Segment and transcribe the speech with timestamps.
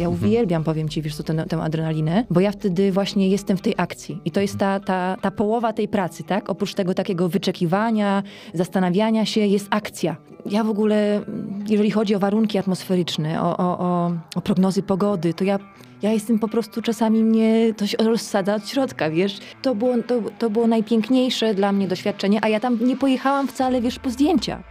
[0.00, 0.22] jest.
[0.22, 3.60] Ja uwielbiam, powiem ci, wiesz co, tę, tę adrenalinę, bo ja wtedy właśnie jestem w
[3.60, 4.20] tej akcji.
[4.24, 6.50] I to jest ta, ta, ta połowa tej pracy, tak?
[6.50, 8.22] Oprócz tego takiego wyczekiwania,
[8.54, 10.16] zastanawiania się, jest akcja.
[10.46, 11.20] Ja w ogóle,
[11.68, 15.58] jeżeli chodzi o warunki atmosferyczne, o, o, o, o prognozy pogody, to ja
[16.02, 19.38] ja jestem po prostu czasami mnie to się rozsadza od środka, wiesz.
[19.62, 23.80] To było, to, to było najpiękniejsze dla mnie doświadczenie, a ja tam nie pojechałam wcale,
[23.80, 24.62] wiesz, po zdjęcia.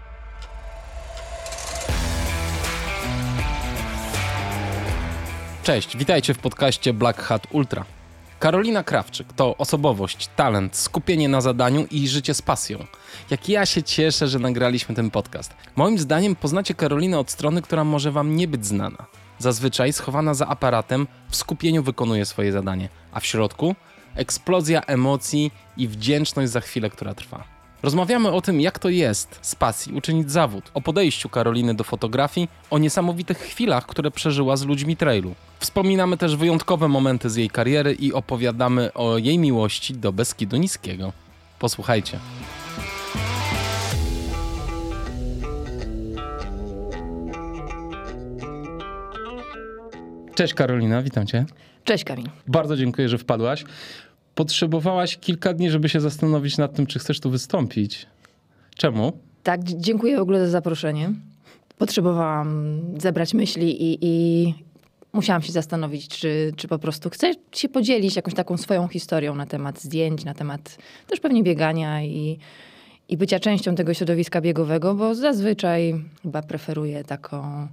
[5.67, 7.85] Cześć, witajcie w podcaście Black Hat Ultra.
[8.39, 12.85] Karolina Krawczyk to osobowość, talent, skupienie na zadaniu i życie z pasją.
[13.29, 15.53] Jak ja się cieszę, że nagraliśmy ten podcast.
[15.75, 19.05] Moim zdaniem poznacie Karolinę od strony, która może wam nie być znana.
[19.39, 23.75] Zazwyczaj schowana za aparatem w skupieniu wykonuje swoje zadanie, a w środku
[24.15, 27.57] eksplozja emocji i wdzięczność za chwilę, która trwa.
[27.83, 32.49] Rozmawiamy o tym, jak to jest z pasji uczynić zawód, o podejściu Karoliny do fotografii,
[32.69, 35.35] o niesamowitych chwilach, które przeżyła z ludźmi trailu.
[35.59, 41.13] Wspominamy też wyjątkowe momenty z jej kariery i opowiadamy o jej miłości do Beskidu Niskiego.
[41.59, 42.19] Posłuchajcie.
[50.35, 51.45] Cześć Karolina, witam cię.
[51.83, 52.30] Cześć Kamil.
[52.47, 53.65] Bardzo dziękuję, że wpadłaś.
[54.38, 58.05] Potrzebowałaś kilka dni, żeby się zastanowić nad tym, czy chcesz tu wystąpić.
[58.75, 59.13] Czemu?
[59.43, 61.13] Tak, dziękuję w ogóle za zaproszenie.
[61.77, 64.53] Potrzebowałam zebrać myśli i, i
[65.13, 69.45] musiałam się zastanowić, czy, czy po prostu chcę się podzielić jakąś taką swoją historią na
[69.45, 70.77] temat zdjęć, na temat
[71.08, 72.39] też pewnie biegania i,
[73.09, 77.67] i bycia częścią tego środowiska biegowego, bo zazwyczaj chyba preferuję taką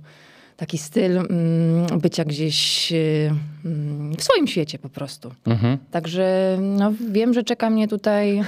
[0.56, 3.30] taki styl mm, bycia gdzieś y,
[3.64, 5.34] mm, w swoim świecie po prostu.
[5.46, 5.78] Mhm.
[5.90, 8.42] Także no, wiem, że czeka mnie tutaj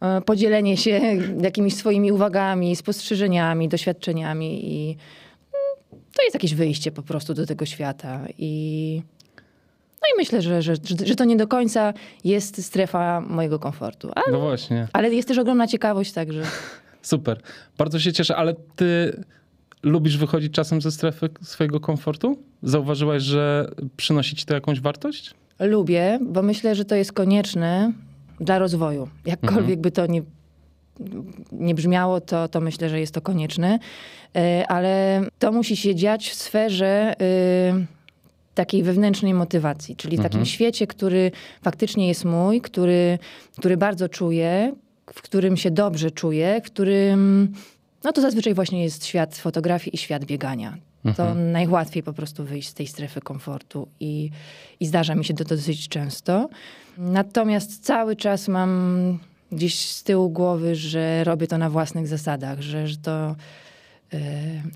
[0.00, 1.00] e, podzielenie się
[1.42, 7.66] jakimiś swoimi uwagami, spostrzeżeniami, doświadczeniami i mm, to jest jakieś wyjście po prostu do tego
[7.66, 9.02] świata i
[10.02, 11.94] no i myślę, że, że, że to nie do końca
[12.24, 14.10] jest strefa mojego komfortu.
[14.14, 14.88] Ale, no właśnie.
[14.92, 16.42] Ale jest też ogromna ciekawość, także.
[17.02, 17.40] Super.
[17.78, 19.20] Bardzo się cieszę, ale ty
[19.82, 22.38] lubisz wychodzić czasem ze strefy swojego komfortu?
[22.62, 25.34] Zauważyłaś, że przynosi ci to jakąś wartość?
[25.60, 27.92] Lubię, bo myślę, że to jest konieczne
[28.40, 29.08] dla rozwoju.
[29.26, 29.80] Jakkolwiek mhm.
[29.80, 30.22] by to nie,
[31.52, 33.78] nie brzmiało, to, to myślę, że jest to konieczne.
[34.36, 37.86] E, ale to musi się dziać w sferze y,
[38.54, 40.46] takiej wewnętrznej motywacji, czyli w takim mhm.
[40.46, 41.30] świecie, który
[41.62, 43.18] faktycznie jest mój, który,
[43.58, 44.72] który bardzo czuję,
[45.12, 47.52] w którym się dobrze czuję, w którym
[48.04, 50.76] no to zazwyczaj właśnie jest świat fotografii i świat biegania.
[51.04, 51.14] Mhm.
[51.14, 54.30] To najłatwiej po prostu wyjść z tej strefy komfortu i,
[54.80, 56.48] i zdarza mi się to dosyć często.
[56.98, 59.18] Natomiast cały czas mam
[59.52, 63.36] gdzieś z tyłu głowy, że robię to na własnych zasadach, że, że to
[64.12, 64.20] yy,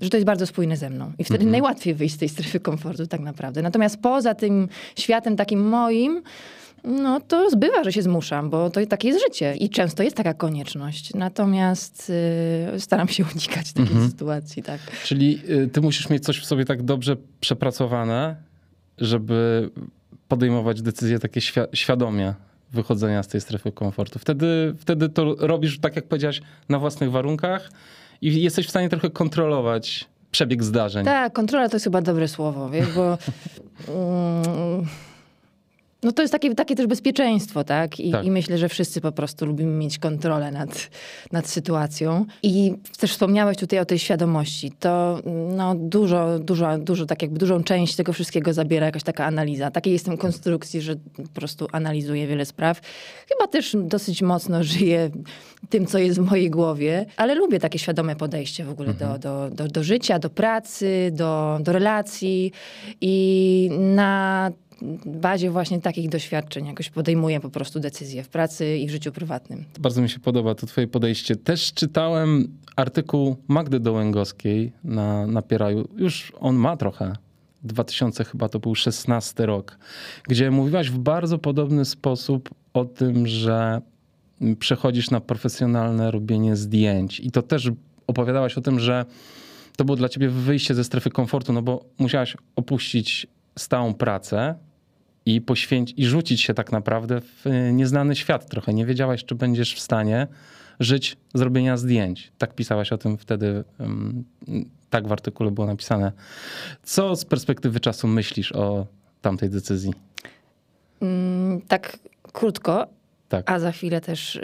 [0.01, 1.11] że to jest bardzo spójne ze mną.
[1.19, 1.51] I wtedy mhm.
[1.51, 3.61] najłatwiej wyjść z tej strefy komfortu tak naprawdę.
[3.61, 6.21] Natomiast poza tym światem takim moim,
[6.85, 10.33] no to zbywa, że się zmuszam, bo to takie jest życie i często jest taka
[10.33, 11.13] konieczność.
[11.13, 12.11] Natomiast
[12.75, 14.09] y, staram się unikać takiej mhm.
[14.09, 14.79] sytuacji, tak.
[15.03, 18.35] Czyli y, ty musisz mieć coś w sobie tak dobrze przepracowane,
[18.97, 19.69] żeby
[20.27, 22.33] podejmować decyzje takie świ świadomie
[22.71, 24.19] wychodzenia z tej strefy komfortu.
[24.19, 27.69] Wtedy, wtedy to robisz, tak jak powiedziałaś, na własnych warunkach
[28.21, 31.05] i jesteś w stanie trochę kontrolować przebieg zdarzeń.
[31.05, 33.17] Tak, kontrola to jest chyba dobre słowo, wiesz, bo...
[36.05, 37.99] No to jest takie, takie też bezpieczeństwo, tak?
[37.99, 38.25] I, tak?
[38.25, 40.89] I, myślę, że wszyscy po prostu lubimy mieć kontrolę nad,
[41.31, 42.25] nad sytuacją.
[42.43, 44.71] I też wspomniałeś tutaj o tej świadomości.
[44.79, 45.19] To
[45.55, 49.71] no, dużo, dużo, dużo, tak jakby dużą część tego wszystkiego zabiera jakaś taka analiza.
[49.71, 52.81] Takiej jestem konstrukcji, że po prostu analizuję wiele spraw.
[53.29, 55.09] Chyba też dosyć mocno żyję
[55.69, 59.11] tym, co jest w mojej głowie, ale lubię takie świadome podejście w ogóle mhm.
[59.11, 62.51] do, do, do, do życia, do pracy, do, do relacji
[63.01, 64.51] i na
[65.05, 69.65] bazie właśnie takich doświadczeń jakoś podejmuję po prostu decyzje w pracy i w życiu prywatnym.
[69.79, 71.35] Bardzo mi się podoba to twoje podejście.
[71.35, 75.87] Też czytałem artykuł Magdy Dołęgowskiej na, na Pieraju.
[75.97, 77.15] Już on ma trochę.
[77.63, 79.77] 2000 chyba to był 16 rok,
[80.27, 83.81] gdzie mówiłaś w bardzo podobny sposób o tym, że
[84.59, 87.19] przechodzisz na profesjonalne robienie zdjęć.
[87.19, 87.71] I to też
[88.07, 89.05] opowiadałaś o tym, że
[89.77, 93.27] to było dla ciebie wyjście ze strefy komfortu, no bo musiałaś opuścić
[93.59, 94.55] stałą pracę
[95.25, 98.73] i poświęcić i rzucić się tak naprawdę w e, nieznany świat trochę.
[98.73, 100.27] Nie wiedziałaś, czy będziesz w stanie
[100.79, 102.31] żyć z robienia zdjęć.
[102.37, 103.63] Tak pisałaś o tym wtedy,
[104.89, 106.11] tak w artykule było napisane.
[106.83, 108.87] Co z perspektywy czasu myślisz o
[109.21, 109.93] tamtej decyzji?
[111.01, 111.97] Mm, tak
[112.33, 112.87] krótko.
[113.29, 113.51] Tak.
[113.51, 114.39] a za chwilę też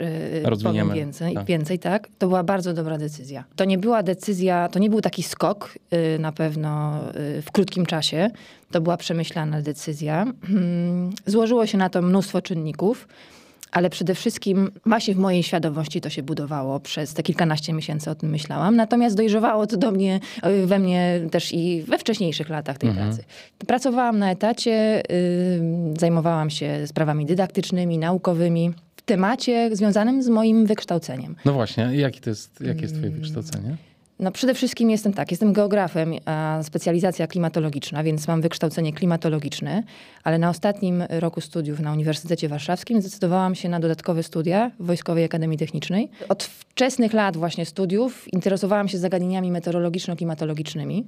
[0.72, 1.46] yy, więcej, Tak.
[1.46, 2.08] więcej, tak?
[2.18, 3.44] To była bardzo dobra decyzja.
[3.56, 7.00] To nie była decyzja, to nie był taki skok yy, na pewno
[7.36, 8.30] yy, w krótkim czasie.
[8.70, 10.26] To była przemyślana decyzja.
[10.50, 13.08] Mm, Złożyło się na to mnóstwo czynników.
[13.72, 16.80] Ale przede wszystkim właśnie w mojej świadomości to się budowało.
[16.80, 18.76] Przez te kilkanaście miesięcy o tym myślałam.
[18.76, 23.24] Natomiast dojrzewało to do mnie, y, we mnie też i we wcześniejszych latach tej pracy.
[23.66, 25.60] Pracowałam na etacie, y,
[26.00, 31.36] zajmowałam się sprawami dydaktycznymi, naukowymi w temacie związanym z moim wykształceniem.
[31.44, 33.20] No właśnie, jaki to jest, jakie jest twoje Mm.
[33.20, 33.76] wykształcenie?
[34.22, 39.82] No przede wszystkim jestem tak, jestem geografem, a specjalizacja klimatologiczna, więc mam wykształcenie klimatologiczne,
[40.24, 45.24] ale na ostatnim roku studiów na Uniwersytecie Warszawskim zdecydowałam się na dodatkowe studia w Wojskowej
[45.24, 46.08] Akademii Technicznej.
[46.28, 51.04] Od wczesnych lat właśnie studiów interesowałam się zagadnieniami meteorologiczno-klimatologicznymi.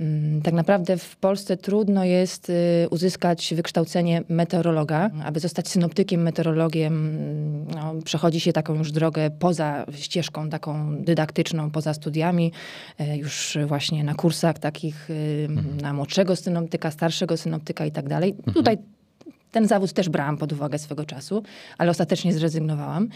[0.00, 5.10] Mm, Tak naprawdę w Polsce trudno jest y, uzyskać wykształcenie meteorologa.
[5.24, 11.70] Aby zostać synoptykiem, meteorologiem, mm, no, przechodzi się taką już drogę poza ścieżką taką dydaktyczną,
[11.70, 12.39] poza studiami,
[12.98, 15.48] e, już właśnie na kursach takich y,
[15.82, 18.34] na młodszego synoptyka, starszego synoptyka i tak dalej.
[18.54, 18.78] Tutaj
[19.52, 21.42] ten zawód też brałam pod uwagę swego czasu,
[21.78, 23.08] ale ostatecznie zrezygnowałam.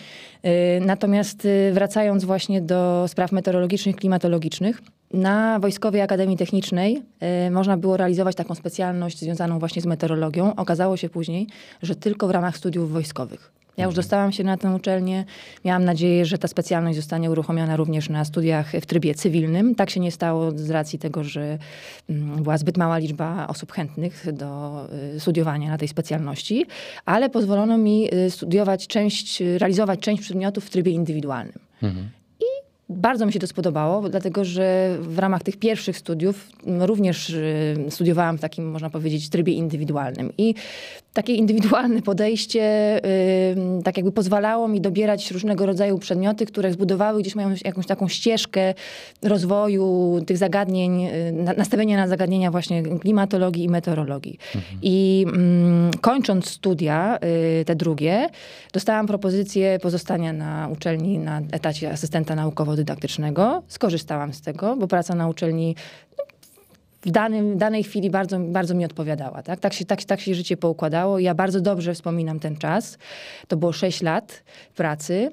[0.43, 0.51] Yy,
[0.81, 4.83] Natomiast yy, wracając właśnie do spraw meteorologicznych, klimatologicznych,
[5.13, 7.03] na Wojskowej Akademii Technicznej
[7.51, 10.57] można było realizować taką specjalność związaną właśnie z meteorologią.
[10.57, 11.47] Okazało się później,
[11.83, 13.53] że tylko w ramach studiów wojskowych.
[13.77, 15.25] Ja już dostałam się na tę uczelnię.
[15.65, 19.75] Miałam nadzieję, że ta specjalność zostanie uruchomiona również na studiach w trybie cywilnym.
[19.75, 21.59] Tak się nie stało z racji tego, że
[22.11, 24.81] mm, była zbyt mała liczba osób chętnych do
[25.17, 26.67] y, studiowania na tej specjalności,
[27.05, 31.59] ale pozwolono mi y, studiować część, realizować część przedmiotów w trybie indywidualnym.
[32.89, 38.39] Bardzo mi się to spodobało, dlatego że w ramach tych pierwszych studiów również y, studiowałam
[38.39, 40.33] w takim, można powiedzieć, trybie indywidualnym.
[40.39, 40.55] I
[41.15, 43.01] takie indywidualne podejście
[43.85, 48.75] tak jakby pozwalało mi dobierać różnego rodzaju przedmioty, które zbudowały gdzieś mają jakąś taką ścieżkę
[49.23, 54.39] rozwoju tych zagadnień, y, na- nastawienia na zagadnienia właśnie klimatologii i meteorologii.
[54.83, 57.19] I mm, kończąc studia,
[57.61, 58.29] y, te drugie,
[58.73, 63.63] dostałam propozycję pozostania na uczelni na etacie asystenta naukowo-dydaktycznego.
[63.69, 65.77] Skorzystałam z tego, bo praca na uczelni
[66.19, 66.25] no,
[67.07, 69.43] w danym, danej chwili bardzo, bardzo mi odpowiadała.
[69.43, 69.61] Tak?
[69.61, 71.19] Tak, się, tak, tak się życie poukładało.
[71.19, 72.99] Ja bardzo dobrze wspominam ten czas.
[73.49, 74.45] To było 6 lat
[74.77, 75.31] pracy.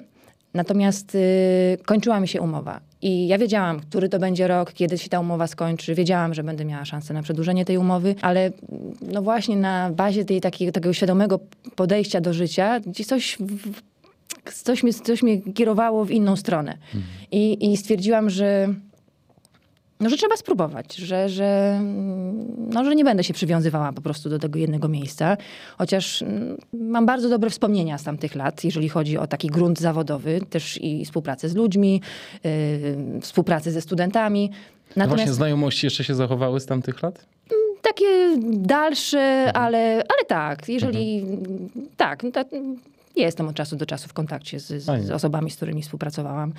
[0.54, 2.80] Natomiast y, kończyła mi się umowa.
[3.02, 5.94] I ja wiedziałam, który to będzie rok, kiedy się ta umowa skończy.
[5.94, 8.50] Wiedziałam, że będę miała szansę na przedłużenie tej umowy, ale
[9.02, 11.40] no właśnie na bazie tej, takiego, takiego świadomego
[11.76, 16.78] podejścia do życia, coś w, coś mnie, coś mnie kierowało w inną stronę.
[17.30, 18.74] I, I stwierdziłam, że,
[20.02, 24.28] no, że trzeba spróbować, że, że, mm, no, że nie będę się przywiązywała po prostu
[24.28, 25.36] do tego jednego miejsca.
[25.78, 30.40] Chociaż mm, mam bardzo dobre wspomnienia z tamtych lat, jeżeli chodzi o taki grunt zawodowy,
[30.50, 32.00] też i współpracę z ludźmi,
[32.44, 34.50] yy, współpracę ze studentami.
[34.96, 37.26] No Właśnie znajomości jeszcze się zachowały z tamtych lat?
[37.82, 41.24] Takie dalsze, ale, ale tak, jeżeli
[41.96, 42.46] tak, no tak,
[43.20, 46.52] jestem od czasu do czasu w kontakcie z, z, z osobami, z którymi współpracowałam.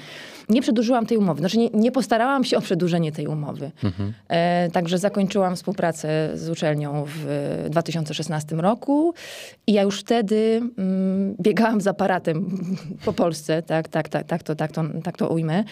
[0.49, 3.71] Nie przedłużyłam tej umowy, znaczy nie, nie postarałam się o przedłużenie tej umowy.
[4.27, 9.13] E, także zakończyłam współpracę z uczelnią w 2016 roku
[9.67, 12.57] i ja już wtedy mm, biegałam z aparatem
[13.05, 15.63] po Polsce, tak, tak, tak, tak, to, tak, to, tak to ujmę.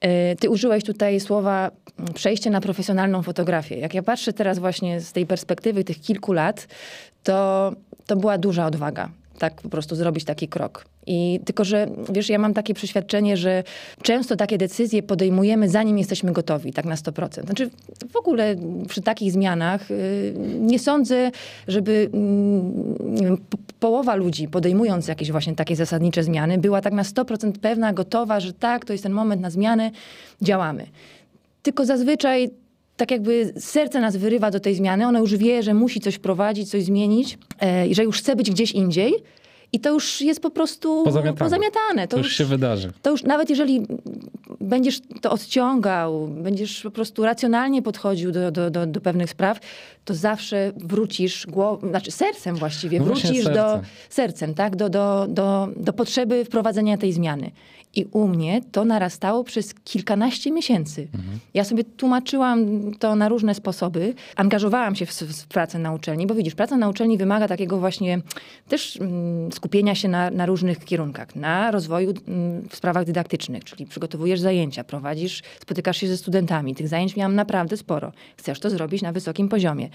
[0.00, 3.78] E, Ty użyłeś tutaj słowa mm, przejście na profesjonalną fotografię.
[3.78, 6.66] Jak ja patrzę teraz właśnie z tej perspektywy tych kilku lat,
[7.22, 7.72] to,
[8.06, 9.10] to była duża odwaga.
[9.44, 10.84] Tak po prostu zrobić taki krok.
[11.06, 13.62] I tylko, że wiesz, ja mam takie przeświadczenie, że
[14.02, 17.44] często takie decyzje podejmujemy, zanim jesteśmy gotowi, tak na 100%.
[17.44, 17.70] Znaczy
[18.12, 18.56] w ogóle
[18.88, 21.30] przy takich zmianach y, nie sądzę,
[21.68, 23.36] żeby mm,
[23.80, 28.52] połowa ludzi podejmując jakieś właśnie takie zasadnicze zmiany była tak na 100% pewna, gotowa, że
[28.52, 29.90] tak, to jest ten moment na zmianę,
[30.42, 30.86] działamy.
[31.62, 32.50] Tylko zazwyczaj
[32.96, 36.70] tak jakby serce nas wyrywa do tej zmiany, ono już wie, że musi coś wprowadzić,
[36.70, 39.14] coś zmienić e, że już chce być gdzieś indziej
[39.72, 41.38] i to już jest po prostu Pozamiatane.
[41.38, 42.08] pozamiatane.
[42.08, 42.92] To już się wydarzy.
[43.02, 43.86] To już nawet jeżeli
[44.60, 49.60] będziesz to odciągał, będziesz po prostu racjonalnie podchodził do, do, do, do pewnych spraw,
[50.04, 53.80] to zawsze wrócisz głową, znaczy sercem właściwie, No wrócisz do sercem.
[54.10, 54.76] sercem, tak?
[54.76, 57.50] Do, do, do, do potrzeby wprowadzenia tej zmiany.
[57.96, 61.08] I u mnie to narastało przez kilkanaście miesięcy.
[61.54, 62.66] Ja sobie tłumaczyłam
[62.98, 64.14] to na różne sposoby.
[64.36, 68.20] Angażowałam się w, w pracę na uczelni, bo widzisz, praca na uczelni wymaga takiego właśnie
[68.68, 71.36] też mm, skupienia się na, na różnych kierunkach.
[71.36, 76.74] Na rozwoju mm, w sprawach dydaktycznych, czyli przygotowujesz zajęcia, prowadzisz, spotykasz się ze studentami.
[76.74, 78.12] Tych zajęć miałam naprawdę sporo.
[78.36, 79.88] Chcesz to zrobić na wysokim poziomie.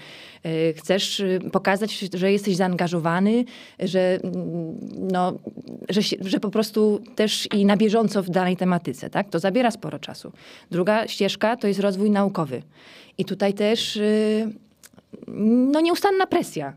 [0.46, 3.44] Y, Chcesz y, pokazać, że jesteś zaangażowany,
[3.78, 4.78] że, mm,
[5.12, 5.32] no,
[5.88, 9.10] że, się, że po prostu też i na bieżąco w danej tematyce.
[9.10, 9.28] Tak?
[9.28, 10.32] To zabiera sporo czasu.
[10.70, 12.62] Druga ścieżka to jest rozwój naukowy.
[13.18, 14.48] I tutaj też y,
[15.72, 16.72] no, nieustanna presja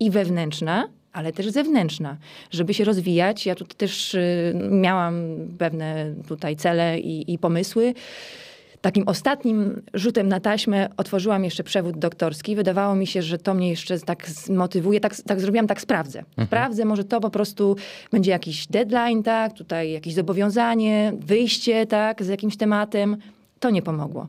[0.00, 2.16] i wewnętrzna, ale też zewnętrzna,
[2.50, 3.46] żeby się rozwijać.
[3.46, 5.14] Ja tutaj też y, miałam
[5.58, 7.94] pewne tutaj cele i, i pomysły.
[8.80, 12.56] Takim ostatnim rzutem na taśmę otworzyłam jeszcze przewód doktorski.
[12.56, 15.00] Wydawało mi się, że to mnie jeszcze tak zmotywuje.
[15.00, 16.24] Tak, tak zrobiłam, tak sprawdzę.
[16.46, 17.76] Sprawdzę, może to po prostu
[18.12, 19.52] będzie jakiś deadline, tak?
[19.52, 22.22] Tutaj jakieś zobowiązanie, wyjście, tak?
[22.22, 23.16] Z jakimś tematem.
[23.60, 24.26] To nie pomogło.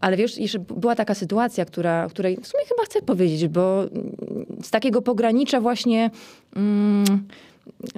[0.00, 4.16] Ale wiesz, jeszcze była taka sytuacja, która, której w sumie chyba chcę powiedzieć, bo mm,
[4.62, 6.10] z takiego pogranicza właśnie
[6.56, 7.04] mm,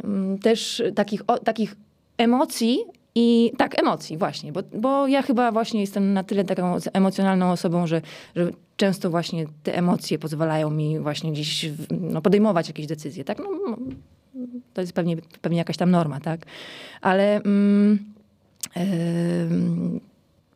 [0.05, 1.77] mm, też takich, o, takich
[2.19, 2.79] emocji
[3.21, 7.87] i tak, emocji właśnie, bo, bo ja chyba właśnie jestem na tyle taką emocjonalną osobą,
[7.87, 8.03] że,
[8.37, 11.67] że często właśnie te emocje pozwalają mi właśnie gdzieś
[12.01, 13.39] no, podejmować jakieś decyzje, tak?
[13.39, 13.77] No, no,
[14.75, 16.47] to jest pewnie, pewnie jakaś tam norma, tak?
[17.01, 17.99] Ale mm,
[18.75, 20.01] em,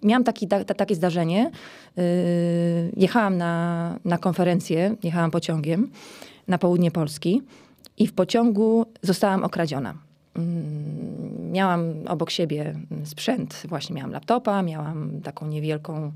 [0.03, 1.51] miałam taki, ta, ta, takie zdarzenie.
[1.97, 2.03] Yy,
[2.97, 5.91] jechałam na, na konferencję, jechałam pociągiem
[6.49, 7.43] na południe Polski
[7.99, 9.95] i w pociągu zostałam okradziona.
[10.37, 12.75] Mm, Miałam obok siebie
[13.05, 16.13] sprzęt, właśnie miałam laptopa, miałam taką niewielką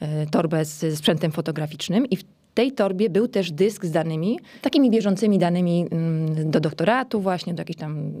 [0.00, 4.90] e, torbę z sprzętem fotograficznym i w tej torbie był też dysk z danymi, takimi
[4.90, 8.12] bieżącymi danymi mm, do doktoratu właśnie, do jakichś tam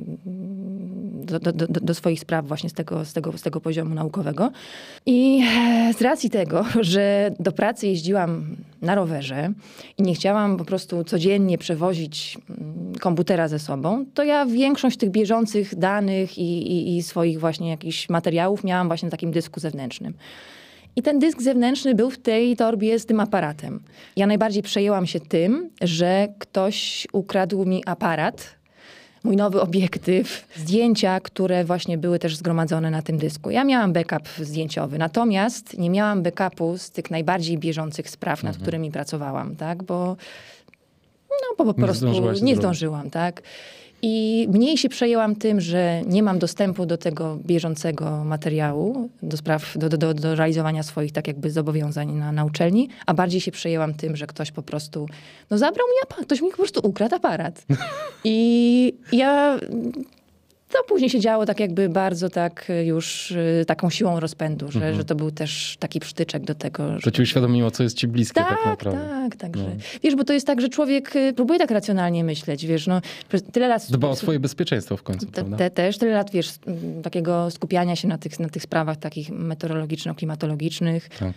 [1.28, 4.50] do, do, do, swoich spraw właśnie z tego, z, tego, z tego poziomu naukowego.
[5.06, 9.52] I e, z racji tego, że do pracy jeździłam na rowerze
[9.98, 15.10] i nie chciałam po prostu codziennie przewozić mm, komputera ze sobą, to ja większość tych
[15.10, 20.14] bieżących danych i, i, i swoich właśnie jakichś materiałów miałam właśnie na takim dysku zewnętrznym.
[20.98, 23.80] I ten dysk zewnętrzny był w tej torbie z tym aparatem.
[24.16, 28.57] Ja najbardziej przejęłam się tym, że ktoś ukradł mi aparat,
[29.24, 33.50] mój nowy obiektyw, zdjęcia, które właśnie były też zgromadzone na tym dysku.
[33.50, 38.90] Ja miałam backup zdjęciowy, natomiast nie miałam backupu z tych najbardziej bieżących spraw, nad którymi
[38.90, 39.82] pracowałam, tak?
[39.82, 40.16] Bo
[41.30, 42.06] no, bo po Nie prostu
[42.42, 43.42] nie zdążyłam, tak?
[44.02, 49.78] I mniej się przejęłam tym, że nie mam dostępu do tego bieżącego materiału, do spraw,
[49.78, 53.94] do, do- do, realizowania swoich tak jakby zobowiązań na, na uczelni, a bardziej się przejęłam
[53.94, 55.08] tym, że ktoś po prostu,
[55.50, 57.66] no zabrał mi aparat, ktoś mi po prostu ukradł aparat.
[58.24, 59.58] I ja,
[60.68, 65.04] to później się działo tak jakby bardzo tak już y, taką siłą rozpędu, że, że
[65.04, 68.40] to był też taki przytyczek do tego, że To ci uświadomiło, co jest ci bliskie
[68.40, 69.08] tak, tak, naprawdę.
[69.08, 69.76] tak, także.
[70.02, 73.00] Wiesz, bo to jest tak, że człowiek y, próbuje tak racjonalnie myśleć, wiesz, no
[73.52, 73.86] tyle lat...
[73.90, 76.52] Dba o swoje bezpieczeństwo w końcu, te, te, też tyle lat, wiesz,
[77.02, 81.08] takiego skupiania się na tych, na tych sprawach takich meteorologiczno-klimatologicznych.
[81.18, 81.32] Tak.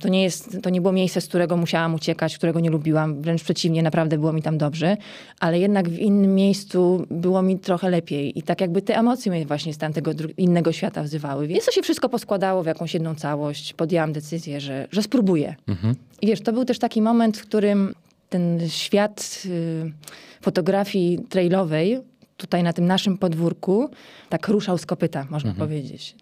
[0.00, 3.22] To nie, jest, to nie było miejsce, z którego musiałam uciekać, którego nie lubiłam.
[3.22, 4.96] Wręcz przeciwnie, naprawdę było mi tam dobrze.
[5.40, 8.38] Ale jednak w innym miejscu było mi trochę lepiej.
[8.38, 11.46] I tak jakby te emocje mnie właśnie z tamtego innego świata wzywały.
[11.46, 13.72] Więc to się wszystko poskładało w jakąś jedną całość.
[13.72, 15.54] Podjęłam decyzję, że, że spróbuję.
[15.68, 15.94] Mhm.
[16.22, 17.94] I wiesz, to był też taki moment, w którym
[18.28, 19.92] ten świat y,
[20.40, 22.00] fotografii trailowej
[22.36, 23.90] tutaj na tym naszym podwórku
[24.28, 26.16] tak ruszał z kopyta, można powiedzieć.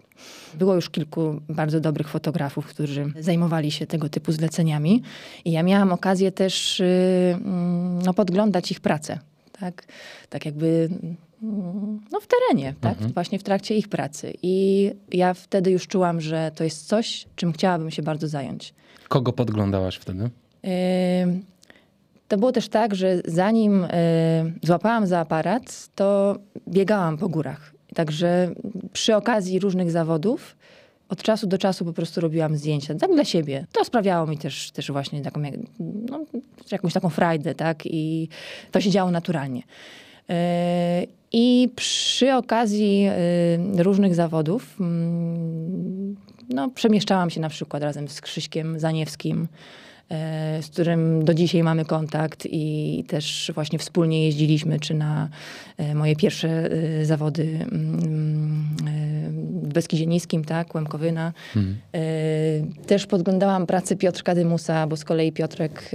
[0.55, 5.03] Było już kilku bardzo dobrych fotografów, którzy zajmowali się tego typu zleceniami
[5.45, 6.85] i ja miałam okazję też y,
[7.35, 9.19] mm, no, podglądać ich pracę.
[9.61, 9.85] Tak,
[10.29, 10.89] tak jakby
[11.43, 12.99] mm, no, w terenie, tak?
[12.99, 14.33] właśnie w trakcie ich pracy.
[14.43, 18.75] I ja wtedy już czułam, że to jest coś, czym chciałabym się bardzo zająć.
[19.09, 20.31] Kogo podglądałaś wtedy?
[21.23, 21.45] Ym,
[22.29, 23.89] To było też tak, że zanim y,
[24.63, 26.37] złapałam za aparat, to
[26.69, 27.72] biegałam po górach.
[27.95, 28.55] Także
[28.93, 30.57] przy okazji różnych zawodów
[31.09, 33.67] od czasu do czasu po prostu robiłam zdjęcia, tak dla siebie.
[33.73, 35.43] To sprawiało mi też, też właśnie taką,
[36.11, 36.25] no,
[36.71, 37.87] jakąś taką frajdę, tak?
[37.87, 38.29] I
[38.71, 39.63] to się działo naturalnie.
[40.29, 40.35] Yy,
[41.33, 46.17] I przy okazji yy, różnych zawodów mm,
[46.49, 49.82] no, przemieszczałam się na przykład razem z Krzyśkiem Zaniewskim, e,
[50.61, 55.29] z którym do dzisiaj mamy kontakt i też właśnie wspólnie jeździliśmy, czy na
[55.77, 61.33] e, moje pierwsze e, zawody mm, e, w Beskidzie Niskim, tak, Łemkowyna.
[61.57, 61.77] Mhm.
[62.87, 65.91] Też podglądałam pracę Piotrka Dymusa, bo z kolei Piotrek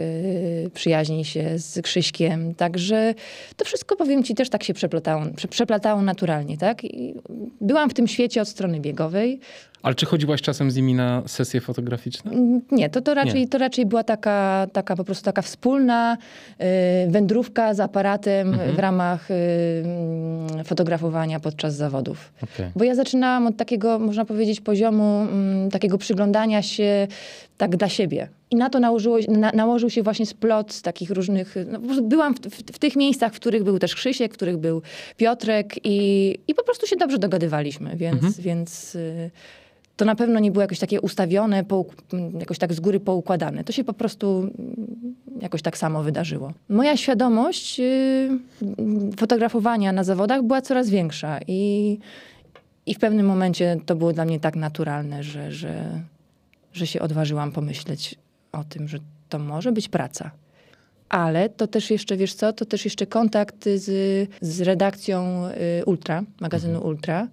[0.74, 3.14] przyjaźni się z Krzyśkiem, także
[3.56, 6.84] to wszystko, powiem ci, też tak się przeplatało, przeplatało naturalnie, tak.
[6.84, 7.14] I
[7.62, 9.40] byłam w tym świecie od strony biegowej,
[9.88, 12.32] ale czy chodziłaś czasem z nimi na sesje fotograficzne?
[12.72, 17.74] Nie, to, to, raczej, to raczej była taka, taka po prostu taka wspólna y, wędrówka
[17.74, 18.76] z aparatem mhm.
[18.76, 22.34] w ramach y, fotografowania podczas zawodów.
[22.44, 22.72] Okay.
[22.76, 25.28] Bo ja zaczynałam od takiego, można powiedzieć, poziomu
[25.68, 27.08] y, takiego przyglądania się
[27.58, 28.28] tak dla siebie.
[28.52, 31.56] I na to nałożyło, na, nałożył się właśnie splot z takich różnych...
[31.68, 34.82] No, byłam w, w, w, tych miejscach, w których był też Krzysiek, w których był
[35.18, 38.24] Piotrek i, i po prostu się dobrze dogadywaliśmy, więc...
[38.24, 38.34] Mhm.
[38.40, 39.32] więc y,
[39.98, 41.64] to na pewno nie było jakoś takie ustawione,
[42.40, 43.64] jakoś tak z góry poukładane.
[43.64, 44.50] To się po prostu
[45.42, 46.54] jakoś tak samo wydarzyło.
[46.70, 48.30] Moja świadomość y,
[49.18, 51.98] fotografowania na zawodach była coraz większa i,
[52.86, 56.02] i w pewnym momencie to było dla mnie tak naturalne, że, że,
[56.74, 58.16] że się odważyłam pomyśleć
[58.52, 58.98] o tym, że
[59.30, 60.32] to może być praca.
[61.10, 65.46] Ale to też jeszcze, wiesz co, to też jeszcze kontakt z, z redakcją
[65.82, 66.90] y, Ultra, magazynu mhm.
[66.90, 67.28] Ultra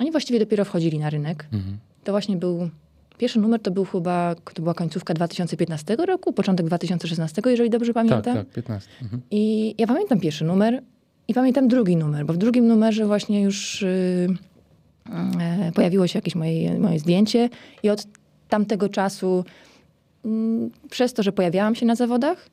[0.00, 1.46] oni właściwie dopiero wchodzili na rynek.
[1.52, 1.78] Mhm.
[2.04, 2.70] To właśnie był
[3.18, 8.22] Pierwszy numer to był chyba, to była końcówka 2015 roku, początek 2016, jeżeli dobrze pamiętam.
[8.22, 8.90] Tak, tak, 15.
[9.02, 9.22] Mhm.
[9.30, 10.82] I ja pamiętam pierwszy numer
[11.28, 16.78] i pamiętam drugi numer, bo w drugim numerze właśnie już yy, pojawiło się jakieś moje,
[16.78, 17.50] moje zdjęcie
[17.82, 18.04] i od
[18.48, 19.44] tamtego czasu
[20.24, 20.30] yy,
[20.90, 22.48] przez to, że pojawiałam się na zawodach,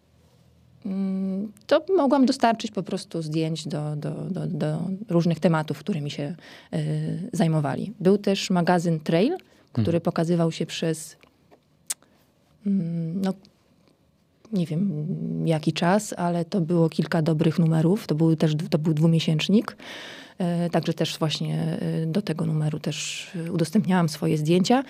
[1.68, 6.36] to mogłam dostarczyć po prostu zdjęć do, do, do, do różnych tematów, którymi się
[6.74, 7.94] y, zajmowali.
[8.00, 9.38] Był też magazyn Trail,
[9.72, 10.02] który hmm.
[10.02, 11.18] pokazywał się przez
[12.66, 13.34] mm, no,
[14.54, 15.08] nie wiem
[15.48, 18.08] jaki czas, ale to było kilka dobrych numerów.
[18.08, 19.78] To był też to był dwumiesięcznik.
[20.66, 24.84] Y, także też właśnie y, do tego numeru też udostępniałam swoje zdjęcia.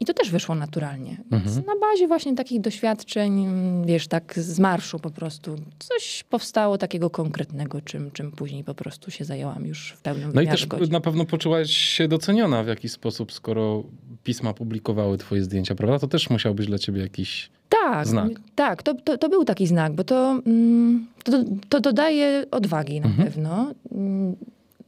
[0.00, 1.16] I to też wyszło naturalnie.
[1.30, 1.56] Mhm.
[1.66, 3.46] na bazie właśnie takich doświadczeń,
[3.86, 9.10] wiesz, tak z marszu po prostu, coś powstało takiego konkretnego, czym, czym później po prostu
[9.10, 10.92] się zajęłam już w pełnym No i też godzin.
[10.92, 13.84] na pewno poczułaś się doceniona w jakiś sposób, skoro
[14.24, 15.98] pisma publikowały twoje zdjęcia, prawda?
[15.98, 18.28] To też musiał być dla ciebie jakiś tak, znak.
[18.54, 21.32] Tak, to, to, to był taki znak, bo to, mm, to,
[21.68, 23.28] to dodaje odwagi na mhm.
[23.28, 24.36] pewno mm,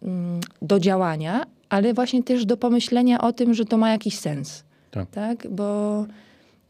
[0.03, 4.65] mm, do działania, ale właśnie też do pomyślenia o tym, że to ma jakiś sens.
[4.97, 5.11] Tak.
[5.11, 5.50] tak?
[5.50, 6.07] Bo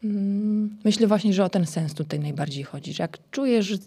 [0.03, 2.93] mm, myślę właśnie, że o ten sens tutaj najbardziej chodzi.
[2.93, 3.77] Że jak czujesz, że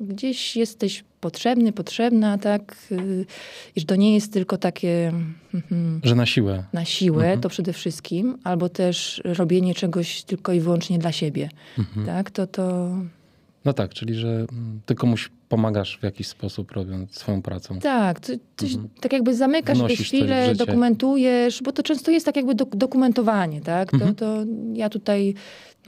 [0.00, 2.76] gdzieś jesteś potrzebny, potrzebna, tak?
[2.92, 3.26] Y,
[3.76, 5.12] I że to nie jest tylko takie...
[5.70, 6.64] Mm, że na siłę.
[6.72, 7.40] Na siłę mhm.
[7.40, 11.48] to przede wszystkim, albo też robienie czegoś tylko i wyłącznie dla siebie.
[11.78, 12.06] Mhm.
[12.06, 12.30] Tak?
[12.30, 12.90] To, to,
[13.64, 17.78] no tak, czyli że mm, ty komuś pomagasz w jakiś sposób robiąc swoją pracą.
[17.78, 18.88] Tak, to, to mhm.
[19.00, 23.94] tak jakby zamykasz Wnosisz chwilę, dokumentujesz, bo to często jest tak jakby do, dokumentowanie, tak?
[23.94, 24.14] Mhm.
[24.14, 25.34] To, to ja tutaj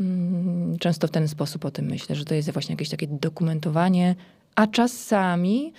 [0.01, 4.15] mm, często w ten sposób o tym myślę, że to jest właśnie jakieś takie dokumentowanie,
[4.55, 5.73] a czasami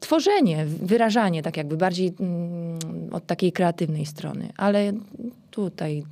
[0.00, 2.78] tworzenie, wyrażanie tak jakby bardziej mm,
[3.12, 4.48] od takiej kreatywnej strony.
[4.56, 4.92] Ale
[5.50, 6.04] tutaj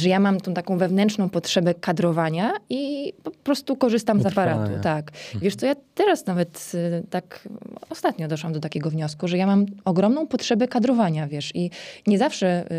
[0.00, 4.72] że ja mam tą taką wewnętrzną potrzebę kadrowania i po prostu korzystam z aparatu.
[4.82, 5.10] Tak.
[5.10, 5.40] Mhm.
[5.42, 7.48] Wiesz co, ja teraz nawet y, tak
[7.90, 11.70] ostatnio doszłam do takiego wniosku, że ja mam ogromną potrzebę kadrowania, wiesz, i
[12.06, 12.74] nie zawsze y,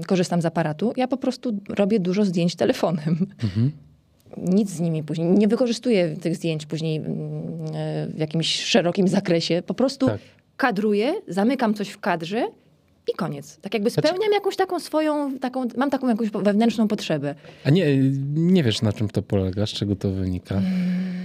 [0.00, 0.92] y, korzystam z aparatu.
[0.96, 3.26] Ja po prostu robię dużo zdjęć telefonem.
[3.42, 3.72] Mhm.
[4.36, 9.62] Nic z nimi później, nie wykorzystuję tych zdjęć później mm, y, w jakimś szerokim zakresie.
[9.66, 10.20] Po prostu tak.
[10.56, 12.48] kadruję, zamykam coś w kadrze
[13.12, 13.58] i koniec.
[13.60, 17.34] Tak jakby znaczy- spełniam jakąś taką swoją, taką, mam taką jakąś wewnętrzną potrzebę.
[17.64, 17.98] A nie,
[18.34, 20.54] nie wiesz na czym to polega, z czego to wynika?
[20.54, 21.18] Hmm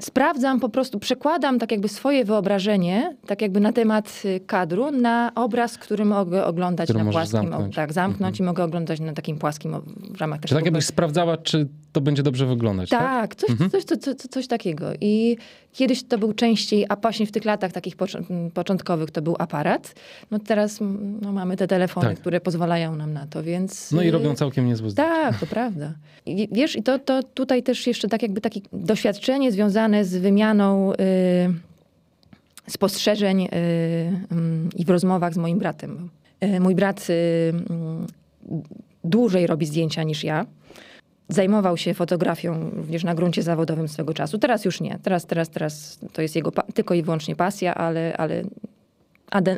[0.00, 5.32] sprawdzam po prostu, przekładam tak jakby swoje wyobrażenie, tak jakby na temat y, kadru, na
[5.34, 7.40] obraz, który mogę oglądać który na płaskim.
[7.40, 7.76] Zamknąć.
[7.76, 8.44] Tak, zamknąć mhm.
[8.44, 9.76] i mogę oglądać na takim płaskim
[10.10, 13.00] w ramach Czy tak jakbyś sprawdzała, czy to będzie dobrze wyglądać, tak?
[13.00, 13.70] Tak, coś, mhm.
[13.70, 14.86] coś, coś, coś, coś takiego.
[15.00, 15.36] I
[15.72, 17.94] Kiedyś to był częściej, a właśnie w tych latach takich
[18.54, 19.94] początkowych to był aparat.
[20.30, 20.78] No teraz
[21.22, 22.18] no, mamy te telefony, tak.
[22.18, 23.92] które pozwalają nam na to, więc...
[23.92, 25.12] No i robią całkiem niezłe zdjęcia.
[25.12, 25.92] Tak, to prawda.
[26.26, 30.92] I, wiesz, i to, to tutaj też jeszcze tak jakby takie doświadczenie związane z wymianą...
[30.92, 31.68] Yy,
[32.68, 36.08] spostrzeżeń yy, yy, i w rozmowach z moim bratem.
[36.40, 37.14] Yy, mój brat y,
[37.70, 38.06] mm,
[39.04, 40.46] dłużej robi zdjęcia niż ja.
[41.28, 44.38] Zajmował się fotografią również na gruncie zawodowym swego czasu.
[44.38, 44.98] Teraz już nie.
[45.02, 48.42] Teraz, teraz, teraz to jest jego tylko i wyłącznie pasja, ale, ale,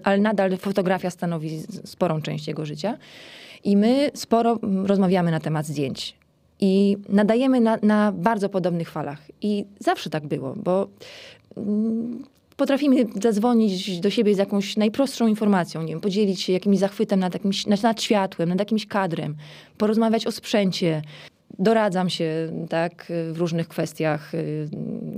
[0.02, 2.98] ale nadal fotografia stanowi sporą część jego życia.
[3.64, 6.16] I my sporo rozmawiamy na temat zdjęć.
[6.60, 9.18] I nadajemy na, na bardzo podobnych falach.
[9.42, 10.88] I zawsze tak było, bo
[11.56, 12.24] mm,
[12.56, 17.34] potrafimy zadzwonić do siebie z jakąś najprostszą informacją, nie wiem, podzielić się jakimś zachwytem nad,
[17.34, 19.36] jakimś, nad światłem, nad jakimś kadrem,
[19.78, 21.02] porozmawiać o sprzęcie.
[21.60, 24.68] Doradzam się tak, w różnych kwestiach, y,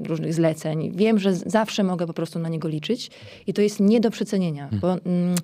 [0.07, 0.92] różnych zleceń.
[0.94, 3.11] Wiem, że zawsze mogę po prostu na niego liczyć
[3.46, 4.81] i to jest nie do przecenienia, hmm.
[4.81, 5.35] bo mm,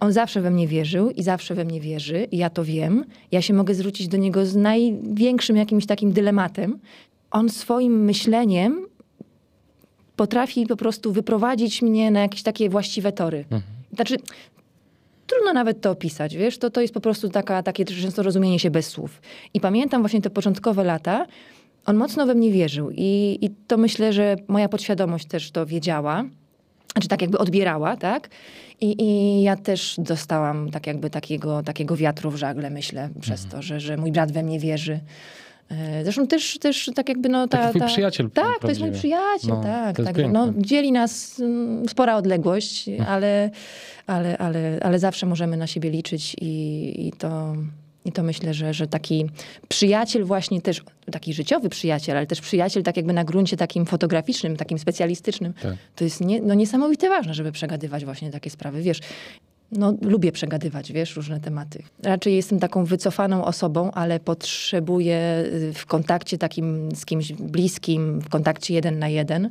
[0.00, 3.04] on zawsze we mnie wierzył i zawsze we mnie wierzy, i ja to wiem.
[3.32, 6.78] Ja się mogę zwrócić do niego z największym jakimś takim dylematem.
[7.30, 8.86] On swoim myśleniem
[10.16, 13.38] potrafi po prostu wyprowadzić mnie na jakieś takie właściwe tory.
[13.38, 13.62] Mhm.
[13.94, 14.16] Znaczy,
[15.28, 18.70] trudno nawet to opisać, wiesz, to, to jest po prostu taka, takie często rozumienie się
[18.70, 19.22] bez słów.
[19.54, 21.26] I pamiętam właśnie te początkowe lata,
[21.86, 26.24] on mocno we mnie wierzył i, i to myślę, że moja podświadomość też to wiedziała,
[26.92, 28.28] znaczy tak jakby odbierała, tak?
[28.80, 33.50] I, I ja też dostałam tak jakby takiego, takiego wiatru w żagle, myślę, przez mhm.
[33.50, 35.00] to, że, że mój brat we mnie wierzy.
[35.70, 37.58] E, zresztą też, też tak jakby no ta...
[37.58, 38.30] Taki ta, przyjaciel.
[38.30, 39.96] Tak, to jest mój przyjaciel, no, tak.
[39.96, 43.06] tak no, dzieli nas mm, spora odległość, hmm.
[43.08, 43.50] ale,
[44.06, 47.54] ale, ale, ale zawsze możemy na siebie liczyć i, i to...
[48.04, 49.26] I to myślę, że, że taki
[49.68, 54.56] przyjaciel właśnie też, taki życiowy przyjaciel, ale też przyjaciel tak jakby na gruncie takim fotograficznym,
[54.56, 55.74] takim specjalistycznym, tak.
[55.96, 58.82] to jest nie, no niesamowite ważne, żeby przegadywać właśnie takie sprawy.
[58.82, 59.00] Wiesz,
[59.72, 61.82] no, lubię przegadywać, wiesz, różne tematy.
[62.02, 68.28] Raczej jestem taką wycofaną osobą, ale potrzebuję y, w kontakcie takim z kimś bliskim, w
[68.28, 69.50] kontakcie jeden na jeden,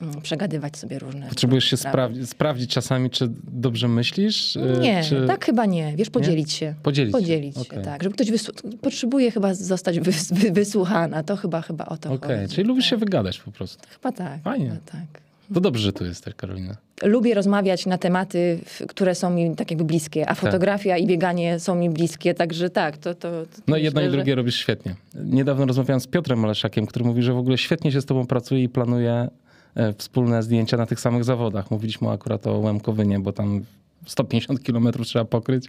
[0.00, 4.56] mm, przegadywać sobie różne Potrzebujesz się sprawdzić, sprawdzić czasami, czy dobrze myślisz?
[4.56, 5.26] Y, nie, czy...
[5.26, 5.96] tak chyba nie.
[5.96, 6.58] Wiesz, podzielić nie?
[6.58, 6.74] się.
[6.82, 7.60] Podzielić, podzielić się.
[7.60, 7.84] Okay.
[7.84, 8.02] tak.
[8.02, 11.22] Żeby ktoś wysłu- potrzebuje chyba zostać wy- wysłuchana.
[11.22, 12.40] To chyba, chyba o to okay.
[12.40, 12.54] chodzi.
[12.54, 12.90] Czyli lubisz tak.
[12.90, 13.88] się wygadać po prostu.
[13.88, 14.42] Chyba tak.
[14.42, 14.68] Fajnie.
[14.68, 15.31] Chyba tak.
[15.54, 16.76] To dobrze, że tu jesteś, Karolina.
[17.02, 20.38] Lubię rozmawiać na tematy, które są mi tak jakby bliskie, a tak.
[20.38, 21.02] fotografia tak.
[21.02, 23.14] i bieganie są mi bliskie, także tak, to...
[23.14, 24.36] to, to no jedno i drugie że...
[24.36, 24.94] robisz świetnie.
[25.14, 28.62] Niedawno rozmawiałem z Piotrem Maleszakiem, który mówi, że w ogóle świetnie się z tobą pracuje
[28.62, 29.28] i planuje
[29.74, 31.70] e, wspólne zdjęcia na tych samych zawodach.
[31.70, 33.64] Mówiliśmy akurat o Łemkowynie, bo tam
[34.06, 35.66] 150 kilometrów trzeba pokryć.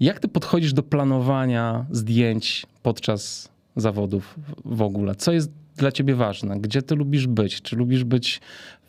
[0.00, 5.14] Jak ty podchodzisz do planowania zdjęć podczas zawodów w ogóle?
[5.14, 6.60] Co jest dla ciebie ważne?
[6.60, 7.62] Gdzie ty lubisz być?
[7.62, 8.40] Czy lubisz być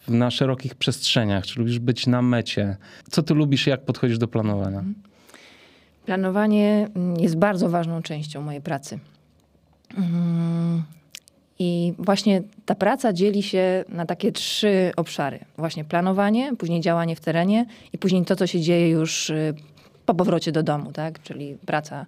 [0.08, 1.46] na szerokich przestrzeniach?
[1.46, 2.78] Czy lubisz być na mecie?
[3.10, 4.84] Co ty lubisz jak podchodzisz do planowania?
[6.06, 6.90] Planowanie
[7.20, 9.00] jest bardzo ważną częścią mojej pracy.
[9.98, 10.84] Mm,
[11.60, 15.40] I właśnie ta praca dzieli się na takie trzy obszary.
[15.58, 19.54] Właśnie planowanie, później działanie w terenie i później to, co się dzieje już y,
[20.06, 21.22] po powrocie do domu, tak?
[21.22, 22.06] czyli praca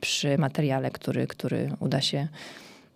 [0.00, 2.28] przy materiale, który, który uda się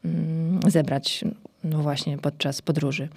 [0.05, 1.25] mm, zebrać
[1.67, 3.09] no właśnie podczas podróży.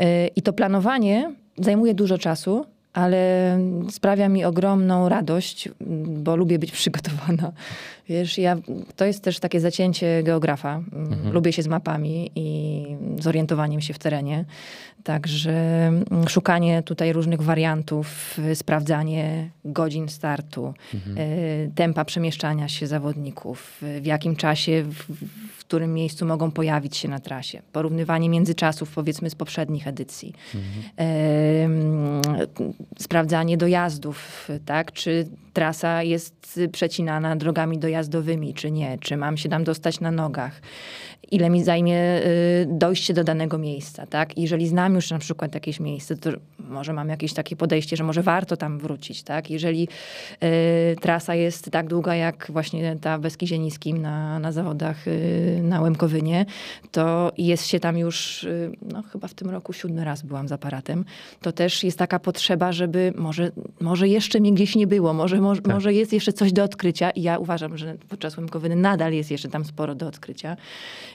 [0.00, 3.58] E, I to planowanie zajmuje dużo czasu, ale
[3.90, 5.68] sprawia mi ogromną radość,
[6.06, 7.52] bo lubię być przygotowana.
[8.08, 8.56] Wiesz, ja,
[8.96, 10.82] to jest też takie zacięcie geografa.
[10.92, 11.32] Mhm.
[11.32, 12.86] Lubię się z mapami i
[13.18, 14.44] zorientowaniem się w terenie.
[15.04, 21.18] Także mm, szukanie tutaj różnych wariantów, sprawdzanie godzin startu, mhm.
[21.18, 27.18] Y, tempa przemieszczania się zawodników, w jakim czasie, w, którym miejscu mogą pojawić się na
[27.18, 27.62] trasie.
[27.72, 30.34] Porównywanie międzyczasów, powiedzmy, z poprzednich edycji.
[30.54, 31.08] Mhm.
[32.68, 34.92] Y, sprawdzanie dojazdów, tak?
[34.92, 40.60] Czy trasa jest przecinana drogami dojazdowymi, czy nie, czy mam się tam dostać na nogach,
[41.30, 44.38] ile mi zajmie y, dojście do danego miejsca, tak?
[44.38, 48.22] Jeżeli znam już na przykład jakieś miejsce, to może mam jakieś takie podejście, że może
[48.22, 49.50] warto tam wrócić, tak?
[49.50, 49.88] Jeżeli
[50.44, 55.60] y, trasa jest tak długa, jak właśnie ta w Beskidzie Niskim na, na zawodach y,
[55.62, 56.46] na Łemkowynie,
[56.92, 60.52] to jest się tam już, y, no chyba w tym roku siódmy raz byłam z
[60.52, 61.04] aparatem,
[61.42, 65.62] to też jest taka potrzeba, żeby może, może jeszcze mnie gdzieś nie było, może, może,
[65.62, 65.74] tak.
[65.74, 69.48] może jest jeszcze coś do odkrycia i ja uważam, że podczas Łemkowyny nadal jest jeszcze
[69.48, 70.56] tam sporo do odkrycia.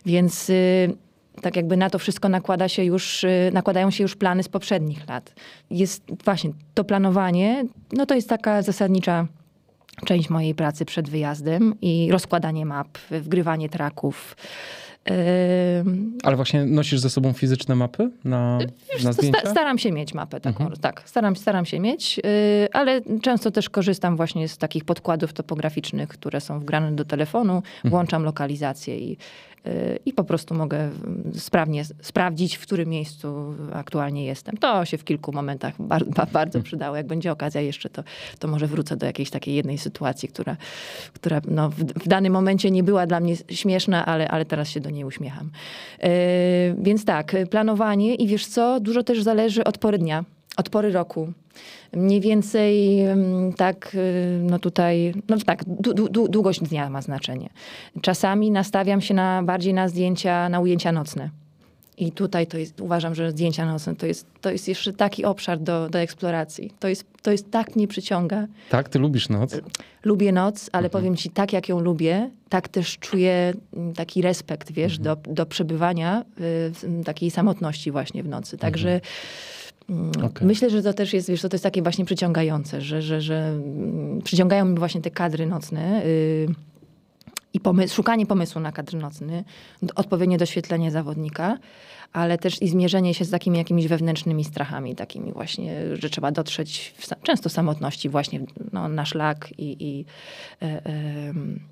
[0.05, 0.95] Więc y,
[1.41, 5.07] tak jakby na to wszystko nakłada się już, y, nakładają się już plany z poprzednich
[5.09, 5.33] lat.
[5.71, 9.27] Jest właśnie to planowanie, no to jest taka zasadnicza
[10.05, 14.35] część mojej pracy przed wyjazdem i rozkładanie map, wgrywanie traków,
[15.79, 18.59] Ym, Ale właśnie nosisz ze sobą fizyczne mapy na,
[18.93, 19.39] Wiesz na zdjęcia?
[19.39, 20.79] sta- staram się mieć mapę taką, Mhm.
[20.81, 22.19] tak, staram, staram się mieć,
[22.73, 27.89] ale często też korzystam właśnie z takich podkładów topograficznych, które są wgrane do telefonu, Mhm.
[27.91, 29.17] włączam lokalizację i,
[30.05, 34.57] i po prostu mogę mm, sprawnie sprawdzić, w którym miejscu aktualnie jestem.
[34.57, 36.63] To się w kilku momentach bardzo, bardzo Mhm.
[36.63, 36.95] przydało.
[36.95, 38.03] Jak będzie okazja jeszcze, to,
[38.39, 40.57] to może wrócę do jakiejś takiej jednej sytuacji, która,
[41.13, 44.79] która no, w, w danym momencie nie była dla mnie śmieszna, ale, ale teraz się
[44.79, 45.49] do niej uśmiecham.
[46.03, 46.09] Yy,
[46.77, 50.25] więc tak, planowanie i wiesz co, dużo też zależy od pory dnia,
[50.57, 51.33] od pory roku.
[51.93, 52.99] Mniej więcej
[53.57, 57.49] tak, y, no tutaj, no tak, dłu- dłu- długość dnia ma znaczenie.
[58.01, 61.29] Czasami nastawiam się na, bardziej na zdjęcia, na ujęcia nocne.
[61.97, 65.59] I tutaj to jest, uważam, że zdjęcia nocne to jest, to jest jeszcze taki obszar
[65.59, 66.71] do, do eksploracji.
[66.79, 68.47] To jest, to jest tak mnie przyciąga.
[68.69, 69.55] Tak, ty lubisz noc?
[70.03, 74.71] Lubię noc, ale powiem ci, tak jak ją lubię, tak też czuję mm, taki respekt,
[74.71, 76.23] wiesz, do, do przebywania y,
[76.69, 78.57] w takiej samotności właśnie w nocy.
[78.57, 79.01] Także mm,
[80.17, 80.47] Okej.
[80.47, 83.47] myślę, że to też jest, wiesz, to, to jest takie właśnie przyciągające, że, że, że
[83.47, 86.05] mm, przyciągają mi właśnie te kadry nocne.
[86.05, 86.47] y,
[87.53, 89.43] i pomysł, szukanie pomysłu na kadr nocny,
[89.95, 91.57] odpowiednie doświetlenie zawodnika,
[92.13, 96.93] ale też i zmierzenie się z takimi jakimiś wewnętrznymi strachami, takimi właśnie, że trzeba dotrzeć
[96.97, 98.39] w, często w samotności właśnie
[98.71, 100.05] no, na szlak i, i
[100.61, 100.81] e,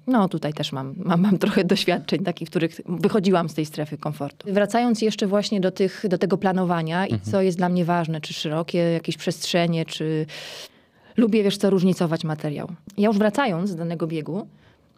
[0.07, 3.97] no tutaj też mam, mam, mam trochę doświadczeń takich, w których wychodziłam z tej strefy
[3.97, 4.53] komfortu.
[4.53, 8.33] Wracając jeszcze właśnie do, tych, do tego planowania i co jest dla mnie ważne, czy
[8.33, 10.25] szerokie jakieś przestrzenie, czy
[11.17, 12.67] lubię, wiesz co, różnicować materiał.
[12.97, 14.47] Ja już wracając z danego biegu,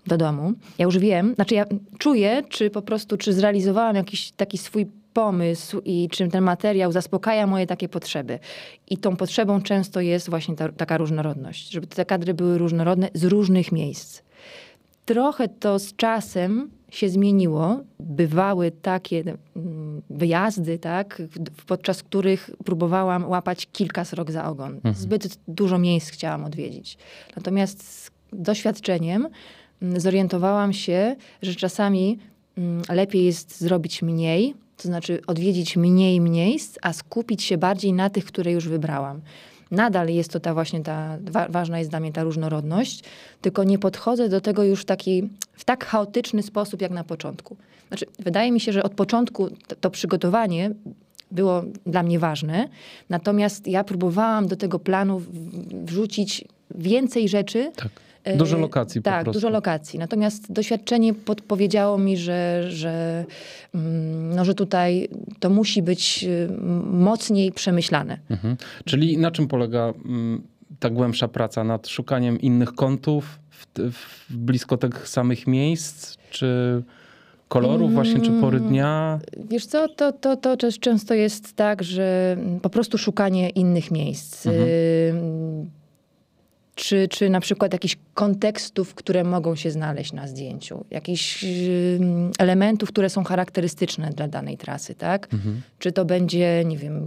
[0.08, 0.54] do domu.
[0.78, 1.66] Ja już wiem, znaczy ja
[1.98, 7.48] czuję, czy po prostu, czy zrealizowałam jakiś taki swój pomysł i czy ten materiał zaspokaja
[7.48, 8.40] moje takie potrzeby.
[8.90, 13.24] I tą potrzebą często jest właśnie ta, taka różnorodność, żeby te kadry były różnorodne z
[13.24, 14.22] różnych miejsc.
[15.06, 17.80] Trochę to z czasem się zmieniło.
[18.00, 19.24] Bywały takie
[19.56, 21.22] mm, wyjazdy, tak,
[21.68, 24.80] podczas których próbowałam łapać kilka srok za ogon.
[24.94, 26.98] Zbyt dużo miejsc chciałam odwiedzić.
[27.36, 29.28] Natomiast z doświadczeniem
[29.98, 32.20] zorientowałam się, że czasami
[32.58, 38.10] mm, lepiej jest zrobić mniej, to znaczy odwiedzić mniej miejsc, a skupić się bardziej na
[38.10, 39.22] tych, które już wybrałam.
[39.72, 43.04] Nadal jest to ta właśnie ta, wa- ważna jest dla mnie ta różnorodność,
[43.42, 47.58] tylko nie podchodzę do tego już taki, w tak chaotyczny sposób jak na początku.
[47.88, 50.72] Znaczy, wydaje mi się, że od początku to, to przygotowanie
[51.32, 52.68] było dla mnie ważne,
[53.10, 55.22] natomiast ja próbowałam do tego planu
[55.86, 57.90] wrzucić więcej rzeczy, Tak.
[58.24, 59.40] E, Dużo lokacji po Tak, prostu.
[59.40, 60.00] dużo lokacji.
[60.00, 63.26] Natomiast doświadczenie podpowiedziało mi, że, że,
[63.76, 65.10] mm, no, że tutaj
[65.40, 66.50] to musi być y,
[66.92, 68.18] mocniej przemyślane.
[68.30, 68.58] Mhm.
[68.86, 70.42] Czyli na czym polega mm,
[70.80, 71.64] ta głębsza praca?
[71.64, 76.18] Nad szukaniem innych kątów w, w blisko tych samych miejsc?
[76.30, 76.84] Czy
[77.48, 78.70] kolorów właśnie, czy pory Mm.
[78.70, 79.20] dnia?
[79.50, 84.48] Wiesz co, to, to, to też często jest tak, że po prostu szukanie innych miejsc.
[84.48, 84.68] Mhm.
[86.76, 91.46] Czy, czy na przykład jakichś kontekstów, które mogą się znaleźć na zdjęciu, jakichś
[92.40, 95.34] elementów, które są charakterystyczne dla danej trasy, tak?
[95.34, 95.62] Mhm.
[95.80, 97.06] Czy to będzie, nie wiem,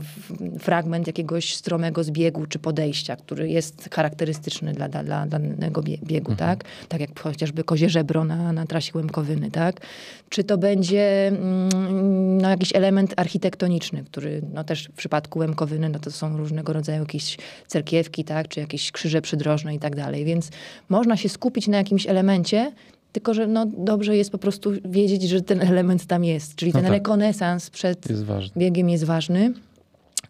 [0.59, 6.37] fragment jakiegoś stromego zbiegu czy podejścia, który jest charakterystyczny dla, dla, dla danego bie- biegu,
[6.37, 6.65] tak?
[6.89, 9.81] Tak jak chociażby kozie żebro na, na trasie Łemkowyny, tak?
[10.29, 15.99] Czy to będzie mm, no, jakiś element architektoniczny, który no, też w przypadku Łemkowyny no,
[15.99, 18.49] to są różnego rodzaju jakieś cerkiewki, tak?
[18.49, 20.25] Czy jakieś krzyże przydrożne i tak dalej.
[20.25, 20.51] Więc
[20.89, 22.73] można się skupić na jakimś elemencie,
[23.13, 26.55] tylko, że no, dobrze jest po prostu wiedzieć, że ten element tam jest.
[26.55, 26.93] Czyli No ten tak.
[26.93, 28.25] rekonesans przed Jest
[28.57, 29.53] biegiem jest ważny.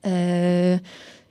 [0.05, 0.79] E,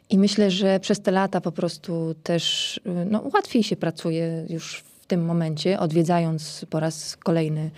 [0.10, 4.84] I myślę, że przez te lata po prostu też y, no, łatwiej się pracuje już
[5.02, 7.72] w tym momencie, odwiedzając po raz kolejny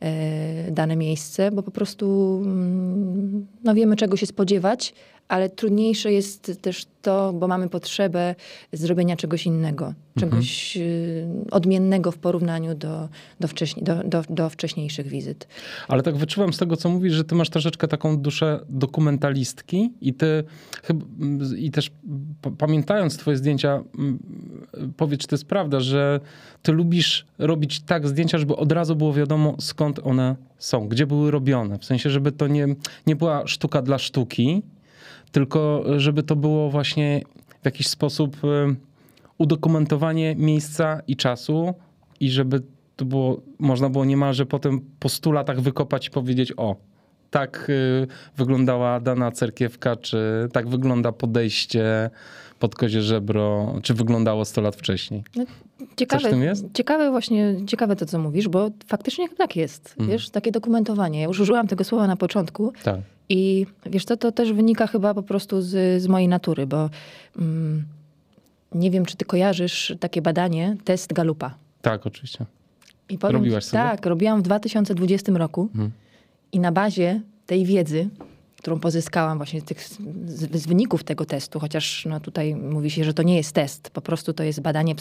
[0.00, 4.94] e, dane miejsce, bo po prostu mm, no, wiemy, czego się spodziewać,
[5.32, 8.34] ale trudniejsze jest też to, bo mamy potrzebę
[8.72, 13.08] zrobienia czegoś innego, czegoś y, odmiennego w porównaniu do,
[13.40, 15.48] do, wcześniej, do, do, do wcześniejszych wizyt.
[15.88, 20.14] Ale tak wyczuwam z tego, co mówisz, że ty masz troszeczkę taką duszę dokumentalistki i
[20.14, 20.44] ty
[21.56, 21.90] i też
[22.58, 23.82] pamiętając twoje zdjęcia,
[24.96, 26.20] powiedz, czy to jest prawda, że
[26.62, 31.30] ty lubisz robić tak zdjęcia, żeby od razu było wiadomo, skąd one są, gdzie były
[31.30, 31.78] robione.
[31.78, 32.66] W sensie, żeby to nie,
[33.06, 34.62] nie była sztuka dla sztuki,
[35.32, 37.22] tylko żeby to było właśnie
[37.62, 38.76] w jakiś sposób y,
[39.38, 41.74] udokumentowanie miejsca i czasu
[42.20, 42.62] i żeby
[42.96, 46.76] to było, można było niemalże potem po stu latach wykopać i powiedzieć, o,
[47.30, 52.10] tak y, wyglądała dana cerkiewka, czy tak wygląda podejście
[52.58, 55.24] pod kozie żebro, czy wyglądało 100 lat wcześniej.
[55.36, 55.44] No,
[55.96, 56.30] ciekawe?
[56.74, 59.94] Ciekawe właśnie, ciekawe to, co mówisz, bo faktycznie tak jest.
[59.98, 60.10] Mm.
[60.10, 61.20] Wiesz, takie dokumentowanie.
[61.20, 62.72] Ja już użyłam tego słowa na początku.
[62.84, 63.00] Tak.
[63.28, 66.90] I wiesz co, to też wynika chyba po prostu z, z mojej natury, bo
[67.38, 67.84] mm,
[68.74, 71.54] nie wiem, czy ty kojarzysz takie badanie, test Galupa.
[71.82, 72.46] Tak, oczywiście.
[73.08, 73.82] I powiem, Robiłaś sobie?
[73.82, 75.68] Tak, robiłam w 2020 roku.
[75.72, 75.90] Hmm.
[76.52, 78.08] I na bazie tej wiedzy
[78.62, 79.98] którą pozyskałam właśnie z, tych, z,
[80.62, 84.00] z, wyników tego testu, chociaż no, tutaj mówi się, że to nie jest test, po
[84.00, 84.94] prostu to jest badanie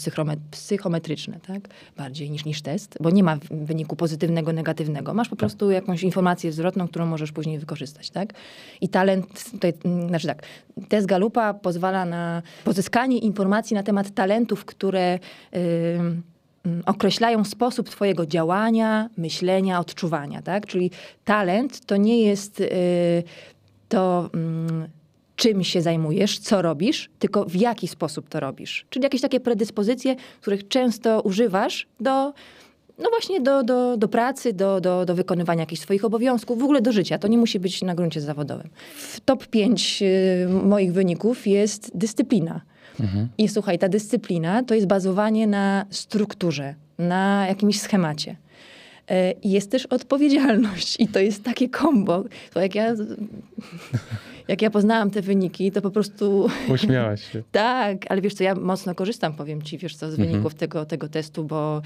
[0.52, 1.70] psychometryczne, tak?
[1.98, 5.14] Bardziej niż, niż test, bo nie ma wyniku pozytywnego, negatywnego.
[5.14, 5.40] Masz po tak.
[5.40, 8.34] prostu jakąś informację zwrotną, którą możesz później wykorzystać, tak?
[8.82, 9.74] I talent, tutaj,
[10.08, 10.44] znaczy tak,
[10.90, 15.20] test Galupa pozwala na pozyskanie informacji na temat talentów, które...
[15.54, 16.31] Yy,
[16.86, 20.42] określają sposób Twojego działania, myślenia, odczuwania.
[20.42, 20.66] Tak?
[20.66, 20.92] Czyli
[21.26, 22.68] talent to nie jest yy,
[23.90, 24.88] to mm,
[25.36, 28.86] czym się zajmujesz, co robisz, tylko w jaki sposób to robisz.
[28.90, 32.34] Czyli jakieś takie predyspozycje, których często używasz do,
[32.98, 36.82] no właśnie do, do, do pracy, do, do, do wykonywania jakichś swoich obowiązków, w ogóle
[36.82, 37.18] do życia.
[37.18, 38.70] To nie musi być na gruncie zawodowym.
[38.96, 42.62] W top 5 y, moich wyników jest dyscyplina.
[43.02, 43.28] Mhm.
[43.38, 48.36] I słuchaj, ta dyscyplina to jest bazowanie na strukturze, na jakimś schemacie.
[49.10, 52.24] E, jest też odpowiedzialność i to jest takie kombo.
[52.54, 52.96] To jak ja,
[54.48, 56.48] jak ja poznałam te wyniki, to po prostu...
[56.74, 57.44] Uśmiałaś się.
[57.52, 60.30] tak, ale wiesz co, ja mocno korzystam, powiem ci, wiesz co, z mhm.
[60.30, 61.82] wyników tego, tego testu, bo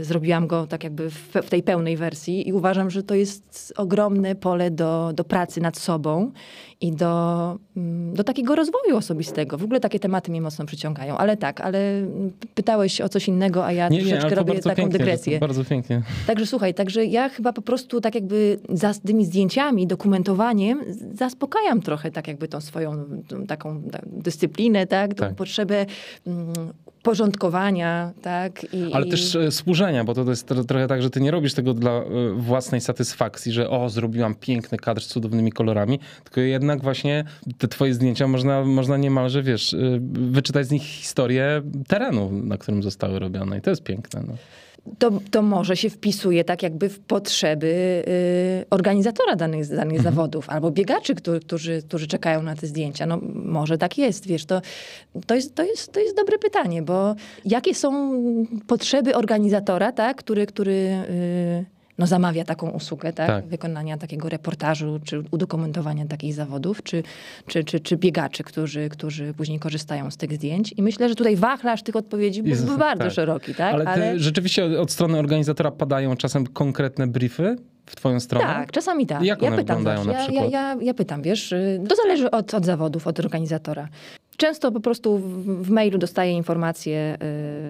[0.00, 3.72] y, zrobiłam go tak jakby w, w, tej pełnej wersji i uważam, że to jest
[3.76, 6.32] ogromne pole do, do pracy nad sobą
[6.80, 9.58] i do, mm, do takiego rozwoju osobistego.
[9.58, 11.16] W ogóle takie tematy mnie mocno przyciągają.
[11.16, 11.78] Ale tak, ale
[12.54, 15.38] pytałeś o coś innego, a ja nie, troszeczkę nie, robię taką pięknie, dygresję.
[15.38, 16.02] Bardzo pięknie.
[16.26, 20.80] Także słuchaj, także ja chyba po prostu tak jakby za tymi zdjęciami, dokumentowaniem
[21.14, 25.14] zaspokajam trochę tak jakby tą swoją tą, taką dyscyplinę, tak?
[25.14, 25.34] Tą tak.
[25.34, 25.86] potrzebę
[26.26, 26.52] mm,
[27.02, 28.64] porządkowania, tak?
[28.74, 31.74] I, Ale też e, służenia, bo to jest trochę tak, że ty nie robisz tego
[31.74, 32.04] dla e,
[32.36, 37.24] własnej satysfakcji, że o, zrobiłam piękny kadr z cudownymi kolorami, tylko jednak właśnie
[37.58, 39.78] te twoje zdjęcia można, można niemalże, wiesz, e,
[40.12, 44.22] wyczytać z nich historię terenu, na którym zostały robione i to jest piękne.
[44.26, 44.34] No
[44.98, 48.02] to, to może się wpisuje tak jakby w potrzeby
[48.62, 50.02] y, organizatora danych, danych mhm.
[50.14, 53.06] zawodów albo biegaczy, którzy, którzy, którzy czekają na te zdjęcia.
[53.06, 54.60] No może tak jest, wiesz, to,
[55.26, 57.14] to, jest, to, jest, to jest dobre pytanie, bo
[57.44, 58.20] jakie są
[58.66, 63.26] potrzeby organizatora, tak, który, który y, no, zamawia taką usługę, tak?
[63.26, 63.46] tak?
[63.46, 67.02] Wykonania takiego reportażu, czy udokumentowania takich zawodów, czy,
[67.46, 70.74] czy, czy, czy biegaczy, którzy, którzy później korzystają z tych zdjęć.
[70.76, 73.12] I myślę, że tutaj wachlarz tych odpowiedzi był bardzo tak.
[73.12, 73.74] szeroki, tak?
[73.74, 74.18] Ale, Ale...
[74.18, 77.56] rzeczywiście od strony organizatora padają czasem konkretne briefy?
[77.86, 78.46] w twoją stronę?
[78.46, 79.22] Tak, czasami tak.
[79.22, 80.52] Jak one ja pytam wyglądają na przykład?
[80.52, 83.88] Ja, ja, ja, pytam, wiesz, y, to zależy od, od zawodów, od organizatora.
[84.40, 87.16] Często po prostu w, w mailu dostaję informacje,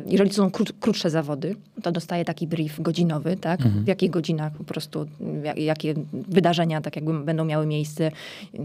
[0.06, 3.60] y, jeżeli są krót, krótsze zawody, to dostaję taki brief godzinowy, tak?
[3.60, 3.84] Mhm.
[3.84, 5.06] W jakich godzinach po prostu,
[5.42, 8.10] jak, jakie wydarzenia tak jakby będą miały miejsce,
[8.54, 8.58] y,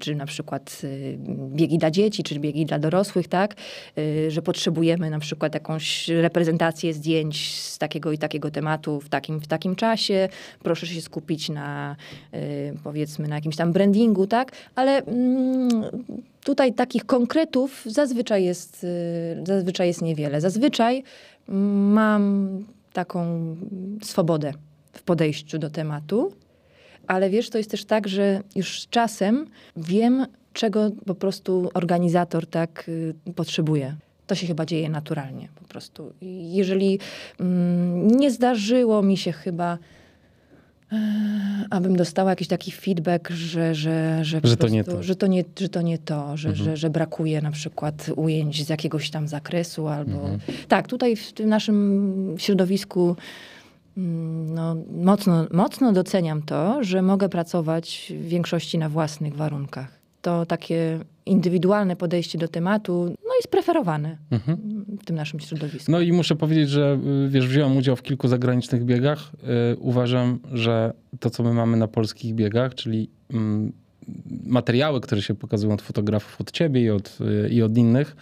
[0.00, 1.18] czy na przykład y,
[1.54, 3.54] biegi dla dzieci, czy biegi dla dorosłych, tak?
[4.28, 9.46] Że potrzebujemy na przykład jakąś reprezentację zdjęć z takiego i takiego tematu w takim, w
[9.46, 10.28] takim czasie.
[10.62, 11.96] Proszę się skupić na,
[12.84, 14.52] powiedzmy, na jakimś tam brandingu, tak?
[14.74, 15.84] Ale mm,
[16.46, 20.40] Tutaj takich konkretów zazwyczaj jest, y, zazwyczaj jest niewiele.
[20.40, 21.02] Zazwyczaj
[21.48, 22.48] mam
[22.92, 23.56] taką
[24.02, 24.52] swobodę
[24.92, 26.32] w podejściu do tematu,
[27.06, 32.46] ale wiesz, to jest też tak, że już z czasem wiem, czego po prostu organizator
[32.46, 33.96] tak y, potrzebuje.
[34.26, 36.12] To się chyba dzieje naturalnie po prostu.
[36.50, 36.98] Jeżeli
[37.40, 39.78] mm, nie zdarzyło mi się chyba
[41.70, 45.02] abym dostała jakiś taki feedback, że, że, że, że, to, nie to.
[45.02, 46.64] że to nie że to, nie to że, mhm.
[46.64, 50.12] że, że brakuje na przykład ujęć z jakiegoś tam zakresu albo...
[50.12, 50.38] Mhm.
[50.68, 53.16] Tak, tutaj w tym naszym środowisku
[53.96, 59.98] mm, no, mocno, mocno doceniam to, że mogę pracować w większości na własnych warunkach.
[60.22, 64.84] To takie indywidualne podejście do tematu jest preferowane mhm.
[65.00, 65.92] w tym naszym środowisku.
[65.92, 69.32] No i muszę powiedzieć, że y, wiesz, wziąłem udział w kilku zagranicznych biegach.
[69.42, 73.38] Yy, uważam, że to, co my mamy na polskich biegach, czyli yy,
[74.44, 78.16] materiały, które się pokazują od fotografów, od ciebie i od, yy, i od innych,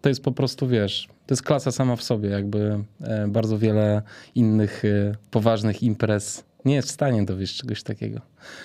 [0.00, 2.28] to jest po prostu, wiesz, to jest klasa sama w sobie.
[2.28, 2.84] Jakby
[3.28, 4.02] bardzo wiele
[4.34, 4.82] innych
[5.30, 8.20] poważnych imprez nie jest w stanie dowieść czegoś takiego.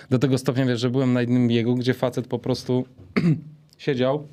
[0.10, 2.86] Do tego stopnia, wiesz, że byłem na jednym biegu, gdzie facet po prostu
[3.78, 4.28] siedział,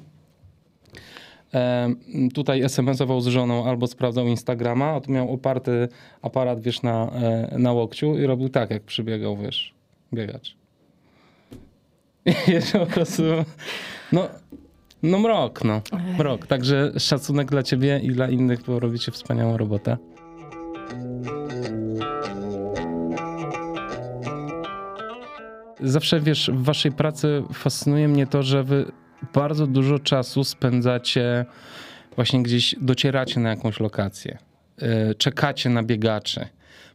[2.34, 5.88] tutaj SMS-ował z żoną albo sprawdzał Instagrama, a tu miał oparty
[6.22, 9.74] aparat, wiesz, na, e, na łokciu i robił tak, jak przybiegał, wiesz,
[10.14, 10.56] biegacz.
[12.26, 13.22] I po prostu,
[14.12, 14.28] no,
[15.02, 15.82] No mrok, no.
[16.18, 16.46] Mrok.
[16.46, 19.96] Także szacunek dla ciebie i dla innych, bo robicie wspaniałą robotę.
[25.80, 28.92] Zawsze, wiesz, w waszej pracy fascynuje mnie to, że wy
[29.35, 31.44] bardzo dużo czasu spędzacie
[32.16, 34.38] właśnie gdzieś, docieracie na jakąś lokację.
[34.78, 36.47] Yy, czekacie na biegaczy.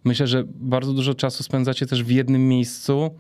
[0.04, 3.16] Myślę, że bardzo dużo czasu spędzacie też w jednym miejscu,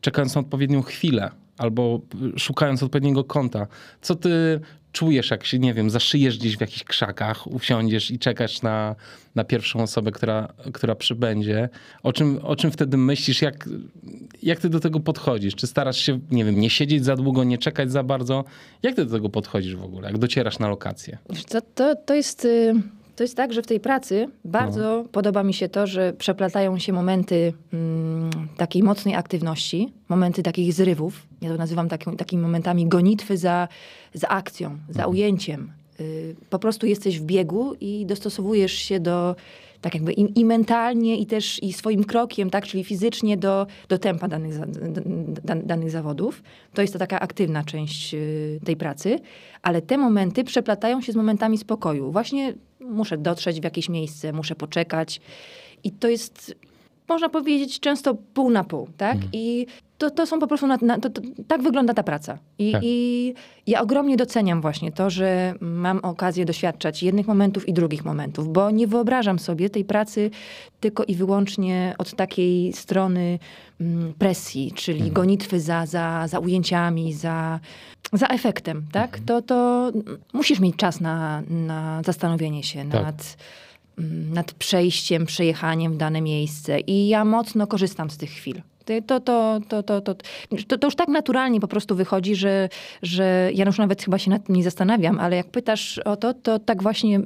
[0.00, 2.00] czekając na odpowiednią chwilę albo
[2.36, 3.66] szukając odpowiedniego kąta.
[4.00, 4.60] Co ty
[4.92, 8.96] czujesz, jak się, nie wiem, zaszyjesz gdzieś w jakichś krzakach, usiądziesz i czekasz na,
[9.34, 11.68] na pierwszą osobę, która, która przybędzie?
[12.02, 13.42] O czym, o czym wtedy myślisz?
[13.42, 13.68] Jak,
[14.42, 15.54] jak ty do tego podchodzisz?
[15.54, 18.44] Czy starasz się, nie wiem, nie siedzieć za długo, nie czekać za bardzo?
[18.82, 20.08] Jak ty do tego podchodzisz w ogóle?
[20.08, 21.18] Jak docierasz na lokację?
[21.48, 22.44] To, to, to jest...
[22.44, 25.04] Y to jest tak, że w tej pracy bardzo no.
[25.12, 31.26] podoba mi się to, że przeplatają się momenty mm, takiej mocnej aktywności, momenty takich zrywów.
[31.40, 33.68] Ja to nazywam taki, takimi momentami gonitwy za,
[34.14, 35.10] za akcją, za mhm.
[35.10, 35.72] ujęciem.
[36.00, 39.36] Y, po prostu jesteś w biegu i dostosowujesz się do,
[39.80, 43.98] tak jakby i, i, mentalnie, i też i swoim krokiem, tak, czyli fizycznie do, do
[43.98, 44.54] tempa danych,
[45.64, 46.42] danych zawodów.
[46.74, 49.18] To jest to taka aktywna część y, tej pracy,
[49.62, 52.12] ale te momenty przeplatają się z momentami spokoju.
[52.12, 55.20] Właśnie muszę dotrzeć w jakieś miejsce, muszę poczekać
[55.84, 56.54] i to jest
[57.08, 59.14] można powiedzieć, często pół na pół, tak?
[59.14, 59.30] Mhm.
[59.32, 59.66] I
[60.00, 62.38] to, to są po prostu, na, na, to, to, tak wygląda ta praca.
[62.58, 62.82] I, tak.
[62.84, 63.34] I
[63.66, 68.70] ja ogromnie doceniam właśnie to, że mam okazję doświadczać jednych momentów i drugich momentów, bo
[68.70, 70.30] nie wyobrażam sobie tej pracy
[70.80, 73.38] tylko i wyłącznie od takiej strony
[73.80, 75.14] mm, presji, czyli mhm.
[75.14, 77.60] gonitwy za, za, za ujęciami, za,
[78.12, 79.18] za efektem, tak?
[79.18, 79.24] Mhm.
[79.24, 79.90] To, to
[80.32, 83.02] musisz mieć czas na, na zastanowienie się tak.
[83.02, 83.36] nad
[84.00, 86.80] Mm, nad przejściem, przejechaniem w dane miejsce.
[86.80, 88.62] I ja mocno korzystam z tych chwil.
[89.06, 90.14] To, to, to, to, to,
[90.66, 92.68] to, to już tak naturalnie po prostu wychodzi, że,
[93.02, 96.34] że ja już nawet chyba się nad tym nie zastanawiam, ale jak pytasz o to,
[96.34, 97.20] to tak właśnie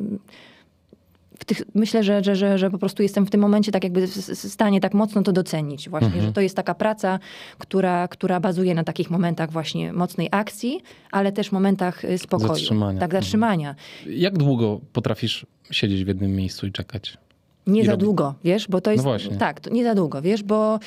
[1.47, 4.37] tych, myślę, że, że, że, że po prostu jestem w tym momencie tak jakby w
[4.37, 6.27] stanie tak mocno to docenić właśnie, mhm.
[6.27, 7.19] że to jest taka praca,
[7.59, 12.55] która, która bazuje na takich momentach właśnie mocnej akcji, ale też momentach y, spokoju.
[12.55, 13.01] Zatrzymania.
[13.01, 13.69] Tak, zatrzymania.
[13.69, 14.17] Mhm.
[14.19, 17.19] Jak długo potrafisz siedzieć w jednym miejscu i czekać?
[17.67, 18.05] Nie I za robić?
[18.05, 19.05] długo, wiesz, bo to jest...
[19.05, 19.37] No właśnie.
[19.37, 20.79] Tak, nie za długo, wiesz, bo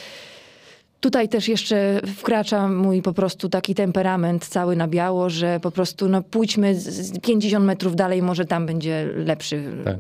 [1.00, 6.10] Tutaj też jeszcze wkracza mój po prostu taki temperament cały na biało, że po prostu
[6.10, 9.98] no pójdźmy z 50 metrów dalej, może tam będzie lepszy, tak.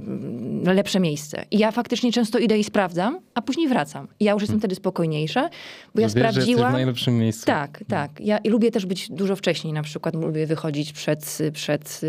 [0.64, 1.45] lepsze miejsce.
[1.52, 4.08] I ja faktycznie często idę i sprawdzam, a później wracam.
[4.20, 4.62] I ja już jestem hmm.
[4.62, 5.50] wtedy spokojniejsza,
[5.95, 6.72] bo ja Wiesz, sprawdziłam...
[6.72, 7.45] w najlepszym miejscu.
[7.45, 8.12] Tak, tak.
[8.20, 12.02] Ja lubię też być dużo wcześniej, na przykład lubię wychodzić przed, przed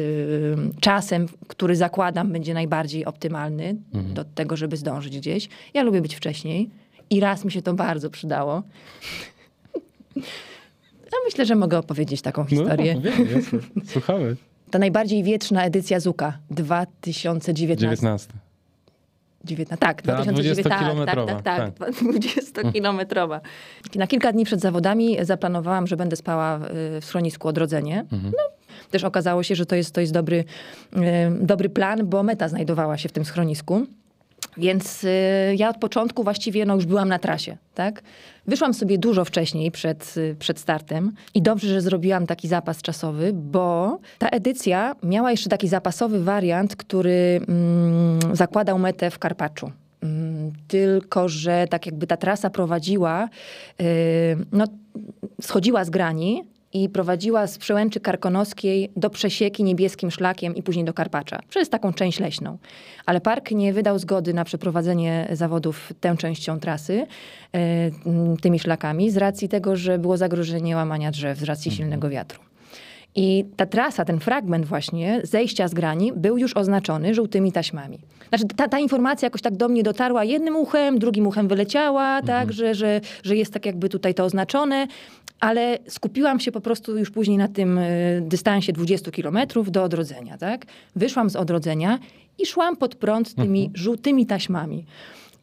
[0.80, 4.14] czasem, który zakładam będzie najbardziej optymalny hmm.
[4.14, 5.48] do tego, żeby zdążyć gdzieś.
[5.74, 6.70] Ja lubię być wcześniej.
[7.10, 8.62] I raz mi się to bardzo przydało.
[11.12, 12.94] Ja myślę, że mogę opowiedzieć taką no, historię.
[12.94, 13.42] No, wiem,
[13.92, 14.36] Słuchamy.
[14.70, 17.76] Ta najbardziej wietrzna edycja Zuka 2019.
[17.76, 18.32] 19.
[19.44, 20.62] 19, tak, 2019,
[21.06, 23.40] tak, tak, tak, tak, 20-kilometrowa.
[23.94, 28.00] Na kilka dni przed zawodami zaplanowałam, że będę spała w schronisku Odrodzenie.
[28.00, 28.22] Mhm.
[28.24, 28.58] No,
[28.90, 30.44] też okazało się, że to jest, to jest dobry,
[31.40, 33.86] dobry plan, bo meta znajdowała się w tym schronisku.
[34.58, 35.08] Więc y,
[35.56, 38.02] ja od początku właściwie no, już byłam na trasie, tak?
[38.46, 43.32] Wyszłam sobie dużo wcześniej przed, y, przed startem i dobrze, że zrobiłam taki zapas czasowy,
[43.34, 49.72] bo ta edycja miała jeszcze taki zapasowy wariant, który mm, zakładał metę w Karpaczu.
[50.02, 53.28] Mm, tylko, że tak jakby ta trasa prowadziła,
[53.80, 53.84] y,
[54.52, 54.64] no,
[55.40, 56.42] schodziła z grani,
[56.72, 61.92] i prowadziła z przełęczy karkonoskiej do przesieki niebieskim szlakiem i później do Karpacza, przez taką
[61.92, 62.58] część leśną.
[63.06, 67.06] Ale park nie wydał zgody na przeprowadzenie zawodów tą częścią trasy,
[67.52, 67.90] e,
[68.40, 71.76] tymi szlakami, z racji tego, że było zagrożenie łamania drzew, z racji mhm.
[71.76, 72.40] silnego wiatru.
[73.18, 77.98] I ta trasa, ten fragment właśnie zejścia z grani był już oznaczony żółtymi taśmami.
[78.28, 82.48] Znaczy ta, ta informacja jakoś tak do mnie dotarła jednym uchem, drugim uchem wyleciała, tak,
[82.48, 82.52] mhm.
[82.52, 84.86] że, że, że jest tak jakby tutaj to oznaczone,
[85.40, 90.38] ale skupiłam się po prostu już później na tym y, dystansie 20 kilometrów do odrodzenia,
[90.38, 90.66] tak.
[90.96, 91.98] Wyszłam z odrodzenia
[92.38, 93.76] i szłam pod prąd tymi mhm.
[93.76, 94.84] żółtymi taśmami.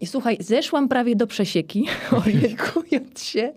[0.02, 1.88] I słuchaj, zeszłam prawie do przesieki,
[2.26, 3.54] orientując się.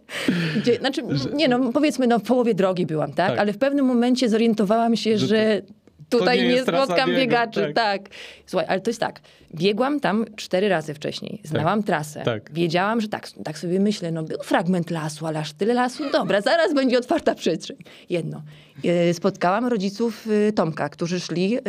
[0.56, 1.02] Gdzie, znaczy,
[1.34, 3.30] nie no, powiedzmy, no w połowie drogi byłam, tak?
[3.30, 3.38] tak.
[3.38, 5.62] Ale w pewnym momencie zorientowałam się, że, że
[6.08, 7.60] tutaj nie, nie spotkam biegaczy.
[7.60, 7.74] Tak.
[7.74, 8.08] tak.
[8.46, 9.20] Słuchaj, ale to jest tak.
[9.54, 11.40] Biegłam tam cztery razy wcześniej.
[11.44, 11.86] Znałam tak.
[11.86, 12.22] trasę.
[12.22, 12.52] Tak.
[12.52, 16.10] Wiedziałam, że tak, tak sobie myślę, no był fragment lasu, ale aż tyle lasu.
[16.12, 17.76] Dobra, zaraz będzie otwarta przestrzeń.
[18.10, 18.42] Jedno.
[18.84, 21.60] E, spotkałam rodziców e, Tomka, którzy szli e,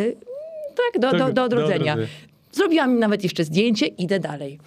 [0.76, 1.97] tak, do, do, do odrodzenia.
[2.51, 4.59] Zrobiłam im nawet jeszcze zdjęcie, idę dalej.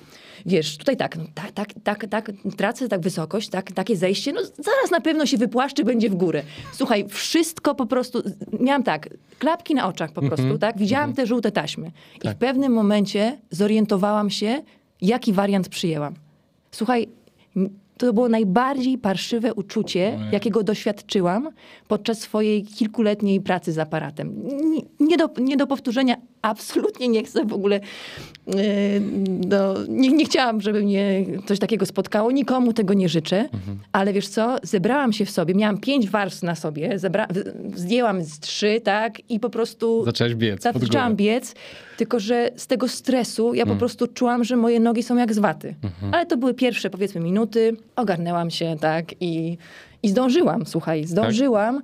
[0.47, 4.41] wiesz, tutaj tak, no, tak, tak, tak, tak, tracę tak wysokość, tak, takie zejście, no
[4.45, 6.43] zaraz na pewno się wypłaszczy, będzie w górę.
[6.73, 8.23] Słuchaj, wszystko po prostu,
[8.61, 9.09] miałam tak,
[9.39, 11.91] klapki na oczach po prostu, tak, widziałam te żółte taśmy.
[12.17, 12.37] I Tak.
[12.37, 14.63] w pewnym momencie zorientowałam się,
[15.01, 16.15] jaki wariant przyjęłam.
[16.71, 17.09] Słuchaj,
[17.99, 21.49] to było najbardziej parszywe uczucie, jakiego doświadczyłam
[21.89, 24.43] podczas swojej kilkuletniej pracy z aparatem.
[25.01, 27.81] Nie, do, nie do powtórzenia, absolutnie nie chcę w ogóle.
[28.47, 28.55] Yy,
[29.49, 32.31] no, nie, nie chciałam, żeby mnie coś takiego spotkało.
[32.31, 33.49] Nikomu tego nie życzę.
[33.93, 34.57] Ale wiesz co?
[34.63, 35.55] Zebrałam się w sobie.
[35.55, 36.99] Miałam pięć warstw na sobie.
[36.99, 37.29] Zebra,
[37.75, 39.31] zdjęłam z trzy, tak?
[39.31, 40.05] I po prostu.
[40.05, 41.55] Zaczęłaś biec Zaczęłam biec,
[41.97, 45.39] tylko że z tego stresu ja po prostu czułam, że moje nogi są jak z
[45.39, 45.75] waty.
[46.13, 47.77] Ale to były pierwsze, powiedzmy, minuty.
[47.97, 49.59] Ogarnęłam się, tak, i,
[50.03, 51.83] i zdążyłam, słuchaj, zdążyłam.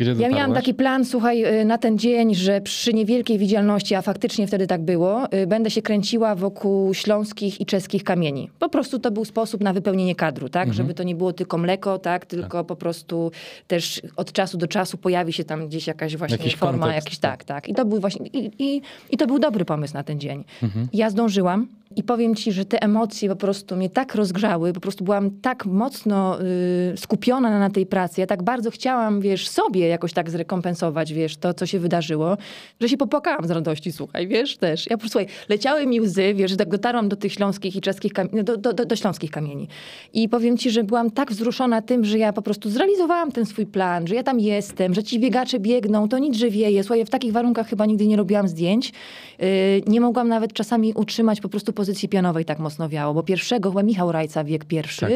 [0.00, 4.02] Gdzie Ja miałam taki plan, słuchaj, y, na ten dzień, że przy niewielkiej widzialności, a
[4.02, 8.50] faktycznie wtedy tak było, y, będę się kręciła wokół śląskich i czeskich kamieni.
[8.58, 10.68] Po prostu to był sposób na wypełnienie kadru, tak?
[10.68, 10.76] Mhm.
[10.76, 12.26] Żeby to nie było tylko mleko, tak?
[12.26, 13.30] Tylko po prostu
[13.66, 17.18] też od czasu do czasu pojawi się tam gdzieś jakaś właśnie Jakiś forma, kontekst, jakiś
[17.18, 17.68] tak, tak.
[17.68, 20.44] I to był właśnie, i, i, i to był dobry pomysł na ten dzień.
[20.62, 20.88] Mhm.
[20.92, 25.04] Ja zdążyłam i powiem ci, że te emocje po prostu mnie tak rozgrzały, po prostu
[25.04, 30.12] byłam tak mocno y, skupiona na tej pracy, ja tak bardzo chciałam, wiesz, sobie jakoś
[30.12, 32.36] tak zrekompensować, wiesz, to, co się wydarzyło,
[32.80, 34.86] że się popłakałam z radości, słuchaj, wiesz, też.
[34.90, 37.80] Ja po prostu, słuchaj, leciały mi łzy, wiesz, że tak dotarłam do tych śląskich i
[37.80, 39.68] czeskich kamieni, do, do, do, do śląskich kamieni.
[40.12, 43.66] I powiem ci, że byłam tak wzruszona tym, że ja po prostu zrealizowałam ten swój
[43.66, 46.84] plan, że ja tam jestem, że ci biegacze biegną, to nic, że wieje.
[46.84, 48.92] Słuchaj, w takich warunkach chyba nigdy nie robiłam zdjęć.
[49.38, 49.46] Yy,
[49.86, 53.82] nie mogłam nawet czasami utrzymać po prostu pozycji pionowej, tak mocno wiało, bo pierwszego, chyba
[53.82, 55.10] Michał Rajca wiek pierwszy, Tak.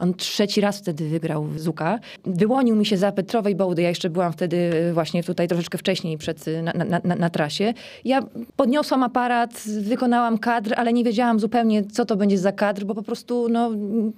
[0.00, 1.98] on trzeci raz wtedy wygrał w Zuka.
[2.26, 6.18] Wyłonił mi się za Petrowej Bołdy, ja jeszcze byłam wtedy y, właśnie tutaj troszeczkę wcześniej
[6.18, 7.74] przed, y, na, na, na, na trasie.
[8.04, 8.22] Ja
[8.56, 13.02] podniosłam aparat, wykonałam kadr, ale nie wiedziałam zupełnie, co to będzie za kadr, bo po
[13.02, 13.70] prostu no,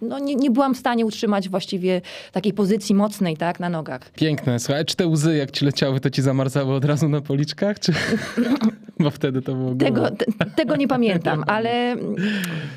[0.02, 2.00] no nie, nie byłam w stanie utrzymać właściwie
[2.32, 4.10] takiej pozycji mocnej, tak, na nogach.
[4.10, 4.58] Piękne.
[4.58, 7.80] Słuchaj, czy te łzy, jak ci leciały, to ci zamarzały od razu na policzkach?
[7.80, 7.92] Czy...
[9.00, 10.26] Bo wtedy to było Tego, te,
[10.56, 11.96] tego nie pamiętam, ale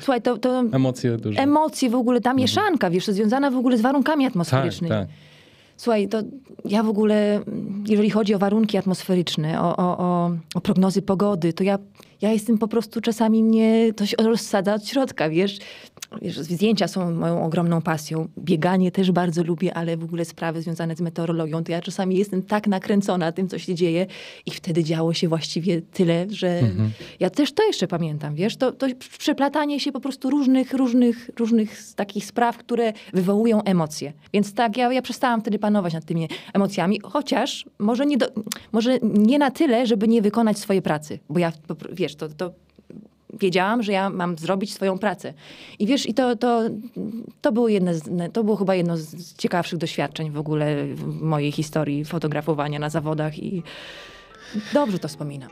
[0.00, 1.40] słuchaj, to, to Emocje duże.
[1.40, 4.90] emocje w ogóle, ta mieszanka, wiesz, związana w ogóle z warunkami tak, atmosferycznymi.
[4.90, 5.08] tak.
[5.76, 6.18] Słuchaj, to
[6.64, 7.40] ja w ogóle,
[7.88, 11.78] jeżeli chodzi o warunki atmosferyczne, o, o, o, o prognozy pogody, to ja,
[12.22, 15.58] ja jestem po prostu czasami mnie to się rozsadza od środka, wiesz.
[16.22, 16.38] Wiesz.
[16.38, 18.28] Zdjęcia są moją ogromną pasją.
[18.38, 22.42] Bieganie też bardzo lubię, ale w ogóle sprawy związane z meteorologią, to ja czasami jestem
[22.42, 24.06] tak nakręcona tym, co się dzieje
[24.46, 26.60] i wtedy działo się właściwie tyle, że
[27.20, 28.56] ja też to jeszcze pamiętam, wiesz.
[28.56, 28.86] To, to
[29.18, 34.12] przeplatanie się po prostu różnych, różnych, różnych takich spraw, które wywołują emocje.
[34.32, 38.26] Więc tak, ja, ja przestałam wtedy panować nad tymi emocjami, chociaż może nie, do,
[38.72, 41.52] może nie na tyle, żeby nie wykonać swojej pracy, bo ja,
[41.92, 42.50] wiesz, to, to
[43.40, 45.34] wiedziałam, że ja mam zrobić swoją pracę.
[45.78, 46.62] I wiesz, i to, to,
[47.40, 51.52] to było jedne, z, to było chyba jedno z ciekawszych doświadczeń w ogóle w mojej
[51.52, 53.62] historii fotografowania na zawodach i
[54.72, 55.50] dobrze to wspominam.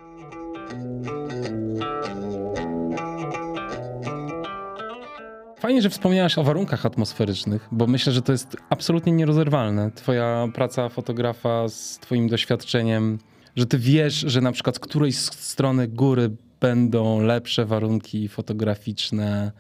[5.62, 9.90] Fajnie, że wspomniałaś o warunkach atmosferycznych, bo myślę, że to jest absolutnie nierozerwalne.
[9.90, 13.18] Twoja praca fotografa z twoim doświadczeniem,
[13.56, 14.78] że ty wiesz, że na przykład
[15.10, 16.30] z strony góry
[16.62, 19.52] będą lepsze warunki fotograficzne,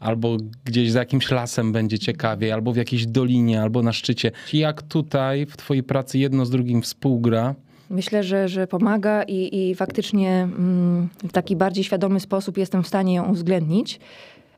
[0.00, 4.30] albo gdzieś za jakimś lasem będzie ciekawiej, albo w jakiejś dolinie, albo na szczycie.
[4.52, 7.54] Jak tutaj w twojej pracy jedno z drugim współgra,
[7.90, 12.88] Myślę, że, że pomaga i, i faktycznie mm, w taki bardziej świadomy sposób jestem w
[12.88, 14.00] stanie ją uwzględnić.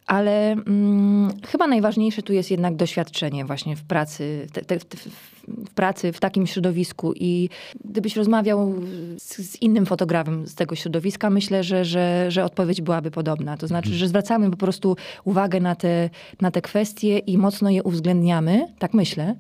[0.07, 5.71] Ale mm, chyba najważniejsze tu jest jednak doświadczenie właśnie w pracy, te, te, w, w
[5.75, 7.13] pracy w takim środowisku.
[7.17, 7.49] I
[7.85, 8.75] gdybyś rozmawiał
[9.19, 13.57] z, z innym fotografem z tego środowiska, myślę, że, że, że odpowiedź byłaby podobna.
[13.57, 17.83] To znaczy, że zwracamy po prostu uwagę na te, na te kwestie i mocno je
[17.83, 18.67] uwzględniamy.
[18.79, 19.35] Tak myślę.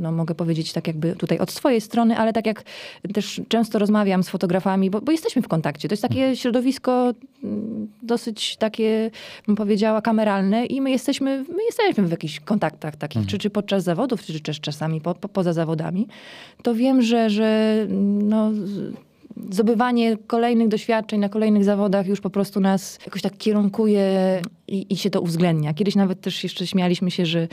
[0.00, 2.64] No, mogę powiedzieć tak jakby tutaj od swojej strony, ale tak jak
[3.14, 5.88] też często rozmawiam z fotografami, bo, bo jesteśmy w kontakcie.
[5.88, 7.12] To jest takie środowisko
[7.44, 9.10] mm, dosyć takie,
[9.46, 13.84] bym powiedziała, kameralne i my jesteśmy, my jesteśmy w jakichś kontaktach takich, czy, czy podczas
[13.84, 16.06] zawodów, czy też czasami po, po, poza zawodami.
[16.62, 17.78] To wiem, że, że
[18.28, 18.50] no,
[19.50, 24.96] zdobywanie kolejnych doświadczeń na kolejnych zawodach już po prostu nas jakoś tak kierunkuje i, i
[24.96, 25.74] się to uwzględnia.
[25.74, 27.48] Kiedyś nawet też jeszcze śmialiśmy się, że,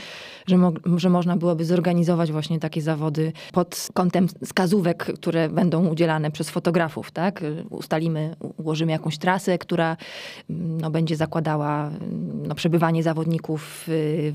[0.46, 6.30] że, mo, że można byłoby zorganizować właśnie takie zawody pod kątem wskazówek, które będą udzielane
[6.30, 7.44] przez fotografów, tak?
[7.70, 9.96] Ustalimy, ułożymy jakąś trasę, która
[10.50, 14.32] mm, no, będzie zakładała mm, no, przebywanie zawodników w,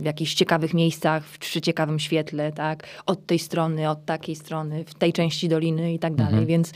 [0.00, 2.86] w, jakichś ciekawych miejscach, w, przy ciekawym świetle, tak?
[3.06, 6.46] Od tej strony, od takiej strony, w tej części doliny i tak dalej.
[6.46, 6.72] Więc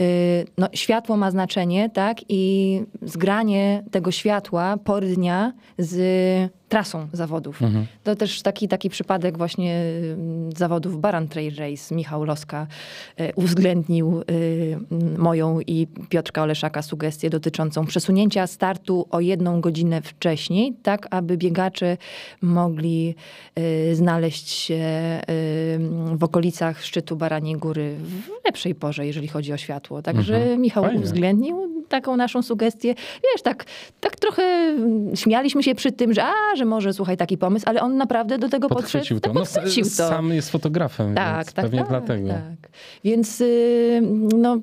[0.00, 2.16] y, no, światło ma znaczenie, tak?
[2.28, 5.92] I zgranie tego światła pory dnia z
[6.72, 7.62] trasą zawodów.
[7.62, 7.86] Mhm.
[8.04, 9.82] To też taki, taki przypadek właśnie
[10.56, 11.94] zawodów Baran Trail Race.
[11.94, 12.66] Michał Loska
[13.16, 20.74] e, uwzględnił m, moją i Piotrka Oleszaka sugestię dotyczącą przesunięcia startu o jedną godzinę wcześniej,
[20.82, 21.96] tak aby biegacze
[22.42, 23.14] mogli
[23.54, 25.22] e, znaleźć się e,
[26.16, 30.02] w okolicach szczytu Baraniej Góry w lepszej porze, jeżeli chodzi o światło.
[30.02, 30.60] Także Mhm.
[30.60, 32.94] Michał uwzględnił taką naszą sugestię.
[33.22, 33.64] Wiesz, tak,
[34.00, 37.80] tak trochę mm, śmialiśmy się przy tym, że a, że może słuchaj taki pomysł, ale
[37.82, 39.20] on naprawdę do tego podszedł.
[39.20, 39.32] to.
[39.32, 40.08] No, podchwycił s- to.
[40.08, 42.28] sam jest fotografem, Tak, więc tak, pewnie tak, dlatego.
[42.28, 42.70] tak.
[43.04, 44.02] Więc y,
[44.36, 44.56] no,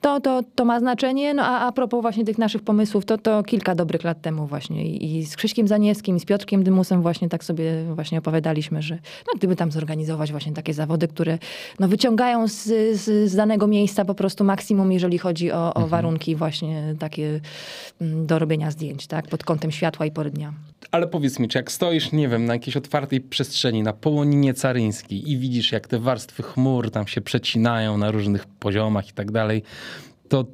[0.00, 1.34] to, to, to ma znaczenie.
[1.34, 4.86] No a a propos właśnie tych naszych pomysłów, to, to kilka dobrych lat temu właśnie
[4.86, 8.94] i i z Krzyśkiem Zaniewskim, i z Piotrkiem Dymusem właśnie tak sobie właśnie opowiadaliśmy, że
[8.94, 11.38] no, gdyby tam zorganizować właśnie takie zawody, które
[11.80, 12.62] no, wyciągają z,
[13.00, 17.40] z, z danego miejsca po prostu maksimum, jeżeli chodzi o, o warunki właśnie takie
[18.00, 19.28] mm, do robienia zdjęć, tak?
[19.28, 20.52] Pod kątem światła i pory dnia.
[20.90, 25.30] Ale powiedz mi, czy jak stoisz, nie wiem, na jakiejś otwartej przestrzeni, na połoninie caryńskiej
[25.30, 29.62] i widzisz, jak te warstwy chmur tam się przecinają na różnych poziomach i tak dalej,
[30.28, 30.46] to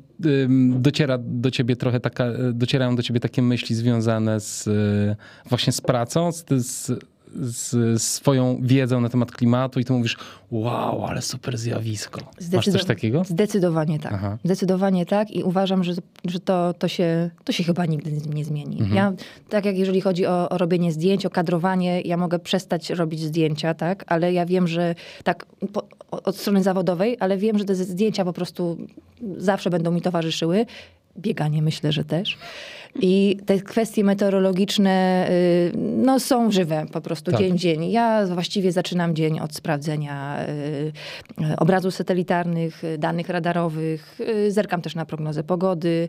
[0.71, 5.17] dociera do ciebie trochę taka, docierają do ciebie takie myśli związane z y,
[5.49, 6.93] właśnie z pracą, z, z,
[7.41, 10.17] z swoją wiedzą na temat klimatu i ty mówisz,
[10.51, 12.21] wow, ale super zjawisko.
[12.53, 13.25] Masz coś takiego?
[13.25, 14.13] Zdecydowanie tak.
[14.13, 14.39] Aha.
[14.45, 15.93] Zdecydowanie tak i uważam, że,
[16.25, 18.79] że to, to, się, to się chyba nigdy nie zmieni.
[18.81, 18.97] Mhm.
[18.97, 19.13] Ja,
[19.49, 23.75] tak jak jeżeli chodzi o, o robienie zdjęć, o kadrowanie, ja mogę przestać robić zdjęcia,
[23.75, 28.25] tak, ale ja wiem, że tak po, od strony zawodowej, ale wiem, że te zdjęcia
[28.25, 28.77] po prostu
[29.37, 30.67] zawsze będą mi towarzyszyły.
[31.19, 32.39] Bieganie myślę, że też.
[33.01, 37.41] I te kwestie meteorologiczne y, no, są żywe po prostu Tak.
[37.41, 37.91] dzień w dzień.
[37.91, 44.21] Ja właściwie zaczynam dzień od sprawdzenia y, obrazów satelitarnych, danych radarowych.
[44.21, 46.09] y, Zerkam też na prognozę pogody.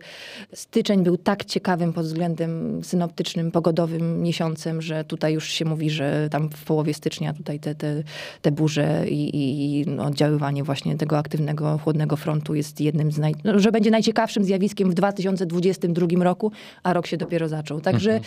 [0.53, 6.27] Styczeń był tak ciekawym pod względem synoptycznym, pogodowym miesiącem, że tutaj już się mówi, że
[6.31, 8.03] tam w połowie stycznia tutaj te, te,
[8.41, 13.35] te burze i, i, oddziaływanie właśnie tego aktywnego, chłodnego frontu jest jednym z naj...
[13.43, 16.51] No, że będzie najciekawszym zjawiskiem w 2022 roku,
[16.84, 17.82] a rok się dopiero zaczął.
[17.82, 18.19] Także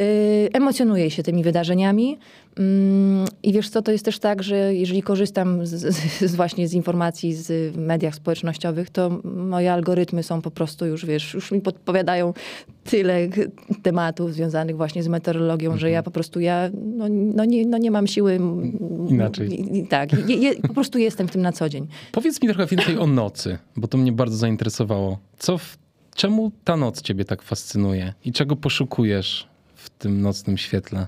[0.00, 2.18] y, emocjonuję się tymi wydarzeniami.
[2.58, 5.96] Mm, I wiesz co, to jest też tak, że jeżeli korzystam z,
[6.30, 11.34] z, właśnie z informacji z mediach społecznościowych, to moje algorytmy są po prostu już, wiesz,
[11.34, 12.34] już mi podpowiadają
[12.84, 13.28] tyle
[13.82, 17.90] tematów związanych właśnie z meteorologią, że ja po prostu ja no, no, nie, no nie
[17.90, 18.38] mam siły.
[19.08, 19.48] Inaczej.
[19.60, 21.86] i- i- Tak, je, je, po prostu jestem w tym na co dzień.
[22.12, 25.18] Powiedz mi trochę więcej o nocy, bo to mnie bardzo zainteresowało.
[25.38, 25.78] Co w,
[26.14, 31.06] czemu ta noc ciebie tak fascynuje i czego poszukujesz w tym nocnym świetle?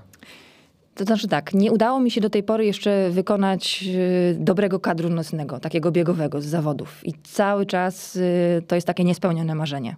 [0.95, 5.09] To znaczy tak, nie udało mi się do tej pory jeszcze wykonać y, dobrego kadru
[5.09, 7.01] nocnego, takiego biegowego z zawodów.
[7.03, 9.95] I cały czas y, to jest takie niespełnione marzenie.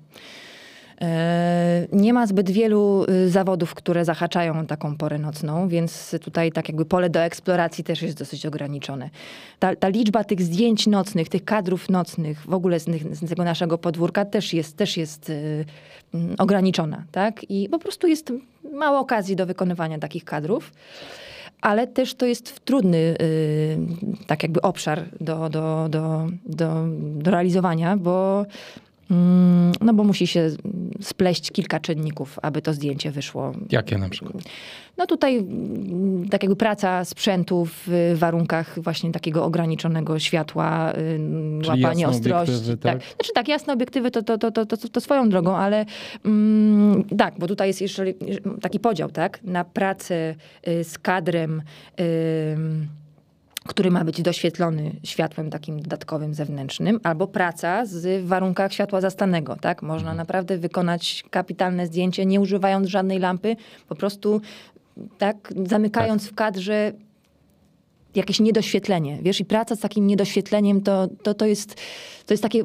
[1.02, 6.70] E, Nie ma zbyt wielu y, zawodów, które zahaczają taką porę nocną, więc tutaj tak
[6.70, 9.10] jakby pole do eksploracji też jest dosyć ograniczone.
[9.60, 13.78] Ta, ta liczba tych zdjęć nocnych, tych kadrów nocnych, w ogóle z, z tego naszego
[13.78, 15.66] podwórka też jest, też jest y,
[16.14, 17.52] mm, ograniczona, tak?
[17.52, 18.34] I po prostu jest
[18.74, 20.72] mało okazji do wykonywania takich kadrów.
[21.62, 23.78] Ale też to jest trudny y,
[24.28, 26.86] tak jakby obszar do, do, do, do,
[27.32, 28.46] realizowania, bo
[29.82, 30.50] No bo musi się
[31.02, 33.52] spleść kilka czynników, aby to zdjęcie wyszło.
[33.70, 34.44] Jakie na przykład?
[34.98, 42.02] No tutaj mm, tak jakby praca sprzętu w warunkach właśnie takiego ograniczonego światła, y, łapanie
[42.02, 42.78] jasne ostrości.
[42.78, 42.80] tak.
[42.80, 43.02] tak?
[43.16, 45.86] Znaczy tak, jasne obiektywy to, to, to, to, to, to swoją drogą, ale
[46.26, 48.06] mm, tak, bo tutaj jest jeszcze
[48.62, 49.44] taki podział, tak?
[49.44, 50.36] Na pracę
[50.68, 51.62] y, z kadrem
[52.54, 52.88] ym,
[53.68, 59.56] który ma być doświetlony światłem takim dodatkowym zewnętrznym, albo praca z w warunkach światła zastanego,
[59.62, 59.82] tak?
[59.82, 63.56] Można naprawdę wykonać kapitalne zdjęcie, nie używając żadnej lampy,
[63.88, 64.42] po prostu
[65.18, 66.94] tak, zamykając w kadrze
[68.16, 71.76] jakieś niedoświetlenie, wiesz, i praca z takim niedoświetleniem to, to, to jest,
[72.28, 72.64] to jest takie,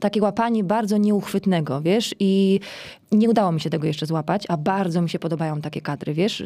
[0.00, 2.60] takie łapanie bardzo nieuchwytnego, wiesz, i
[3.12, 6.42] nie udało mi się tego jeszcze złapać, a bardzo mi się podobają takie kadry, wiesz,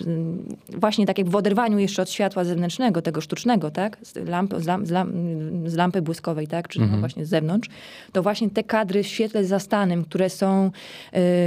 [0.77, 4.67] właśnie tak jak w oderwaniu jeszcze od światła zewnętrznego, tego sztucznego, tak, z lampy, z
[4.67, 5.13] lamp, z lamp,
[5.67, 7.69] z lampy błyskowej, tak, czy no właśnie z zewnątrz,
[8.13, 10.71] to właśnie te kadry w świetle zastanym, które są,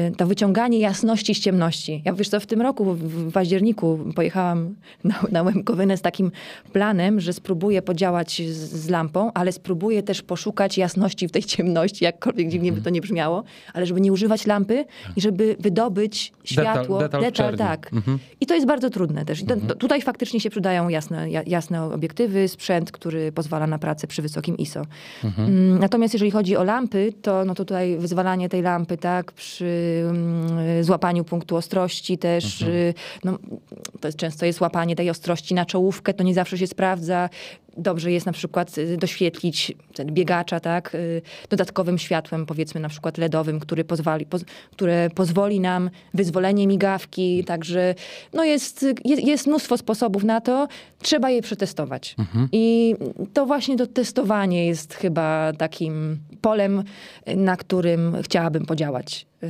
[0.09, 2.01] y, to wyciąganie jasności z ciemności.
[2.05, 6.31] Ja wiesz co, w tym roku, w, październiku pojechałam na, na Łemkowynę z takim
[6.73, 11.43] planem, planem, że spróbuję podziałać z, z, lampą, ale spróbuję też poszukać jasności w tej
[11.43, 13.43] ciemności, jakkolwiek dziwnie by to nie brzmiało,
[13.73, 14.85] ale żeby nie używać lampy
[15.15, 17.93] i żeby wydobyć światło, detal, detal, detal tak.
[17.93, 18.19] Mhm.
[18.41, 19.41] I to jest bardzo trudne też.
[19.41, 19.61] Mhm.
[19.67, 24.81] tutaj faktycznie się przydają jasne, jasne obiektywy, sprzęt, który pozwala na pracę przy wysokim ISO.
[25.23, 25.47] Mhm.
[25.47, 30.83] Mm, natomiast jeżeli chodzi o lampy, to no tutaj wyzwalanie tej lampy, tak, przy mm,
[30.83, 32.79] złapaniu punktu ostrości też, mhm.
[32.79, 32.93] Y,
[33.23, 33.37] no,
[33.99, 37.29] to jest, często jest łapanie tej ostrości na czołówkę, to nie zawsze się sprawdza
[37.77, 39.73] dobrze jest na przykład y, doświetlić
[40.05, 40.96] biegacza, tak,
[41.49, 47.95] dodatkowym światłem, powiedzmy na przykład LEDowym, który pozwoli, poz, które pozwoli nam wyzwolenie migawki, także
[48.33, 50.67] no jest, jest, jest mnóstwo sposobów na to,
[51.01, 52.15] trzeba je przetestować.
[52.19, 52.49] Mhm.
[52.51, 52.95] I
[53.33, 56.83] to właśnie to testowanie jest chyba takim polem,
[57.35, 59.49] na którym chciałabym podziałać yy,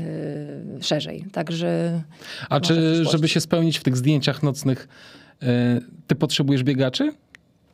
[0.83, 1.25] szerzej.
[1.31, 2.01] Także.
[2.49, 4.87] A czy, żeby się spełnić w tych zdjęciach nocnych,
[5.41, 5.47] yy,
[6.07, 7.13] ty potrzebujesz biegaczy?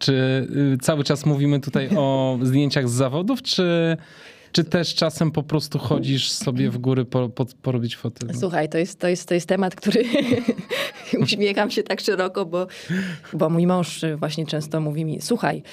[0.04, 3.98] Czy y, cały czas mówimy tutaj o zdjęciach z zawodów, czy,
[4.52, 8.28] czy też czasem po prostu chodzisz sobie w góry po, po, porobić foty?
[8.40, 10.04] Słuchaj, to jest, to jest, to jest temat, który
[11.24, 12.68] uśmiecham się tak szeroko, bo,
[13.34, 15.64] bo mój mąż właśnie często mówi mi, słuchaj,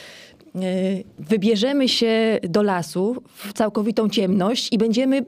[1.18, 5.24] wybierzemy się do lasu w całkowitą ciemność i będziemy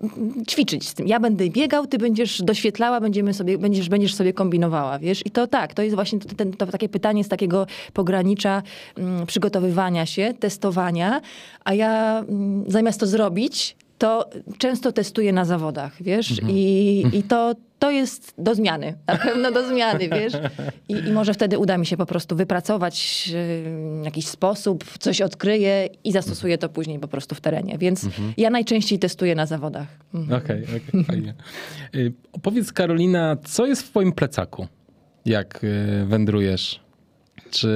[0.49, 1.09] ćwiczyć z tym.
[1.09, 5.27] Ja będę biegał, ty będziesz doświetlała, będziemy sobie, będziesz, będziesz sobie kombinowała, wiesz?
[5.27, 8.63] I to tak, to jest właśnie to, ten, to takie pytanie z takiego pogranicza
[8.97, 11.21] mm, przygotowywania się, testowania,
[11.65, 16.31] a ja mm, zamiast to zrobić, to często testuję na zawodach, wiesz?
[16.31, 16.51] Mhm.
[16.51, 20.33] I, I to, to jest do zmiany, na pewno do zmiany, wiesz?
[20.89, 25.89] I, I, może wtedy uda mi się po prostu wypracować y, jakiś sposób, coś odkryję
[26.05, 27.79] i zastosuję to później po prostu w terenie.
[27.79, 28.35] Więc mhm.
[28.37, 29.89] ja najczęściej testuję na zawodach.
[30.15, 30.43] Mhm.
[30.43, 31.35] Okej, okay, okej, okay, fajnie.
[31.95, 34.67] Y, opowiedz Karolina, co jest w twoim plecaku,
[35.25, 36.81] jak y, wędrujesz?
[37.51, 37.71] Czy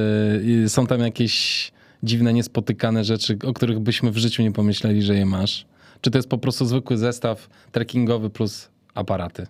[0.68, 5.26] są tam jakieś dziwne, niespotykane rzeczy, o których byśmy w życiu nie pomyśleli, że je
[5.26, 5.66] masz?
[6.00, 9.46] Czy to jest po prostu zwykły zestaw trekkingowy plus aparaty?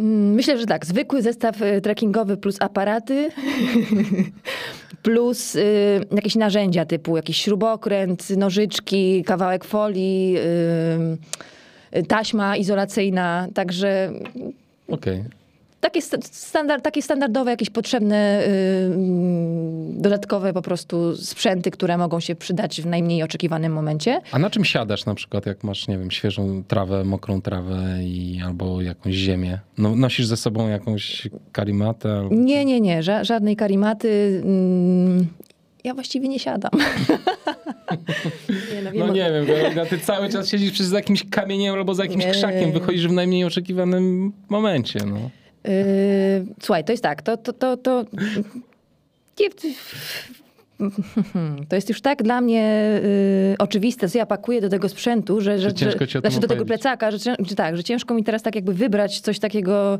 [0.00, 0.86] Mm, myślę, że tak.
[0.86, 3.30] Zwykły zestaw y, trekkingowy plus aparaty,
[5.02, 10.36] plus y, jakieś narzędzia typu jakiś śrubokręt, nożyczki, kawałek folii,
[11.92, 13.48] y, y taśma izolacyjna.
[13.54, 14.12] Także.
[14.88, 15.20] Okej.
[15.20, 15.39] Okay
[15.80, 18.42] takie, standard, takie standardowe, jakieś potrzebne,
[18.88, 24.20] yy, dodatkowe po prostu sprzęty, które mogą się przydać w najmniej oczekiwanym momencie.
[24.32, 28.40] A na czym siadasz na przykład, jak masz, nie wiem, świeżą trawę, mokrą trawę i
[28.44, 29.58] albo jakąś ziemię?
[29.78, 32.12] No, nosisz ze sobą jakąś karimatę?
[32.12, 32.34] Albo...
[32.34, 34.42] Nie, nie, nie, Ża żadnej karimaty.
[35.18, 35.26] Yy,
[35.84, 36.70] ja właściwie nie siadam.
[38.74, 42.02] nie, no, wiem, no nie wiem, ty cały czas siedzisz przez jakimś kamieniem albo za
[42.02, 42.30] jakimś nie.
[42.30, 44.98] krzakiem, wychodzisz w najmniej oczekiwanym momencie.
[45.06, 45.30] No.
[45.64, 45.72] Yy,
[46.62, 48.04] słuchaj, to jest tak, to, to, to, to
[51.68, 55.58] to jest już tak dla mnie y, oczywiste, co ja pakuję do tego sprzętu, że,
[55.58, 58.42] że, że ciężko ci znaczy do tego plecaka, że, że, tak, że ciężko mi teraz
[58.42, 59.98] tak jakby wybrać coś takiego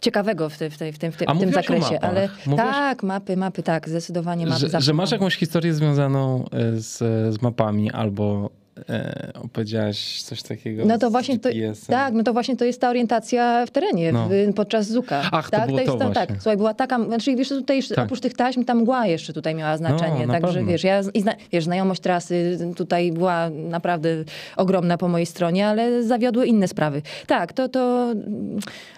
[0.00, 2.00] ciekawego w, te, w, te, w, tym, w, tym zakresie.
[2.00, 4.68] Ale tak, mapy, mapy, tak, zdecydowanie mapy.
[4.68, 6.44] Że, że masz jakąś historię związaną
[6.76, 6.98] y, z,
[7.34, 8.50] z mapami albo
[8.88, 11.48] e, opowiedziałaś coś takiego no to właśnie to,
[11.86, 14.28] Tak, no to właśnie to jest ta orientacja w terenie no.
[14.28, 15.22] w, podczas zuka.
[15.32, 18.04] Ach, tak, to było to, jest to tak, słuchaj, była taka, znaczy wiesz, tutaj tak.
[18.04, 21.34] oprócz tych taśm, ta mgła jeszcze tutaj miała znaczenie, no, także wiesz, ja, i zna,
[21.52, 24.08] wiesz, znajomość trasy tutaj była naprawdę
[24.56, 27.02] ogromna po mojej stronie, ale zawiodły inne sprawy.
[27.26, 28.12] Tak, to, to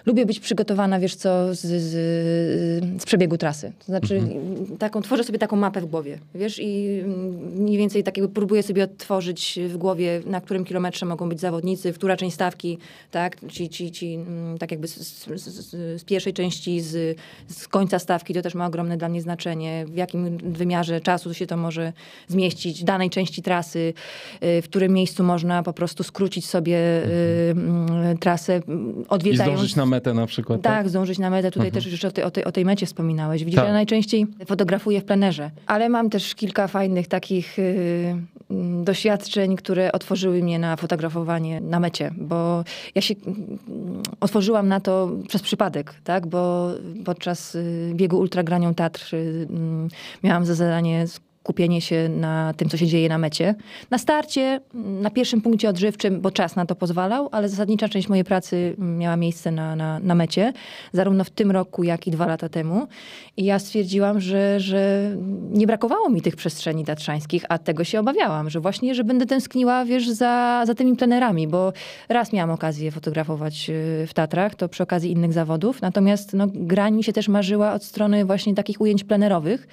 [0.05, 1.91] lubię być przygotowana, wiesz co, z, z,
[3.01, 3.71] z przebiegu trasy.
[3.79, 4.77] To znaczy, mhm.
[4.77, 8.83] taką, tworzę sobie taką mapę w głowie, wiesz, i mm, mniej więcej takiego próbuję sobie
[8.83, 12.77] odtworzyć w głowie, na którym kilometrze mogą być zawodnicy, w która część stawki,
[13.11, 17.99] tak, ci, ci, ci mm, tak jakby z, z, z, pierwszej części, z, z końca
[17.99, 21.93] stawki, to też ma ogromne dla mnie znaczenie, w jakim wymiarze czasu się to może
[22.27, 23.93] zmieścić, w danej części trasy,
[24.43, 26.79] y, w którym miejscu można po prostu skrócić sobie
[27.51, 28.17] mhm.
[28.17, 28.61] trasę,
[29.09, 29.53] odwiedzając...
[29.53, 30.73] I zdążyć na metę na przykład, tak?
[30.73, 31.51] Tak, zdążyć na metę.
[31.51, 31.83] Tutaj mhm.
[31.83, 33.43] też już o, tej, o, tej, o tej mecie wspominałeś.
[33.43, 33.67] Widzisz, tak.
[33.67, 38.15] ja najczęściej fotografuję w plenerze, ale mam też kilka fajnych takich y,
[38.83, 42.63] doświadczeń, które otworzyły mnie na fotografowanie na mecie, bo
[42.95, 43.15] ja się
[44.19, 46.27] otworzyłam na to przez przypadek, tak?
[46.27, 46.71] bo
[47.05, 49.47] podczas y, biegu Ultragranią Tatr y,
[50.23, 51.05] miałam za zadanie
[51.45, 53.55] kupienie się na tym, co się dzieje na mecie.
[53.91, 58.23] Na starcie, na pierwszym punkcie odżywczym, bo czas na to pozwalał, ale zasadnicza część mojej
[58.23, 60.53] pracy miała miejsce na, na, na mecie,
[60.93, 62.87] zarówno w tym roku, jak i dwa lata temu.
[63.37, 65.11] I ja stwierdziłam, że, że
[65.51, 69.85] nie brakowało mi tych przestrzeni tatrzańskich, a tego się obawiałam, że właśnie, że będę tęskniła,
[69.85, 71.73] wiesz, za, za tymi plenerami, bo
[72.09, 76.93] raz miałam okazję fotografować y, w Tatrach, to przy okazji innych zawodów, natomiast no, grań
[76.95, 79.67] mi się też marzyła od strony właśnie takich ujęć plenerowych,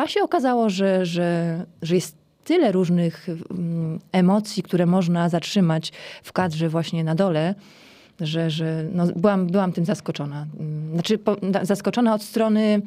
[0.00, 5.92] A się okazało, że, że, że jest tyle różnych mm, emocji, które można zatrzymać
[6.22, 7.54] w kadrze właśnie na dole,
[8.20, 10.46] że, że no, byłam, byłam tym zaskoczona.
[10.60, 12.82] Mm, Znaczy po, na- zaskoczona od strony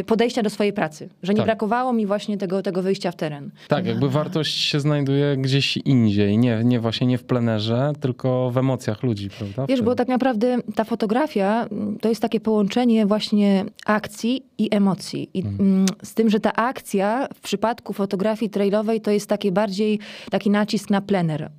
[0.00, 1.46] y, podejścia do swojej pracy, że nie Tak.
[1.46, 3.50] brakowało mi właśnie tego, tego wyjścia w teren.
[3.68, 6.38] Tak, jakby wartość się znajduje gdzieś indziej.
[6.38, 9.66] Nie, nie właśnie nie w plenerze, tylko w emocjach ludzi, prawda?
[9.66, 15.30] Wiesz, bo tak naprawdę ta fotografia mm, to jest takie połączenie właśnie akcji i emocji.
[15.34, 19.98] I mm, z tym, że ta akcja w przypadku fotografii trailowej to jest takie bardziej
[20.30, 21.50] taki nacisk na plener.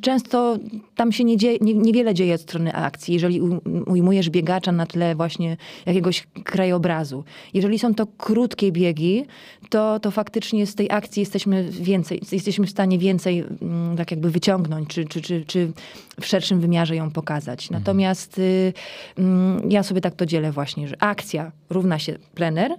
[0.00, 0.56] Często
[0.96, 3.40] tam się nie dzieje, nie, niewiele dzieje strony akcji, jeżeli
[3.86, 7.24] ujmujesz biegacza na tle właśnie jakiegoś krajobrazu.
[7.54, 9.24] Jeżeli są to krótkie biegi,
[9.70, 14.30] to, to faktycznie z tej akcji jesteśmy więcej, jesteśmy w stanie więcej mm, tak jakby
[14.30, 15.72] wyciągnąć, czy, czy, czy, czy
[16.20, 17.70] w szerszym wymiarze ją pokazać.
[17.70, 18.72] Natomiast y,
[19.18, 22.74] mm, ja sobie tak to dzielę właśnie, że akcja równa się plener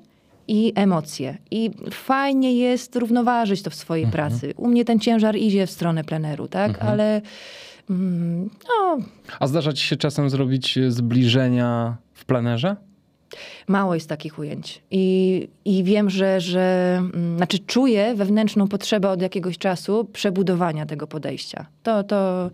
[0.47, 1.37] i emocje.
[1.51, 4.53] I fajnie jest równoważyć to w swojej pracy.
[4.57, 6.79] U mnie ten ciężar idzie w stronę pleneru, tak?
[6.81, 7.21] Ale mm,
[7.89, 8.97] no,
[9.39, 12.75] A zdarza ci się czasem zrobić zbliżenia w plenerze?
[13.67, 14.81] Mało jest takich ujęć.
[14.91, 21.07] I, i wiem, że, że mm, znaczy czuję wewnętrzną potrzebę od jakiegoś czasu przebudowania tego
[21.07, 21.65] podejścia.
[21.83, 22.49] To, to,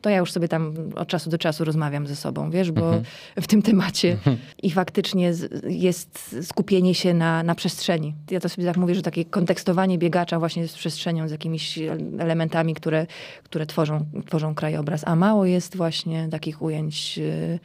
[0.00, 2.92] to ja już sobie tam od czasu do czasu rozmawiam ze sobą, wiesz, bo
[3.40, 4.16] w tym temacie
[4.62, 5.32] i faktycznie
[5.64, 8.14] jest skupienie się na, na przestrzeni.
[8.30, 11.78] Ja to sobie tak mówię, że takie kontekstowanie biegacza właśnie z przestrzenią, z jakimiś
[12.18, 13.06] elementami, które,
[13.42, 15.02] które tworzą, tworzą krajobraz.
[15.06, 17.58] A mało jest właśnie takich ujęć y,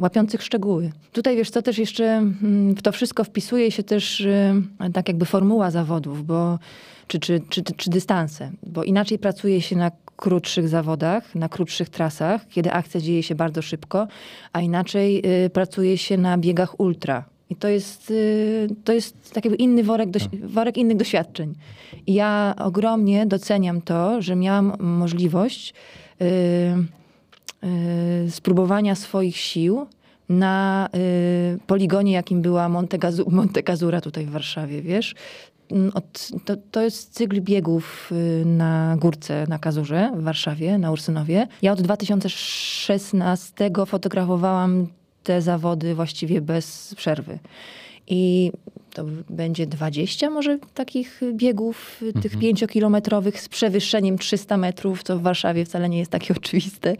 [0.00, 0.92] łapiących szczegóły.
[1.12, 4.52] Tutaj wiesz co, też jeszcze mm, w to wszystko wpisuje się też y,
[4.92, 6.58] tak jakby formuła zawodów, bo
[7.06, 12.48] czy, czy, czy, czy dystanse, bo inaczej pracuje się na krótszych zawodach, na krótszych trasach,
[12.48, 14.08] kiedy akcja dzieje się bardzo szybko,
[14.52, 17.24] a inaczej y, pracuje się na biegach ultra.
[17.50, 21.54] I to jest, y, to jest tak jakby inny worek, doś- worek innych doświadczeń.
[22.06, 25.74] I ja ogromnie doceniam to, że miałam możliwość
[28.28, 29.86] spróbowania swoich sił
[30.28, 32.98] na y, poligonie, jakim była Monte,
[33.66, 35.14] Casura tutaj w Warszawie, wiesz.
[35.70, 40.90] Mm, Od, to, to jest cykl biegów y, na górce na Kazurze w Warszawie, na
[40.90, 41.46] Ursynowie.
[41.62, 44.86] Ja od 2016 fotografowałam
[45.22, 47.38] te zawody właściwie bez przerwy.
[48.06, 48.52] I
[48.94, 55.22] to będzie 20 może takich biegów, y, tych pięciokilometrowych z przewyższeniem 300 metrów, co w
[55.22, 56.96] Warszawie wcale nie jest takie oczywiste.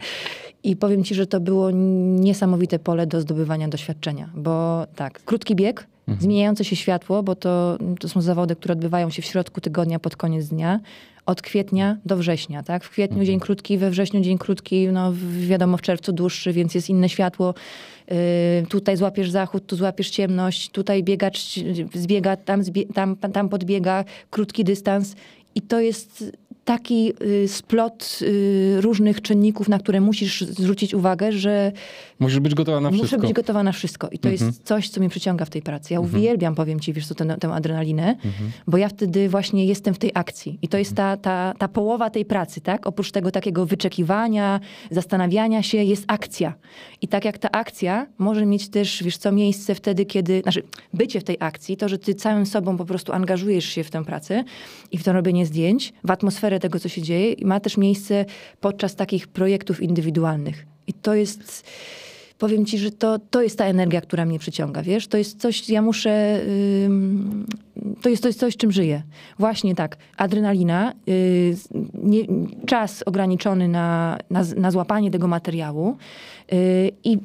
[0.63, 5.87] I powiem ci, że to było niesamowite pole do zdobywania doświadczenia, bo tak, krótki bieg,
[6.19, 10.15] zmieniające się światło, bo to, to są zawody, które odbywają się w środku tygodnia, pod
[10.15, 10.79] koniec dnia,
[11.25, 12.83] od kwietnia do września, tak?
[12.83, 16.89] W kwietniu dzień krótki, we wrześniu dzień krótki, no wiadomo w czerwcu dłuższy, więc jest
[16.89, 17.53] inne światło.
[18.07, 18.15] Yy,
[18.69, 21.55] tutaj złapiesz zachód, tu złapiesz ciemność, tutaj biegacz
[21.93, 25.15] zbiega, tam, zbie, tam, tam podbiega, krótki dystans.
[25.55, 26.37] I to jest
[26.69, 31.71] taki y, splot y, różnych czynników, na które musisz zwrócić uwagę, że
[32.19, 33.27] Musisz być gotowa na muszę wszystko.
[33.27, 34.09] być gotowa na wszystko.
[34.11, 35.93] I to jest coś, co mnie przyciąga w tej pracy.
[35.93, 38.15] Ja uwielbiam, powiem ci, wiesz co, tę, tę adrenalinę,
[38.67, 40.59] bo ja wtedy właśnie jestem w tej akcji.
[40.61, 42.87] I to jest ta, ta, ta połowa tej pracy, tak?
[42.87, 44.59] Oprócz tego takiego wyczekiwania,
[44.91, 46.53] zastanawiania się, jest akcja.
[47.01, 50.63] I tak jak ta akcja może mieć też, wiesz co, miejsce wtedy, kiedy, znaczy
[50.93, 54.05] bycie w tej akcji, to, że ty całym sobą po prostu angażujesz się w tę
[54.05, 54.43] pracę
[54.91, 58.25] i w to robienie zdjęć, w atmosferę tego, co się dzieje, i ma też miejsce
[58.59, 60.65] podczas takich projektów indywidualnych.
[60.87, 61.63] I to jest
[62.39, 65.07] powiem ci, że to, to jest ta energia, która mnie przyciąga, wiesz?
[65.07, 66.41] To jest coś, ja muszę...
[66.85, 67.45] ym,
[68.01, 69.03] to, jest, to jest coś, czym żyję.
[69.39, 69.97] Właśnie tak.
[70.17, 71.55] Adrenalina, y,
[71.93, 72.19] nie,
[72.65, 75.97] czas ograniczony na, na, na złapanie tego materiału
[76.53, 77.17] y, i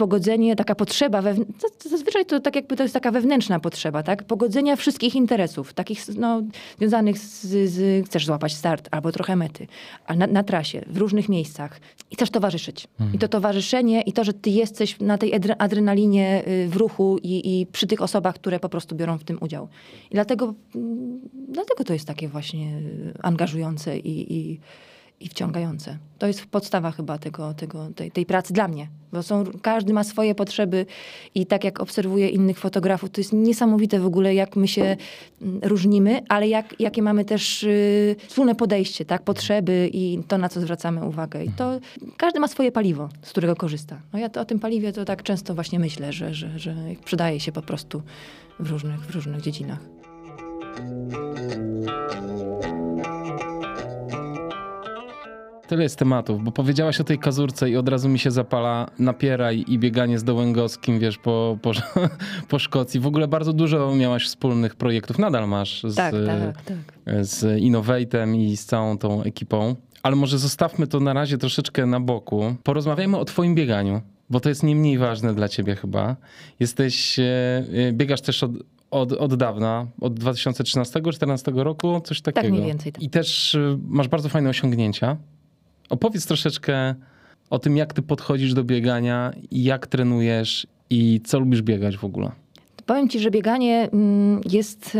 [0.00, 1.44] pogodzenie, taka potrzeba, wewn-
[1.90, 4.24] zazwyczaj to tak jakby to jest taka wewnętrzna potrzeba, tak?
[4.24, 6.42] Pogodzenia wszystkich interesów, takich no,
[6.78, 9.66] związanych z, z chcesz złapać start albo trochę mety,
[10.06, 11.80] a na, na trasie, w różnych miejscach
[12.10, 12.88] i też towarzyszyć.
[13.14, 17.18] I to towarzyszenie i to, że ty jesteś na tej adre- adrenalinie y, w ruchu
[17.22, 19.68] i, i przy tych osobach, które po prostu biorą w tym udział.
[20.10, 22.80] I dlatego, mm, dlatego to jest takie właśnie
[23.22, 24.60] angażujące i, i,
[25.20, 25.98] i wciągające.
[26.18, 28.88] To jest podstawa chyba tego, tego, tej, tej pracy dla mnie.
[29.12, 30.86] Bo są, każdy ma swoje potrzeby
[31.34, 34.96] i tak jak obserwuję innych fotografów, to jest niesamowite w ogóle, jak my się
[35.42, 39.22] mm, różnimy, ale jak, jakie mamy też y, wspólne podejście, tak?
[39.22, 41.44] Potrzeby i to, na co zwracamy uwagę.
[41.44, 41.80] I to
[42.16, 44.00] każdy ma swoje paliwo, z którego korzysta.
[44.12, 47.40] No ja to, o tym paliwie to tak często właśnie myślę, że, że, że przydaje
[47.40, 48.02] się po prostu
[48.60, 49.80] w różnych, w różnych dziedzinach.
[55.70, 59.64] Tyle jest tematów, bo powiedziałaś o tej kazurce i od razu mi się zapala napieraj
[59.68, 61.72] i bieganie z Dołęgowskim, wiesz, po, po,
[62.48, 63.00] po Szkocji.
[63.00, 67.24] W ogóle bardzo dużo miałaś wspólnych projektów, nadal masz z, Tak, tak, tak.
[67.24, 69.76] z Innovatem i z całą tą ekipą.
[70.02, 72.54] Ale może zostawmy to na razie troszeczkę na boku.
[72.62, 74.00] Porozmawiajmy o twoim bieganiu,
[74.30, 76.16] bo to jest nie mniej ważne dla ciebie chyba.
[76.60, 77.24] Jesteś, e,
[77.88, 78.52] e, biegasz też od,
[78.90, 82.48] od, od dawna, od 2013-2014 roku, coś takiego.
[82.48, 83.02] mniej więcej, tak.
[83.02, 85.16] I też e, masz bardzo fajne osiągnięcia.
[85.90, 86.94] Opowiedz troszeczkę
[87.50, 92.30] o tym, jak ty podchodzisz do biegania jak trenujesz i co lubisz biegać w ogóle.
[92.86, 94.98] Powiem ci, że bieganie mm, jest,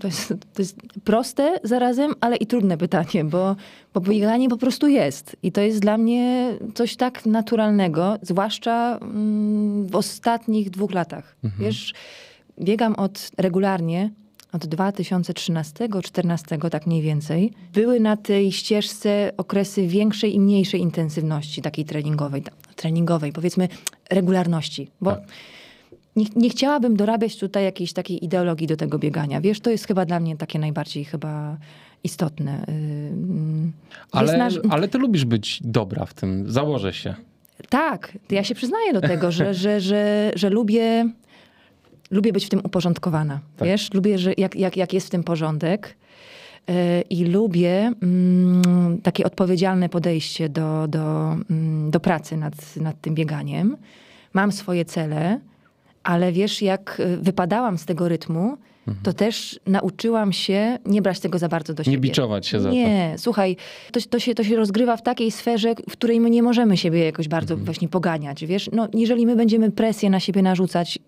[0.00, 3.56] to jest, to jest proste zarazem, ale i trudne pytanie, bo,
[3.94, 5.36] bo bieganie po prostu jest.
[5.42, 11.36] I to jest dla mnie coś tak naturalnego, zwłaszcza mm, w ostatnich dwóch latach.
[11.58, 11.94] Wiesz,
[12.60, 14.10] biegam od regularnie
[14.52, 17.52] od 2013-2014, tak mniej więcej.
[17.72, 22.42] Były na tej ścieżce okresy większej i mniejszej intensywności takiej treningowej,
[22.76, 23.68] treningowej, powiedzmy
[24.10, 25.20] regularności, bo Tak.
[26.16, 29.40] nie, nie chciałabym dorabiać tutaj jakiejś takiej ideologii do tego biegania.
[29.40, 31.56] Wiesz, to jest chyba dla mnie takie najbardziej chyba
[32.04, 32.64] istotne.
[32.68, 33.72] Ym,
[34.12, 37.14] Ale, jest nasz- ale ty lubisz być dobra w tym, założę się.
[37.68, 41.10] Tak, ja się przyznaję do tego, że, że, że, że lubię,
[42.10, 43.40] lubię być w tym uporządkowana.
[43.56, 43.68] Tak.
[43.68, 45.96] Wiesz, lubię, że jak, jak, jak jest w tym porządek.
[46.68, 46.74] Yy,
[47.10, 53.76] I lubię mm, takie odpowiedzialne podejście do, do, mm, do pracy nad, nad tym bieganiem.
[54.32, 55.40] Mam swoje cele,
[56.02, 58.56] ale wiesz, jak y, wypadałam z tego rytmu,
[59.02, 61.98] to też nauczyłam się nie brać tego za bardzo do siebie.
[61.98, 62.74] biczować się za to.
[62.74, 63.56] Nie, słuchaj,
[63.92, 67.04] to, to, się, to się rozgrywa w takiej sferze, w której my nie możemy siebie
[67.04, 67.64] jakoś bardzo Mhm.
[67.64, 68.70] właśnie poganiać, wiesz?
[68.72, 70.98] No, jeżeli my będziemy presję na siebie narzucać,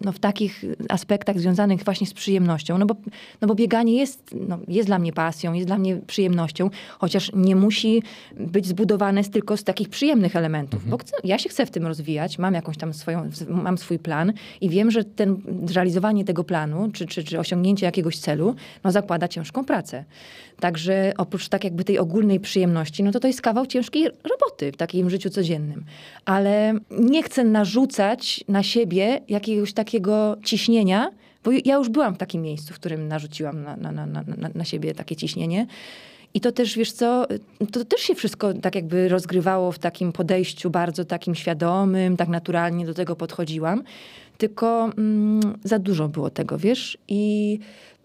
[0.00, 2.96] no, w takich aspektach związanych właśnie z przyjemnością, no bo,
[3.40, 7.56] no bo bieganie jest, no, jest dla mnie pasją, jest dla mnie przyjemnością, chociaż nie
[7.56, 8.02] musi
[8.36, 10.90] być zbudowane z, tylko z takich przyjemnych elementów, Mhm.
[10.90, 14.32] bo chcę, ja się chcę w tym rozwijać, mam jakąś tam swoją, mam swój plan
[14.60, 15.36] i wiem, że ten,
[15.74, 20.04] realizowanie tego planu, czy, czy, czy osiągnięcie jakiegoś celu, no zakłada ciężką pracę.
[20.60, 24.76] Także oprócz tak jakby tej ogólnej przyjemności, no to to jest kawał ciężkiej roboty w
[24.76, 25.84] takim życiu codziennym.
[26.24, 29.85] Ale nie chcę narzucać na siebie jakiegoś takiego
[30.44, 31.10] ciśnienia,
[31.44, 34.50] bo ja już byłam w takim miejscu, w którym narzuciłam na, na, na, na, na-
[34.54, 35.66] na siebie takie ciśnienie.
[36.34, 37.26] I to też, wiesz co,
[37.72, 42.86] to też się wszystko tak jakby rozgrywało w takim podejściu bardzo takim świadomym, tak naturalnie
[42.86, 43.82] do tego podchodziłam.
[44.38, 46.98] Tylko mm, za dużo było tego, wiesz?
[47.08, 47.58] I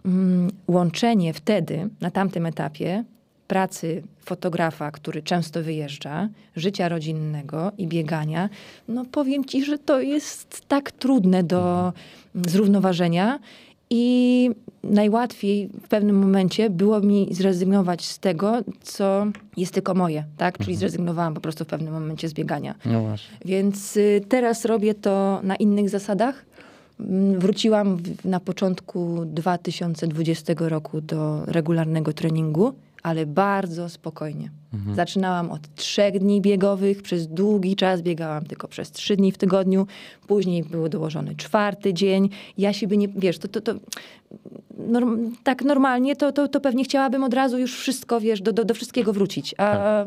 [0.06, 3.04] mm, łączenie wtedy, na tamtym etapie,
[3.52, 8.50] pracy fotografa, który często wyjeżdża, życia rodzinnego i biegania,
[8.88, 11.94] no powiem ci, że to jest tak trudne do
[12.36, 13.40] mm, zrównoważenia.
[13.90, 14.50] I
[14.84, 19.26] najłatwiej w pewnym momencie było mi zrezygnować z tego, co
[19.58, 20.58] jest tylko moje, tak?
[20.58, 22.76] Czyli zrezygnowałam po prostu w pewnym momencie z biegania.
[22.86, 23.38] No właśnie.
[23.46, 26.46] Więc y, teraz robię to na innych zasadach.
[27.00, 32.74] Mm, Wróciłam na początku 2020 roku do regularnego treningu,
[33.04, 34.52] ale bardzo spokojnie.
[34.96, 39.88] Zaczynałam od trzech dni biegowych, przez długi czas biegałam tylko przez trzy dni w tygodniu,
[40.28, 42.30] później był dołożony czwarty dzień.
[42.58, 43.74] Ja siebie nie, wiesz, to, to, to
[44.88, 48.66] norm, tak normalnie, to, to, to pewnie chciałabym od razu już wszystko, wiesz, do, do,
[48.66, 49.56] do wszystkiego wrócić.
[49.58, 50.06] A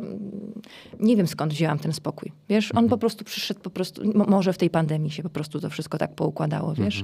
[1.01, 2.33] nie wiem skąd wzięłam ten spokój.
[2.49, 5.61] Wiesz, on po prostu przyszedł po prostu, mo- może w tej pandemii się po prostu
[5.61, 7.03] to wszystko tak poukładało, wiesz.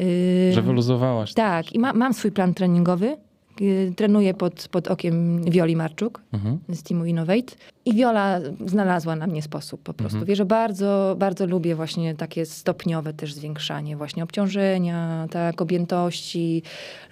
[0.00, 1.34] Y, Że wyluzowałaś.
[1.34, 3.16] tak, i ma, mam swój plan treningowy.
[3.60, 6.58] Y, Trenuję pod, pod okiem Wioli Marczuk Mhm.
[6.68, 7.54] z teamu Innovate.
[7.84, 10.24] I Wiola znalazła na mnie sposób po prostu.
[10.24, 16.62] Wie, że bardzo, bardzo lubię właśnie takie stopniowe też zwiększanie właśnie obciążenia, tak, objętości.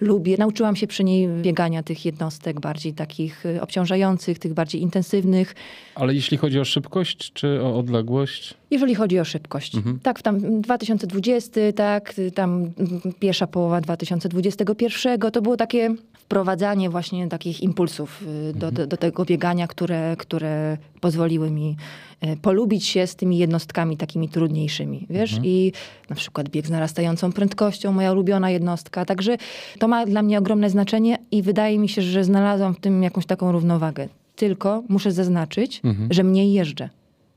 [0.01, 5.55] Lubię, nauczyłam się przy niej biegania tych jednostek bardziej takich y, obciążających, tych bardziej intensywnych.
[5.95, 8.53] Ale jeśli chodzi o szybkość czy o odległość?
[8.71, 9.73] Jeżeli chodzi o szybkość.
[10.03, 12.71] Tak, w tam 2020, tak, tam mm,
[13.19, 15.95] pierwsza połowa 2021, to było takie
[16.33, 21.75] wprowadzanie właśnie takich impulsów y, do, do, do tego biegania, które, które pozwoliły mi
[22.23, 25.39] y, polubić się z tymi jednostkami takimi trudniejszymi, wiesz?
[25.43, 25.71] I
[26.09, 29.05] na przykład bieg z narastającą prędkością, moja ulubiona jednostka.
[29.05, 29.37] Także
[29.79, 33.25] to ma dla mnie ogromne znaczenie i wydaje mi się, że znalazłam w tym jakąś
[33.25, 34.07] taką równowagę.
[34.35, 36.89] Tylko muszę zaznaczyć, że mniej jeżdżę.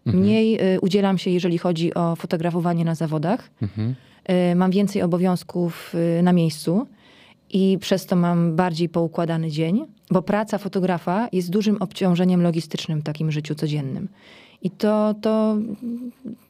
[0.06, 3.50] Mniej y, udzielam się, jeżeli chodzi o fotografowanie na zawodach.
[3.62, 3.94] Mhm.
[4.52, 6.86] Y, mam więcej obowiązków y, na miejscu
[7.56, 13.02] i przez to mam bardziej poukładany dzień, bo praca fotografa jest dużym obciążeniem logistycznym w
[13.02, 14.08] takim życiu codziennym.
[14.62, 15.56] I to, to,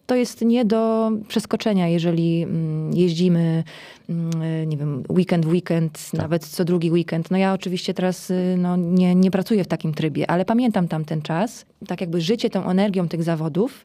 [0.06, 3.64] to jest nie do przeskoczenia, jeżeli mm, jeździmy
[4.08, 6.20] mm, nie wiem, weekend w weekend, tak.
[6.20, 7.30] nawet co drugi weekend.
[7.30, 11.04] No ja oczywiście teraz y, no, nie, nie pracuję w takim trybie, ale pamiętam tam
[11.04, 13.84] ten czas, tak jakby życie tą energią tych zawodów,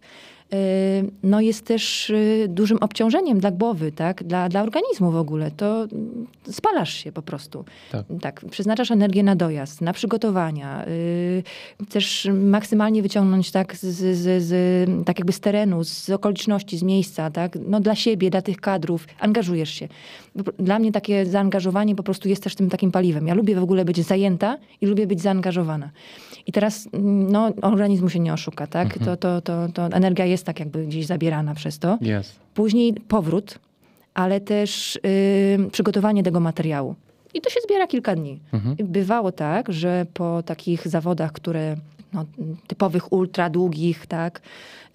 [1.23, 4.23] no jest też y, dużym obciążeniem dla głowy, tak?
[4.23, 5.51] dla, dla organizmu w ogóle.
[5.51, 7.65] To mm, spalasz się po prostu.
[7.91, 8.05] Tak.
[8.21, 10.87] tak przeznaczasz energię na dojazd, na przygotowania.
[10.87, 11.43] Y,
[11.89, 13.85] też maksymalnie wyciągnąć tak, z,
[14.17, 17.57] z, z, tak jakby z terenu, z okoliczności, z miejsca, tak?
[17.67, 19.07] no dla siebie, dla tych kadrów.
[19.19, 19.87] Angażujesz się.
[20.59, 23.27] Dla mnie takie zaangażowanie po prostu jest też tym takim paliwem.
[23.27, 25.89] Ja lubię w ogóle być zajęta i lubię być zaangażowana.
[26.47, 28.97] I teraz mm, no, organizmu się nie oszuka, tak?
[28.97, 29.05] Mhm.
[29.05, 31.97] To, to, to, to energia jest tak jakby gdzieś zabierana przez to.
[32.19, 32.35] Yes.
[32.53, 33.59] Później powrót,
[34.13, 34.99] ale też
[35.71, 36.95] przygotowanie tego materiału.
[37.33, 38.39] I to się zbiera kilka dni.
[38.53, 38.75] Mhm.
[38.79, 41.75] Bywało tak, że po takich zawodach, które
[42.13, 42.25] no,
[42.67, 44.41] typowych ultra długich, tak,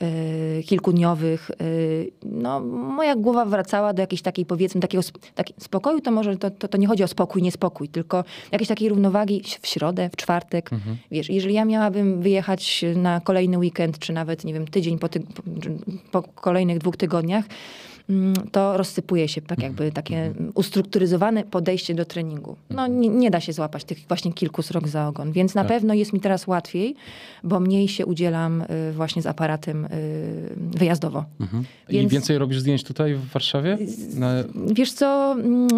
[0.01, 5.05] yy, kilkudniowych, yy, no, moja głowa wracała do jakiejś takiej, powiedzmy, takiego
[5.35, 8.89] taki spokoju, to może to, to, to, nie chodzi o spokój, niespokój, tylko jakiejś takiej
[8.89, 10.73] równowagi w środę, w czwartek.
[10.73, 10.97] Mhm.
[11.11, 15.23] Wiesz, jeżeli ja miałabym wyjechać na kolejny weekend, czy nawet, nie wiem, tydzień po, ty,
[16.11, 17.45] po, kolejnych dwóch tygodniach,
[18.53, 20.53] to rozsypuje się tak jakby takie mhm.
[20.55, 22.57] ustrukturyzowane podejście do treningu.
[22.71, 23.01] No mhm.
[23.01, 25.69] nie, nie da się złapać tych właśnie kilku srok za ogon, więc na tak.
[25.69, 26.95] pewno jest mi teraz łatwiej,
[27.45, 29.89] bo mniej się udzielam y, właśnie z aparatem y,
[30.57, 31.25] wyjazdowo.
[31.41, 31.65] Mhm.
[31.89, 32.13] Więc...
[32.13, 33.79] I więcej robisz zdjęć tutaj w Warszawie?
[34.15, 34.35] Na...
[34.55, 35.69] Wiesz co, mm,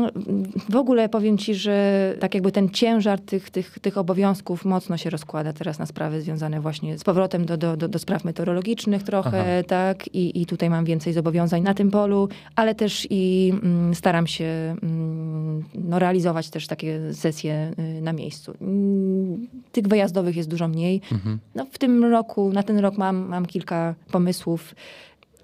[0.69, 5.11] w ogóle powiem ci, że tak jakby ten ciężar tych, tych, tych obowiązków mocno się
[5.11, 9.41] rozkłada teraz na sprawy związane właśnie z powrotem do, do, do, do spraw meteorologicznych trochę,
[9.41, 9.69] Aha.
[9.69, 10.15] tak?
[10.15, 12.18] I, I tutaj mam więcej zobowiązań na tym polu
[12.57, 18.55] ale też i mm, staram się mm, no, realizować też takie sesje y, na miejscu.
[18.61, 21.01] Mm, tych wyjazdowych jest dużo mniej.
[21.13, 21.39] Mhm.
[21.55, 24.75] No, w tym roku, na ten rok mam, mam kilka pomysłów.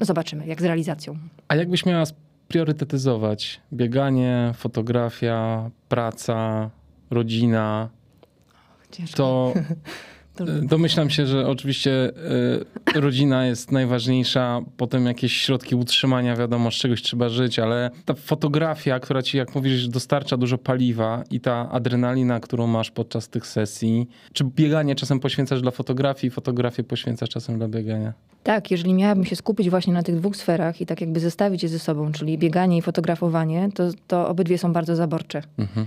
[0.00, 1.16] No, zobaczymy, jak z realizacją.
[1.48, 2.04] A jakbyś miała
[2.48, 6.70] priorytetyzować bieganie, fotografia, praca,
[7.10, 7.88] rodzina,
[8.90, 9.16] Ciężko.
[9.16, 9.52] to
[10.62, 12.10] Domyślam się, że oczywiście
[12.96, 18.14] y, rodzina jest najważniejsza, potem jakieś środki utrzymania, wiadomo, z czegoś trzeba żyć, ale ta
[18.14, 23.46] fotografia, która ci, jak mówisz, dostarcza dużo paliwa i ta adrenalina, którą masz podczas tych
[23.46, 28.12] sesji, czy bieganie czasem poświęcasz dla fotografii, fotografię poświęcasz czasem dla biegania?
[28.42, 31.68] Tak, jeżeli miałabym się skupić właśnie na tych dwóch sferach i tak jakby zestawić je
[31.68, 35.42] ze sobą, czyli bieganie i fotografowanie, to, to obydwie są bardzo zaborcze.
[35.58, 35.86] Mhm.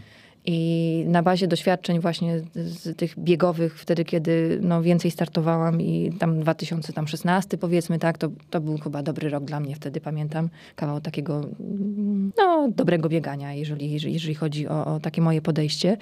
[0.49, 6.39] I na bazie doświadczeń właśnie z tych biegowych, wtedy kiedy no, więcej startowałam i tam
[6.39, 10.49] 2016 powiedzmy, tak, to, to był chyba dobry rok dla mnie wtedy, pamiętam.
[10.75, 11.41] Kawał takiego
[12.37, 15.97] no, dobrego biegania, jeżeli, jeżeli, chodzi o, o takie moje podejście.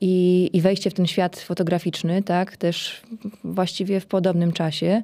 [0.00, 3.02] I, I wejście w ten świat fotograficzny, tak, też
[3.44, 5.02] właściwie w podobnym czasie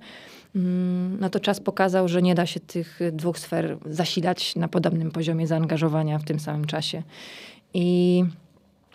[0.57, 5.11] mm, no to czas pokazał, że nie da się tych dwóch sfer zasilać na podobnym
[5.11, 7.03] poziomie zaangażowania w tym samym czasie.
[7.75, 8.25] I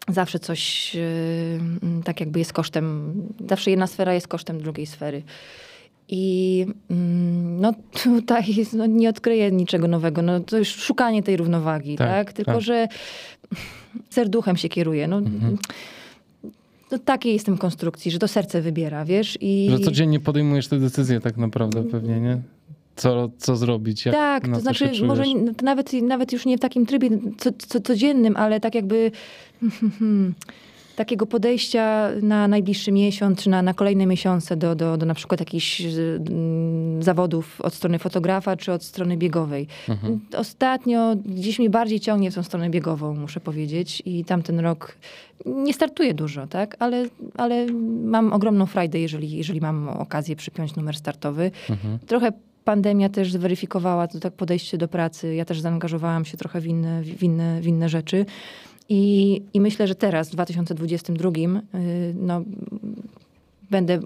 [0.07, 1.59] zawsze coś y,
[2.03, 3.13] tak jakby jest kosztem,
[3.49, 5.23] zawsze jedna sfera jest kosztem drugiej sfery.
[6.11, 7.73] I mm, no
[8.03, 8.43] tutaj
[8.73, 10.21] no, nie odkryję niczego nowego.
[10.21, 12.07] No, to już szukanie tej równowagi, tak?
[12.07, 12.33] tak?
[12.33, 12.61] Tylko, tak.
[12.61, 12.87] że
[14.09, 15.07] serduchem się kieruje.
[15.07, 15.57] No, mhm.
[16.91, 19.37] no, takiej jestem konstrukcji, że to serce wybiera, wiesz?
[19.41, 19.67] I...
[19.71, 22.41] Że codziennie podejmujesz te decyzje tak naprawdę pewnie, nie?
[23.01, 24.05] Co, co zrobić.
[24.05, 25.23] Jak, tak, to znaczy może
[25.57, 29.11] to nawet, nawet już nie w takim trybie co, co, codziennym, ale tak jakby
[30.95, 35.39] takiego podejścia na najbliższy miesiąc, czy na, na kolejne miesiące do, do, do na przykład
[35.39, 39.67] jakichś mm, zawodów od strony fotografa, czy od strony biegowej.
[39.89, 40.19] Mhm.
[40.37, 44.01] Ostatnio gdzieś mi bardziej ciągnie w tą stronę biegową, muszę powiedzieć.
[44.05, 44.97] I tamten rok
[45.45, 46.75] nie startuję dużo, tak?
[46.79, 47.05] Ale,
[47.37, 47.65] ale
[48.03, 51.51] mam ogromną frajdę, jeżeli, jeżeli mam okazję przypiąć numer startowy.
[51.69, 51.99] Mhm.
[52.07, 52.31] Trochę
[52.65, 55.35] pandemia też zweryfikowała to tak podejście do pracy.
[55.35, 58.25] Ja też zaangażowałam się trochę w inne, w inne, w inne rzeczy.
[58.89, 62.41] I, I myślę, że teraz, w 2022, y, no,
[63.71, 63.99] będę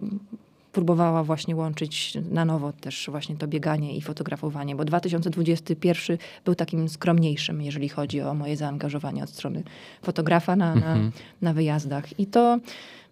[0.71, 6.89] próbowała właśnie łączyć na nowo też właśnie to bieganie i fotografowanie, bo 2021 był takim
[6.89, 9.63] skromniejszym, jeżeli chodzi o moje zaangażowanie od strony
[10.01, 11.11] fotografa na, na, mhm.
[11.41, 12.19] na wyjazdach.
[12.19, 12.59] I to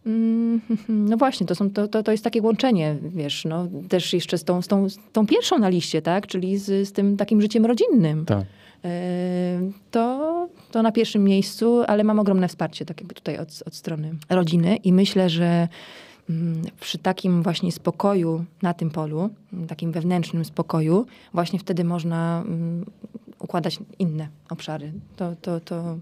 [0.90, 4.44] no właśnie, to, są, to, to, to jest takie łączenie, wiesz, no, też jeszcze z
[4.44, 6.28] tą, z tą, z tą pierwszą na liście, tak?
[6.28, 8.26] Czyli z, z tym takim życiem rodzinnym.
[8.26, 8.46] Tak.
[8.86, 13.76] E, to, to na pierwszym miejscu, ale mam ogromne wsparcie tak jakby tutaj od, od
[13.76, 15.68] strony rodziny i myślę, że
[16.30, 19.30] mm, przy takim właśnie spokoju na tym polu,
[19.68, 22.86] takim wewnętrznym spokoju, właśnie wtedy można mm,
[23.40, 24.92] układać inne obszary.
[25.16, 25.98] To, to, to,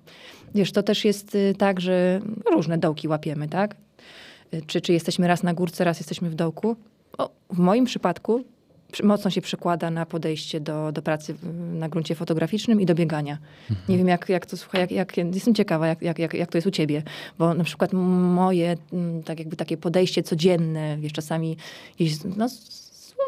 [0.55, 2.21] wiesz, to też jest y, tak, że
[2.51, 3.75] różne dołki łapiemy, tak?
[4.67, 6.75] Czy, czy jesteśmy raz na górce, raz jesteśmy w dołku.
[7.17, 8.43] O, w moim przypadku
[9.03, 11.35] mocno się przekłada na podejście do, do pracy
[11.73, 13.37] na gruncie fotograficznym i do biegania.
[13.69, 13.85] Mhm.
[13.89, 16.57] Nie wiem, jak, jak to słuchaj, jak, jak, jestem ciekawa, jak, jak, jak, jak to
[16.57, 17.03] jest u ciebie,
[17.39, 18.77] bo na przykład moje
[19.25, 21.57] tak jakby takie podejście codzienne, wiesz, czasami
[21.99, 22.47] jest, no,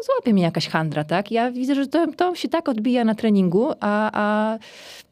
[0.06, 1.32] złapie mnie jakaś handra, tak?
[1.32, 4.58] Ja widzę, że to, to się tak odbija na treningu, a, a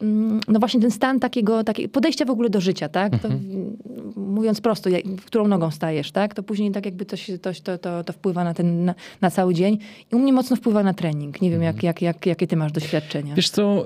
[0.02, 3.20] mm, no właśnie ten stan takiego, takie podejścia w ogóle do życia, tak?
[3.20, 3.78] To, mhm.
[4.16, 6.34] mówiąc prosto, jak, którą nogą stajesz, tak?
[6.34, 9.32] To później tak jakby to, się, to, to, to, to wpływa na ten, na, na,
[9.32, 9.78] cały dzień
[10.12, 11.42] i u mnie mocno wpływa na trening.
[11.42, 11.88] Nie wiem, jak, mhm.
[11.88, 13.36] jak, jak, jakie ty masz doświadczenia.
[13.36, 13.86] Wiesz co,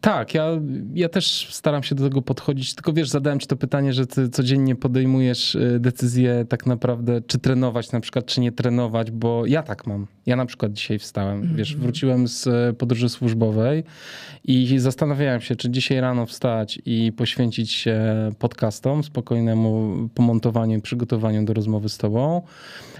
[0.00, 0.50] tak, ja,
[0.94, 4.28] ja też staram się do tego podchodzić, tylko wiesz, zadałem ci to pytanie, że ty
[4.28, 9.62] codziennie podejmujesz y, decyzję tak naprawdę, czy trenować na przykład, czy nie trenować, bo ja
[9.62, 10.06] tak mam.
[10.26, 11.56] Ja na przykład dzisiaj wstałem, mm -hmm.
[11.56, 13.84] wiesz, wróciłem z e, podróży służbowej
[14.44, 18.00] i zastanawiałem się, czy dzisiaj rano wstać i poświęcić się
[18.38, 22.42] podcastom, spokojnemu pomontowaniu i przygotowaniu do rozmowy z tobą,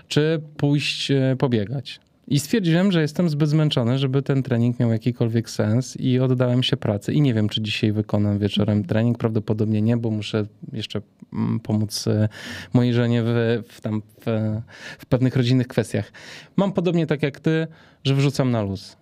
[0.08, 2.00] czy pójść e, pobiegać.
[2.28, 6.76] I stwierdziłem, że jestem zbyt zmęczony, żeby ten trening miał jakikolwiek sens i oddałem się
[6.76, 7.12] pracy.
[7.12, 9.18] I nie wiem, czy dzisiaj wykonam wieczorem trening.
[9.18, 11.00] Prawdopodobnie nie, bo muszę jeszcze
[11.32, 12.28] mm, pomóc e,
[12.72, 14.60] mojej żonie w, w, tam, w,
[14.98, 16.12] w pewnych rodzinnych kwestiach.
[16.56, 17.66] Mam podobnie tak jak ty,
[18.04, 18.96] że wrzucam na luz.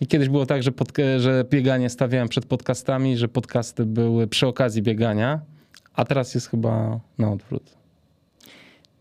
[0.00, 4.46] I kiedyś było tak, że, pod, że bieganie stawiałem przed podcastami, że podcasty były przy
[4.46, 5.40] okazji biegania,
[5.94, 7.76] a teraz jest chyba na odwrót.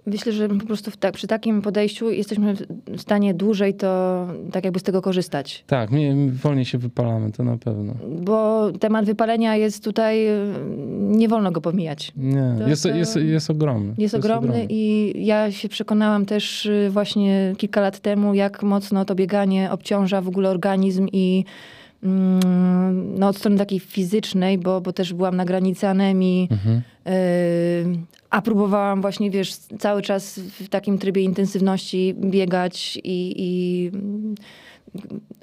[0.06, 2.54] Myślę, że po prostu tak, przy takim podejściu jesteśmy
[2.88, 5.64] w stanie dłużej to tak jakby z tego korzystać.
[5.68, 7.94] Tak, my wolniej się wypalamy, to na pewno.
[8.22, 10.28] Bo temat wypalenia jest tutaj,
[11.00, 12.12] nie wolno go pomijać.
[12.18, 13.88] Nie, to, jest, to jest, jest ogromny.
[13.88, 18.64] Jest, jest ogromny, ogromny i ja się przekonałam też y, właśnie kilka lat temu, jak
[18.64, 21.46] mocno to bieganie obciąża w ogóle organizm i
[22.02, 26.82] no, od strony takiej fizycznej, bo, bo też byłam na granicy anemii, mhm.
[27.08, 33.92] y, a próbowałam właśnie, wiesz, cały czas w takim trybie intensywności biegać i, i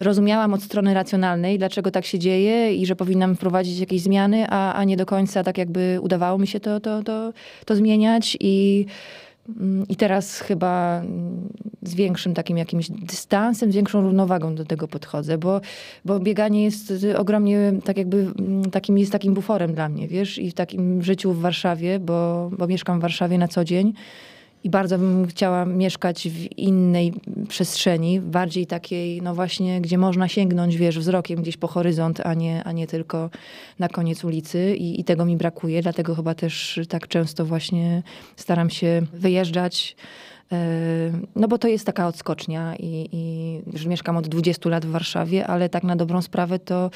[0.01, 4.74] rozumiałam od strony racjonalnej, dlaczego tak się dzieje i że powinnam wprowadzić jakieś zmiany, a,
[4.74, 7.33] a nie do końca tak jakby udawało mi się to, to, to,
[7.65, 9.22] to zmieniać i Mm,
[9.89, 11.48] I teraz chyba mm,
[11.82, 15.60] z większym takim jakimś dystansem, z większą równowagą do tego podchodzę, bo,
[16.05, 20.51] bo bieganie jest ogromnie tak jakby mm, takim, jest takim buforem dla mnie, wiesz, i
[20.51, 23.93] w takim życiu w Warszawie, bo, bo mieszkam w Warszawie na co dzień
[24.64, 27.12] i bardzo bym chciała mieszkać w innej
[27.48, 32.64] przestrzeni, bardziej takiej, no właśnie, gdzie można sięgnąć, wiesz, wzrokiem gdzieś po horyzont, a nie,
[32.64, 33.30] a nie tylko
[33.78, 34.76] na koniec ulicy.
[34.76, 38.02] I, I tego mi brakuje, dlatego chyba też tak często właśnie
[38.36, 39.97] staram się wyjeżdżać
[41.37, 45.47] no bo to jest taka odskocznia i, i już mieszkam od 20 lat w Warszawie,
[45.47, 46.91] ale tak na dobrą sprawę to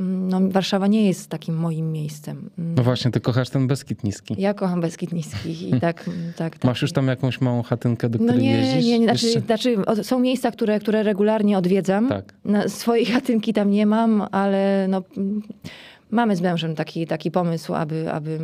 [0.00, 2.50] mm, no, Warszawa nie jest takim moim miejscem.
[2.58, 2.74] Mm.
[2.74, 4.34] No właśnie, ty kochasz ten Beskid Niski.
[4.38, 6.64] Ja kocham Beskid Niski i tak, tak, tak.
[6.64, 8.84] Masz już tam jakąś małą chatynkę, do no której no nie, jeździsz?
[8.84, 12.08] Nie, nie, znaczy, znaczy są miejsca, które, które regularnie odwiedzam.
[12.08, 12.34] Tak.
[12.44, 15.02] Na swojej chatynki tam nie mam, ale no
[16.10, 18.38] Mamy z mężem taki, taki pomysł, aby, aby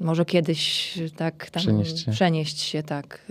[0.00, 2.10] może kiedyś tak tam przenieść się.
[2.10, 3.26] Przenieść się tak.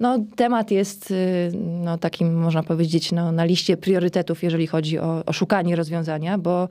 [0.00, 1.52] No, temat jest y,
[1.84, 6.68] no, takim, można powiedzieć, no, na liście priorytetów, jeżeli chodzi o, o szukanie rozwiązania, bo,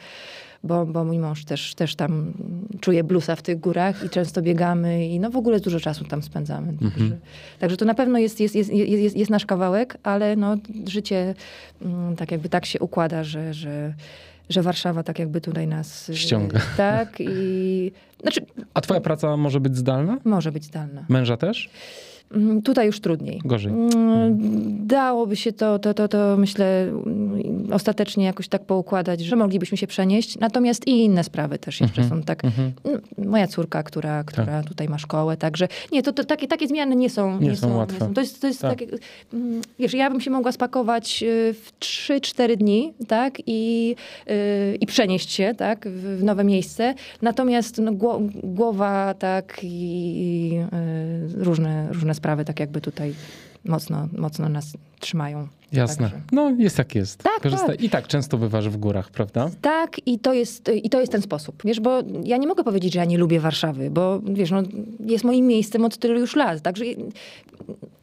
[0.64, 2.34] bo, bo mój mąż też, też tam
[2.80, 6.24] czuje blusa w tych górach i często biegamy i no, w ogóle dużo czasu tam
[6.24, 6.70] spędzamy.
[6.70, 6.92] Mhm.
[6.92, 7.18] Także,
[7.60, 10.58] także, to na pewno jest, jest, jest, jest, jest nasz kawałek, ale no,
[10.88, 11.36] życie
[11.82, 13.94] mm, tak jakby tak się układa, że, że
[14.50, 16.10] że Warszawa tak jakby tutaj nas...
[16.10, 16.62] Y, Ściąga.
[16.78, 17.92] Tak i...
[18.22, 18.42] Znaczy,
[18.74, 20.18] A twoja praca może być zdalna?
[20.24, 21.06] Może być zdalna.
[21.10, 21.70] Męża też?
[22.32, 23.42] Mm, tutaj już trudniej.
[23.46, 23.72] Gorzej.
[23.72, 24.38] Mm,
[24.88, 29.88] dałoby się to, to, to, to myślę mm, ostatecznie jakoś tak poukładać, że moglibyśmy się
[29.88, 30.40] przenieść.
[30.40, 32.20] Natomiast i inne sprawy też jeszcze mm -hmm.
[32.20, 32.44] są tak.
[32.44, 33.26] Mm -hmm.
[33.26, 34.66] Moja córka, która, która tak.
[34.66, 37.78] tutaj ma szkołę, także nie, to, to takie, takie zmiany nie są, nie, nie są,
[37.78, 37.94] łatwe.
[37.94, 38.14] Nie są.
[38.14, 38.80] To jest, to jest tak.
[38.80, 38.88] takie,
[39.80, 43.96] wiesz, ja bym się mogła spakować y, w 3-4 dni, tak, i,
[44.28, 44.36] yy,
[44.82, 46.94] i przenieść się, tak, w, nowe miejsce.
[47.22, 47.92] Natomiast no,
[48.44, 53.14] głowa, tak, i, i yy, różne, różne sprawy tak jakby tutaj
[53.66, 55.48] mocno, mocno nas trzymają.
[55.72, 56.10] Jasne.
[56.10, 56.22] Także.
[56.32, 57.24] No jest jak jest.
[57.24, 57.68] Tak, Korzysta...
[57.68, 57.82] tak.
[57.82, 59.50] I tak często bywasz w górach, prawda?
[59.62, 61.62] Tak i to, jest, i to jest ten sposób.
[61.66, 64.64] Wiesz, bo ja nie mogę powiedzieć, że ja nie lubię Warszawy, bo wiesz, no,
[65.06, 66.62] jest moim miejscem od tylu już lat.
[66.62, 66.86] Także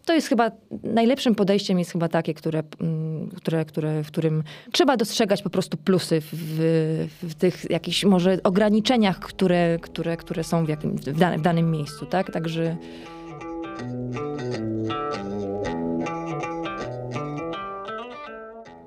[0.04, 0.50] to jest chyba,
[0.82, 5.76] najlepszym podejściem jest chyba takie, które, mm, które, które, w którym trzeba dostrzegać po prostu
[5.76, 11.40] plusy w, w tych jakichś może ograniczeniach, które, które, które są w, jakim, w, danym,
[11.40, 12.32] w danym miejscu, tak?
[12.32, 12.76] Także...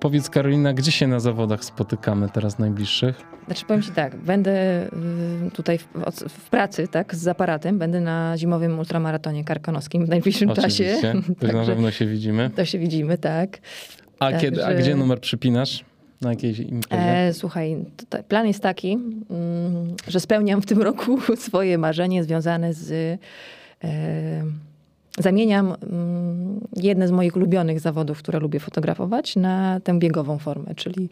[0.10, 3.22] powiedz Karolina, gdzie się na zawodach spotykamy teraz najbliższych?
[3.46, 4.86] Znaczy powiem ci tak, będę
[5.48, 5.88] y, tutaj w,
[6.30, 10.96] w, pracy, tak, z aparatem, będę na zimowym ultramaratonie karkonoskim w najbliższym Oczywiście.
[11.02, 11.22] czasie.
[11.40, 12.50] To na pewno się widzimy.
[12.56, 13.60] To się widzimy, tak.
[14.20, 14.42] A, Także...
[14.42, 15.86] kiedy, a gdzie numer przypinasz?
[16.22, 17.04] Na jakiejś imprezie?
[17.04, 22.74] E, słuchaj, tutaj plan jest taki, mm, że spełniam w tym roku swoje marzenie związane
[22.74, 22.92] z...
[23.84, 24.69] E,
[25.18, 31.10] zamieniam mm, jedne z moich ulubionych zawodów, które lubię fotografować, na tę biegową formę, czyli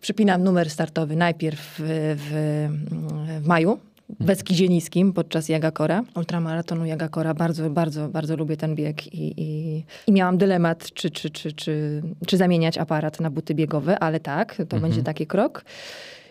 [0.00, 3.78] przypinam numer startowy najpierw w, w, w maju,
[4.20, 7.34] Beskidzie Niskim podczas Jagakora, ultramaratonu Jagakora.
[7.34, 12.02] Bardzo, bardzo, bardzo lubię ten bieg i, i, i miałam dylemat, czy, czy, czy, czy,
[12.26, 14.82] czy zamieniać aparat na buty biegowe, ale tak, to mhm.
[14.82, 15.64] będzie taki krok.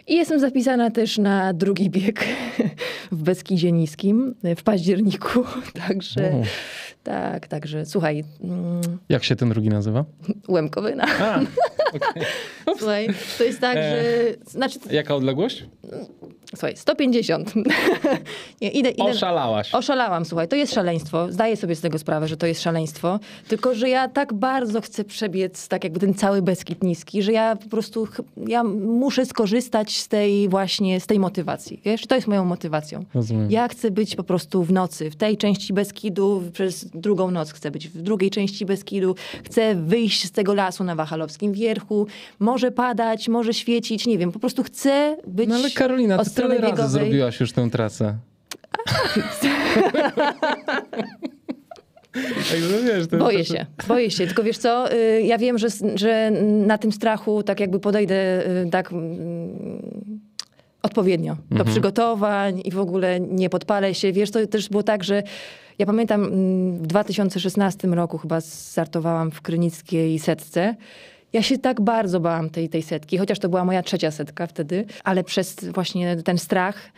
[0.07, 2.25] I jestem zapisana też na drugi bieg
[3.11, 5.43] w Beskidzie Niskim w październiku.
[5.87, 6.31] Także
[7.05, 8.23] tak, także słuchaj.
[8.43, 10.05] Mm, Jak się ten drugi nazywa?
[10.47, 11.05] Łemkowyna.
[11.19, 11.39] A,
[11.95, 12.23] okay.
[12.77, 13.07] Słuchaj,
[13.37, 14.03] to jest tak, że...
[14.45, 15.65] Znaczy, Jaka odległość?
[16.49, 17.53] Słuchaj, 150.
[18.61, 19.75] Nie, idę, idę, Oszalałaś.
[19.75, 21.31] Oszalałam, słuchaj, to jest szaleństwo.
[21.31, 23.19] Zdaję sobie z tego sprawę, że to jest szaleństwo.
[23.47, 27.55] Tylko, że ja tak bardzo chcę przebiec tak jakby ten cały Beskid Niski, że ja
[27.55, 28.07] po prostu,
[28.47, 31.81] ja muszę skorzystać z tej właśnie, z tej motywacji.
[31.85, 33.05] Wiesz, to jest moją motywacją.
[33.13, 33.51] Rozumiem.
[33.51, 37.71] Ja chcę być po prostu w nocy, w tej części Beskidu, przez drugą noc chcę
[37.71, 39.15] być, w drugiej części Beskidu.
[39.43, 42.07] Chcę wyjść z tego lasu na Wachalowskim Wierchu.
[42.39, 45.49] Może padać, może świecić, nie wiem, po prostu chcę być...
[45.49, 46.77] No ale Karolina, ty tyle biegowej.
[46.77, 48.17] razy zrobiłaś już tę trasę.
[52.85, 54.27] wiesz, boję się, boję się.
[54.27, 56.31] Tylko wiesz co, y, ja wiem, że, że
[56.65, 60.19] na tym strachu tak jakby podejdę y, tak mm,
[60.81, 61.71] odpowiednio do mhm.
[61.71, 64.11] przygotowań i w ogóle nie podpalę się.
[64.11, 65.23] Wiesz, to też było tak, że
[65.79, 70.75] ja pamiętam mm, w 2016 roku chyba startowałam w Krynickiej setce
[71.35, 74.85] ja się tak bardzo bałam tej, tej setki, chociaż to była moja trzecia setka wtedy,
[75.03, 76.91] ale przez właśnie ten strach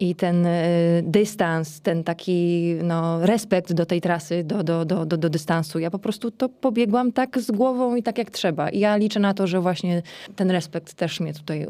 [0.00, 5.16] i ten y, dystans, ten taki no, respekt do tej trasy, do, do, do, do,
[5.16, 8.70] do dystansu, ja po prostu to pobiegłam tak z głową i tak jak trzeba.
[8.70, 10.02] I ja liczę na to, że właśnie
[10.36, 11.66] ten respekt też mnie tutaj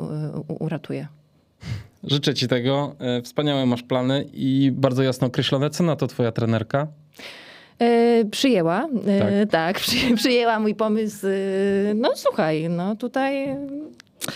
[0.48, 1.08] uratuje.
[2.06, 2.96] Życzę ci tego.
[2.98, 5.70] E, wspaniałe masz plany i bardzo jasno określone.
[5.70, 6.86] Co na to twoja trenerka?
[7.78, 11.26] E, przyjęła, e, tak, tak przy, przyjęła mój pomysł.
[11.94, 13.56] No słuchaj, no tutaj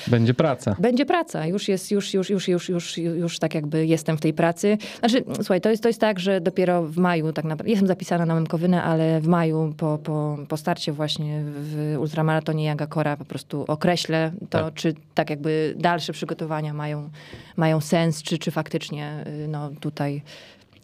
[0.06, 0.76] będzie praca.
[0.78, 1.46] Będzie praca.
[1.46, 4.78] Już jest, już, już, już, już, już, już tak jakby jestem w tej pracy.
[4.98, 8.26] Znaczy, słuchaj, to jest, to jest tak, że dopiero w maju tak naprawdę, jestem zapisana
[8.26, 13.64] na Memkowynę, ale w maju po, po, po starcie właśnie w ultramaratonie Jagakora po prostu
[13.68, 14.74] określę to, tak.
[14.74, 17.10] czy tak jakby dalsze przygotowania mają,
[17.56, 20.22] mają sens, czy, czy faktycznie y, no, tutaj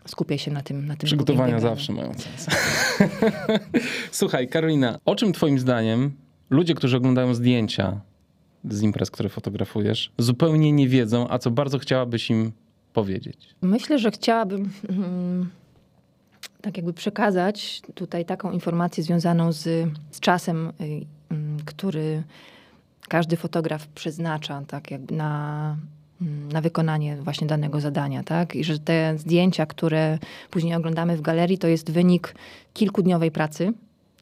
[0.07, 0.87] skupię się na tym.
[0.87, 2.47] Na tym Przygotowania zawsze mają sens.
[4.11, 6.13] Słuchaj, Karolina, o czym twoim zdaniem
[6.51, 8.01] ludzie, którzy oglądają zdjęcia
[8.71, 12.53] z imprez, które fotografujesz, zupełnie nie wiedzą, a co bardzo chciałabyś im
[12.93, 13.55] powiedzieć?
[13.63, 15.51] Myślę, że chciałabym hmm,
[16.61, 21.07] tak jakby przekazać tutaj taką informację związaną z, z czasem, y,
[21.65, 22.23] który
[23.09, 25.77] każdy fotograf przeznacza tak jakby na,
[26.23, 28.57] Mm, na wykonanie właśnie danego zadania, tak?
[28.57, 30.19] I że te zdjęcia, które
[30.51, 32.35] później oglądamy w galerii, to jest wynik
[32.75, 33.73] kilkudniowej pracy,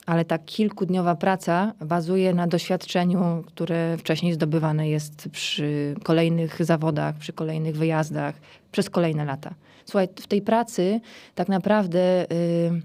[0.07, 7.33] ale ta kilkudniowa praca bazuje na doświadczeniu, które wcześniej zdobywane jest przy kolejnych zawodach, przy
[7.33, 8.35] kolejnych wyjazdach,
[8.73, 9.55] przez kolejne lata.
[9.85, 11.01] Słuchaj, w tej pracy
[11.35, 12.83] tak naprawdę yy,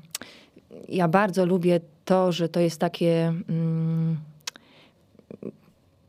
[0.89, 3.33] ja bardzo lubię to, że to jest takie.
[3.49, 4.37] Yy,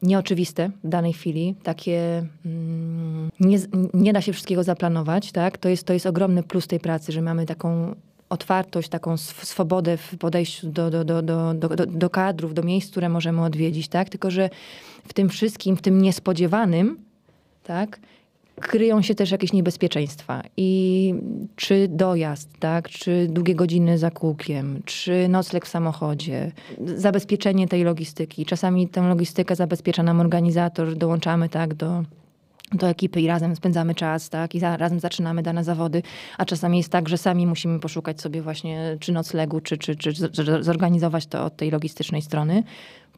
[0.03, 3.59] nieoczywiste w danej chwili, takie mm, nie,
[3.95, 5.59] nie da się wszystkiego zaplanować, tak?
[5.59, 7.95] To jest, to jest ogromny plus tej pracy, że mamy taką
[8.29, 13.09] otwartość, taką swobodę w podejściu do, do, do, do, do, do kadrów, do miejsc, które
[13.09, 14.09] możemy odwiedzić, tak?
[14.09, 14.51] Tylko, że
[15.09, 16.99] w tym wszystkim, w tym niespodziewanym,
[17.65, 18.01] tak?
[18.61, 20.43] kryją się też jakieś niebezpieczeństwa.
[20.57, 21.15] I
[21.57, 28.47] czy dojazd, tak, czy długie godziny za kółkiem, czy nocleg w samochodzie, zabezpieczenie tej logistyki.
[28.47, 32.05] Czasami tę logistykę zabezpiecza nam organizator, dołączamy tak do
[32.73, 36.03] do ekipy i razem spędzamy czas, tak, i za, razem zaczynamy dane zawody,
[36.39, 40.13] a czasami jest tak, że sami musimy poszukać sobie właśnie czy noclegu, czy, czy, czy
[40.61, 42.63] zorganizować to od tej logistycznej strony.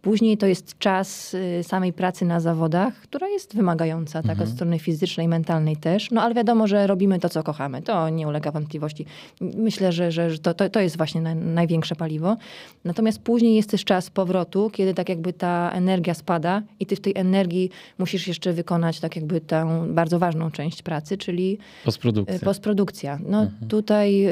[0.03, 4.49] Później to jest czas y, samej pracy na zawodach, która jest wymagająca, tak, mhm.
[4.49, 6.11] od strony fizycznej, mentalnej też.
[6.11, 7.83] No ale wiadomo, że robimy to, co kochamy.
[7.83, 9.07] To nie ulega wątpliwości.
[9.41, 12.37] Myślę, że, że to, to, to jest właśnie na, największe paliwo.
[12.85, 17.01] Natomiast później jest też czas powrotu, kiedy tak jakby ta energia spada i ty w
[17.01, 22.35] tej energii musisz jeszcze wykonać tak jakby tę bardzo ważną część pracy, czyli postprodukcja.
[22.35, 23.19] Y, postprodukcja.
[23.27, 23.69] No mhm.
[23.69, 24.29] tutaj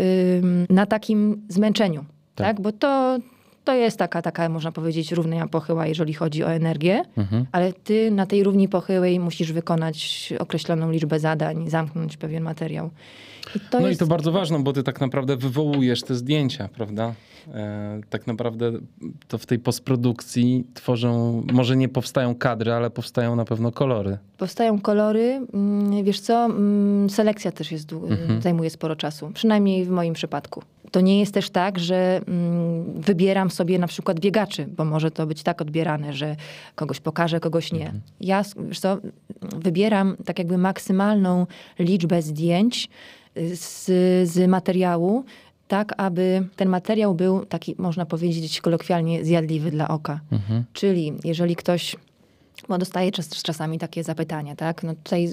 [0.71, 2.05] na takim zmęczeniu,
[2.35, 2.47] tak?
[2.47, 2.61] tak?
[2.61, 3.19] Bo to
[3.69, 7.47] to jest taka, taka można powiedzieć, równia pochyła, jeżeli chodzi o energię, Mhm.
[7.53, 12.91] ale ty na tej równi pochyłej musisz wykonać określoną liczbę zadań, zamknąć pewien materiał.
[13.57, 13.93] I no jest...
[13.93, 17.15] i to bardzo ważne, bo ty tak naprawdę wywołujesz te zdjęcia, prawda?
[17.55, 18.73] E, tak naprawdę
[19.29, 24.19] to w tej postprodukcji tworzą, może nie powstają kadry, ale powstają na pewno kolory.
[24.39, 25.47] Powstają kolory.
[25.55, 28.43] mm, Wiesz co, mm, selekcja też jest, Mhm.
[28.43, 29.31] zajmuje sporo czasu.
[29.35, 30.63] Przynajmniej w moim przypadku.
[30.91, 35.27] To nie jest też tak, że mm, wybieram sobie na przykład biegaczy, bo może to
[35.27, 36.37] być tak odbierane, że
[36.75, 37.81] kogoś pokażę, kogoś nie.
[37.85, 38.01] Mhm.
[38.21, 38.99] Ja, wiesz co,
[39.57, 41.47] wybieram tak jakby maksymalną
[41.79, 42.89] liczbę zdjęć
[43.37, 43.85] y, z,
[44.31, 45.25] z materiału,
[45.69, 50.21] tak aby ten materiał był taki, można powiedzieć kolokwialnie, zjadliwy dla oka.
[50.33, 50.65] Mhm.
[50.73, 51.97] Czyli jeżeli ktoś,
[52.69, 54.83] bo dostaje czas, czasami takie zapytania, tak?
[54.83, 55.29] No tutaj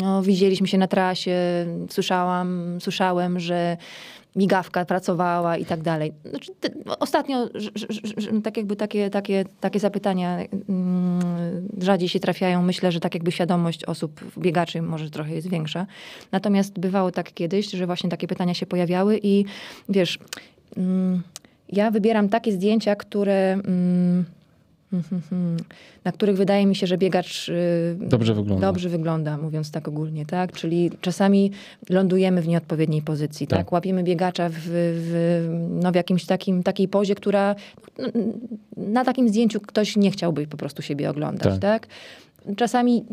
[0.00, 3.76] no, widzieliśmy się na trasie, słyszałam, słyszałem, że
[4.38, 6.12] migawka pracowała i tak dalej.
[6.24, 7.48] Znaczy, te, ostatnio
[8.44, 10.38] tak jakby takie, takie, takie zapytania
[10.68, 12.62] mm, rzadziej się trafiają.
[12.62, 15.86] Myślę, że tak jakby świadomość osób, biegaczy może trochę jest większa.
[16.32, 19.44] Natomiast bywało tak kiedyś, że właśnie takie pytania się pojawiały i
[19.88, 20.18] wiesz,
[20.76, 21.22] mm,
[21.68, 23.52] ja wybieram takie zdjęcia, które...
[23.52, 24.24] Mm,
[26.04, 28.66] na których wydaje mi się, że biegacz y, Dobrze wygląda.
[28.66, 30.52] dobrze wygląda, mówiąc tak ogólnie, tak?
[30.52, 31.50] Czyli czasami
[31.90, 33.58] lądujemy w nieodpowiedniej pozycji, tak?
[33.58, 33.72] Tak.
[33.72, 35.46] Łapiemy biegacza w, w,
[35.82, 37.54] no, w jakimś takim, takiej pozie, która
[37.98, 38.08] no,
[38.76, 41.60] na takim zdjęciu ktoś nie chciałby po prostu siebie oglądać, Tak.
[41.60, 41.86] tak?
[42.56, 43.04] Czasami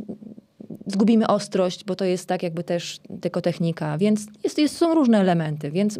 [0.88, 5.20] zgubimy ostrość, bo to jest tak jakby też tylko technika, więc jest, jest, są różne
[5.20, 6.00] elementy, więc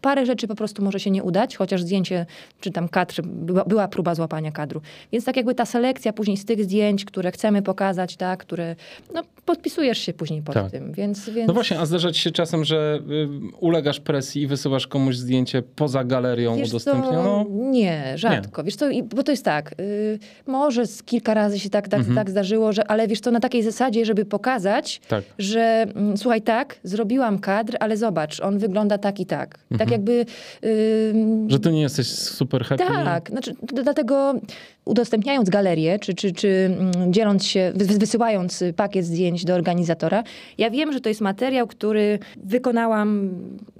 [0.00, 2.26] parę rzeczy po prostu może się nie udać, chociaż zdjęcie,
[2.60, 4.80] czy tam kadr, była, była próba złapania kadru.
[5.12, 8.76] Więc tak jakby ta selekcja później z tych zdjęć, które chcemy pokazać, tak, które,
[9.14, 10.70] no podpisujesz się później pod Tak.
[10.70, 11.48] tym, więc, więc...
[11.48, 13.28] No właśnie, a zdarza ci się czasem, że y,
[13.60, 17.44] ulegasz presji i wysyłasz komuś zdjęcie poza galerią Wiesz udostępnioną?
[17.44, 18.64] Co, nie, rzadko.
[18.64, 18.86] Wiesz co,
[19.16, 22.16] bo to jest tak, y, może z kilka razy się tak, tak, Mhm.
[22.16, 25.24] tak zdarzyło, że, ale wiesz co, na takiej zasadzie, żeby pokazać, Tak.
[25.38, 29.48] że mm, słuchaj, tak, zrobiłam kadr, ale zobacz, on wygląda tak i tak.
[29.58, 29.90] Tak Mhm.
[29.90, 30.24] jakby...
[31.14, 32.84] ym, Że ty nie jesteś super happy?
[33.04, 34.34] tak, znaczy, dlatego
[34.84, 36.48] udostępniając galerię, czy, czy, czy
[36.78, 40.22] mm, dzieląc się, wys- wysyłając y, pakiet zdjęć do organizatora,
[40.58, 43.30] ja wiem, że to jest materiał, który wykonałam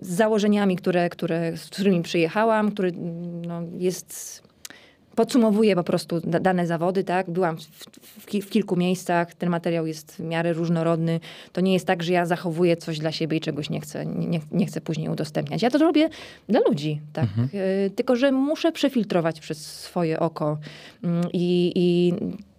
[0.02, 4.41] z założeniami, które, które, z którymi przyjechałam, który mm, no, jest
[5.14, 7.30] podsumowuje po prostu da- dane zawody, tak?
[7.30, 11.20] Byłam w, w, w kilku miejscach, ten materiał jest w miarę różnorodny.
[11.52, 14.40] To nie jest tak, że ja zachowuję coś dla siebie i czegoś nie chcę, nie,
[14.52, 15.62] nie chcę później udostępniać.
[15.62, 16.08] Ja to robię
[16.48, 17.26] dla ludzi, tak?
[17.54, 20.58] Y, Tylko, że muszę przefiltrować przez swoje oko
[21.04, 22.12] Mm, i, i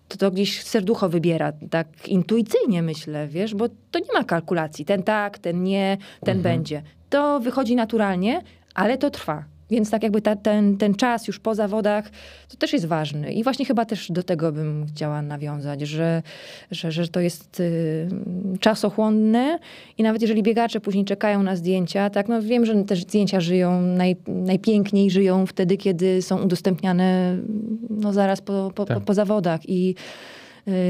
[0.08, 4.86] to, to gdzieś serducho wybiera, tak intuicyjnie myślę, wiesz, bo to nie ma kalkulacji.
[4.86, 6.82] Ten tak, ten nie, ten będzie.
[7.10, 8.42] To wychodzi naturalnie,
[8.74, 9.44] ale to trwa.
[9.70, 12.10] Więc tak jakby ta, ten, ten czas już po zawodach,
[12.50, 13.34] to też jest ważny.
[13.34, 16.22] I właśnie chyba też do tego bym chciała nawiązać, że,
[16.72, 18.08] że, że to jest y,
[18.60, 19.60] czasochłonne
[19.98, 23.82] i nawet jeżeli biegacze później czekają na zdjęcia, tak, no wiem, że też zdjęcia żyją,
[23.82, 27.38] naj, najpiękniej żyją wtedy, kiedy są udostępniane
[27.90, 29.04] no zaraz po, po, po, Tak.
[29.04, 29.96] po zawodach i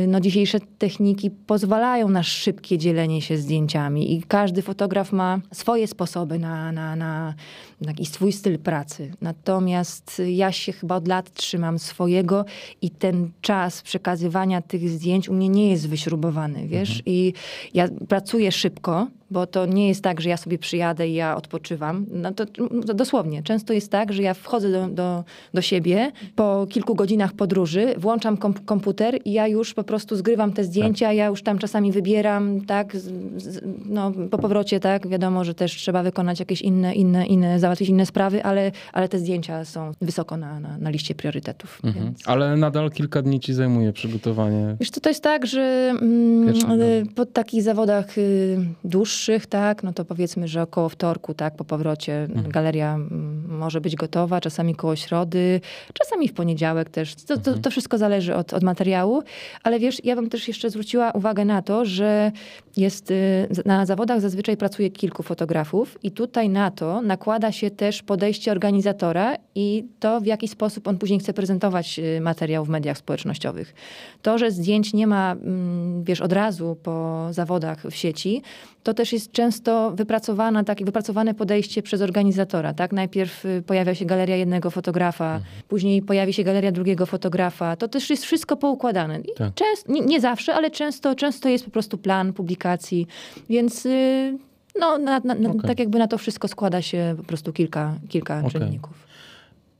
[0.07, 6.39] no, dzisiejsze techniki pozwalają na szybkie dzielenie się zdjęciami i każdy fotograf ma swoje sposoby
[6.39, 7.33] na, na, na,
[7.81, 9.11] na i swój styl pracy.
[9.21, 12.45] Natomiast ja się chyba od lat trzymam swojego
[12.81, 17.03] i ten czas przekazywania tych zdjęć u mnie nie jest wyśrubowany, wiesz?
[17.05, 17.33] I
[17.73, 22.05] ja pracuję szybko, bo to nie jest tak, że ja sobie przyjadę i ja odpoczywam.
[22.11, 22.45] No to,
[22.87, 23.43] to dosłownie.
[23.43, 25.23] Często jest tak, że ja wchodzę do, do,
[25.53, 30.53] do siebie po kilku godzinach podróży, włączam kom komputer i ja już po prostu zgrywam
[30.53, 35.53] te zdjęcia, ja już tam czasami wybieram, tak, z, no, po powrocie, tak, wiadomo, że
[35.53, 39.91] też trzeba wykonać jakieś inne, inne, inne załatwić inne sprawy, ale, ale te zdjęcia są
[40.01, 41.79] wysoko na, na, na liście priorytetów.
[41.83, 42.05] Mhm.
[42.05, 42.19] Więc...
[42.25, 44.75] Ale nadal kilka dni ci zajmuje przygotowanie.
[44.79, 49.93] Wiesz, co, to jest tak, że mm, y, po takich zawodach y, dłuższych, tak, no
[49.93, 54.95] to powiedzmy, że około wtorku, tak, po powrocie galeria mm, może być gotowa, czasami koło
[54.95, 55.61] środy,
[55.93, 57.15] czasami w poniedziałek też.
[57.15, 59.23] To, to, to wszystko zależy od, od materiału,
[59.63, 62.31] ale wiesz, ja bym też jeszcze zwróciła uwagę na to, że
[62.77, 68.03] jest, y, na zawodach zazwyczaj pracuje kilku fotografów i tutaj na to nakłada się też
[68.03, 72.97] podejście organizatora i to, w jaki sposób on później chce prezentować y, materiał w mediach
[72.97, 73.73] społecznościowych.
[74.21, 78.41] To, że zdjęć nie ma, mm, wiesz, od razu po zawodach w sieci,
[78.83, 82.73] to też jest często wypracowana, takie wypracowane podejście przez organizatora.
[82.73, 82.91] Tak?
[82.91, 87.75] Najpierw y, pojawia się galeria jednego fotografa, później pojawi się galeria drugiego fotografa.
[87.75, 89.19] To też jest wszystko poukładane.
[89.37, 89.53] Tak.
[89.53, 93.07] często, nie, nie zawsze, ale często, często jest po prostu plan publikacji,
[93.49, 94.37] więc y,
[94.79, 95.61] no, na, na, Okej.
[95.67, 98.51] tak jakby na to wszystko składa się po prostu kilka, kilka Okej.
[98.51, 99.07] czynników.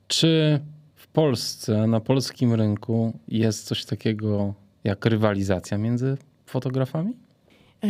[0.08, 0.60] Czy
[0.96, 4.54] w Polsce, na polskim rynku jest coś takiego
[4.84, 7.14] jak rywalizacja między fotografami?
[7.84, 7.88] E,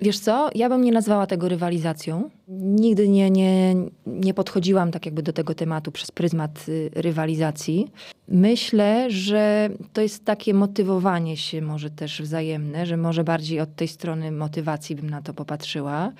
[0.00, 2.30] wiesz co, ja bym nie nazwała tego rywalizacją.
[2.48, 3.74] Nigdy nie, nie,
[4.06, 7.90] nie podchodziłam tak jakby do tego tematu przez pryzmat y, rywalizacji.
[8.28, 13.88] Myślę, że to jest takie motywowanie się może też wzajemne, że może bardziej od tej
[13.88, 16.12] strony motywacji bym na to popatrzyła.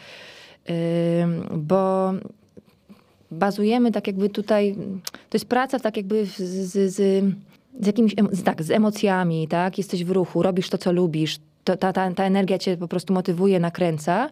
[1.56, 2.12] Bo
[3.30, 8.14] bazujemy tak jakby tutaj, to jest praca tak jakby z, z, z jakimiś,
[8.44, 9.78] tak, z emocjami, tak?
[9.78, 11.38] Jesteś w ruchu, robisz to, co lubisz,
[11.70, 14.30] to, ta, ta, ta energia cię po prostu motywuje, nakręca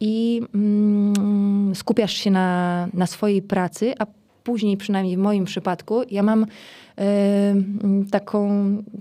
[0.00, 4.06] i mm, skupiasz się na, na swojej pracy, a
[4.44, 6.46] później, przynajmniej w moim przypadku, ja mam y,
[8.10, 8.48] taką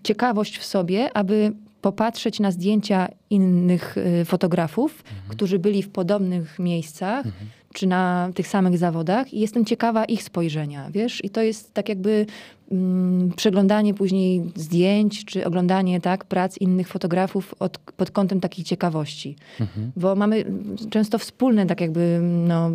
[0.03, 1.51] ciekawość w sobie, aby
[1.81, 5.29] popatrzeć na zdjęcia innych y, fotografów, mhm.
[5.29, 7.47] którzy byli w podobnych miejscach, mhm
[7.77, 11.23] czy na tych samych zawodach i jestem ciekawa ich spojrzenia, wiesz?
[11.23, 12.25] I to jest tak jakby
[12.71, 19.35] mm, przeglądanie później zdjęć, czy oglądanie tak, prac innych fotografów od, pod kątem takiej ciekawości.
[19.59, 19.91] Mhm.
[19.95, 20.45] Bo mamy
[20.89, 22.71] często wspólne tak jakby no,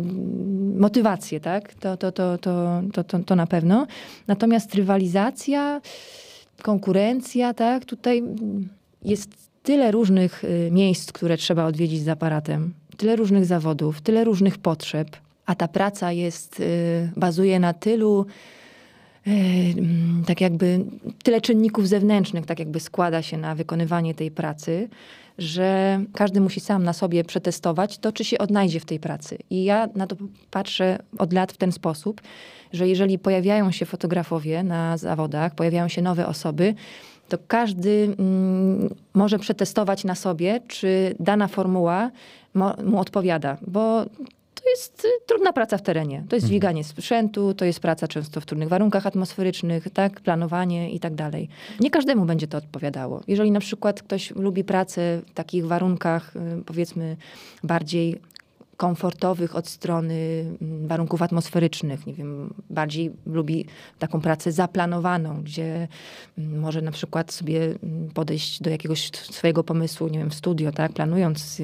[0.77, 1.73] motywacje, tak?
[1.73, 3.87] To, to, to, to, to, to, to na pewno.
[4.27, 5.81] Natomiast rywalizacja,
[6.61, 7.85] konkurencja, tak?
[7.85, 8.23] Tutaj
[9.05, 9.29] jest
[9.63, 15.07] tyle różnych y, miejsc, które trzeba odwiedzić z aparatem tyle różnych zawodów, tyle różnych potrzeb,
[15.45, 18.25] a ta praca jest, y, bazuje na tylu,
[19.27, 20.85] y, mm, tak jakby,
[21.23, 24.89] tyle czynników zewnętrznych, tak jakby składa się na wykonywanie tej pracy,
[25.37, 29.37] że każdy musi sam na sobie przetestować to, czy się odnajdzie w tej pracy.
[29.49, 30.15] I ja na to
[30.51, 32.21] patrzę od lat w ten sposób,
[32.73, 36.75] że jeżeli pojawiają się fotografowie na zawodach, pojawiają się nowe osoby,
[37.29, 42.11] to każdy mm, może przetestować na sobie, czy dana formuła
[42.83, 44.05] mu odpowiada, bo
[44.63, 46.17] to jest y, trudna praca w terenie.
[46.29, 46.49] To jest mhm.
[46.49, 51.49] dźwiganie sprzętu, to jest praca często w trudnych warunkach atmosferycznych, tak, planowanie i tak dalej.
[51.79, 53.21] Nie każdemu będzie to odpowiadało.
[53.27, 57.17] Jeżeli na przykład ktoś lubi pracę w takich warunkach, y, powiedzmy,
[57.63, 58.19] bardziej
[58.83, 62.07] komfortowych od strony mm, warunków atmosferycznych.
[62.07, 63.65] Nie wiem, bardziej lubi
[63.99, 65.87] taką pracę zaplanowaną, gdzie
[66.37, 70.71] mm, może na przykład sobie mm, podejść do jakiegoś swojego pomysłu, nie wiem, w studio,
[70.71, 71.61] tak, planując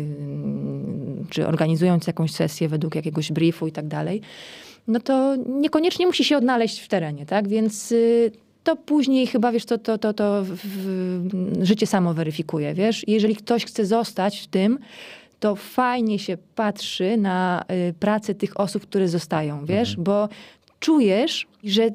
[1.29, 4.21] czy organizując jakąś sesję według jakiegoś briefu i tak dalej,
[4.87, 8.31] no to niekoniecznie musi się odnaleźć w terenie, tak, więc y,
[8.63, 10.45] to później chyba, wiesz, to, to, to, to
[11.61, 13.07] życie samo weryfikuje, wiesz.
[13.07, 14.79] Jeżeli ktoś chce zostać w tym,
[15.39, 20.03] to fajnie się patrzy na y, pracę tych osób, które zostają, wiesz, mhm.
[20.03, 20.29] bo
[20.79, 21.89] czujesz, że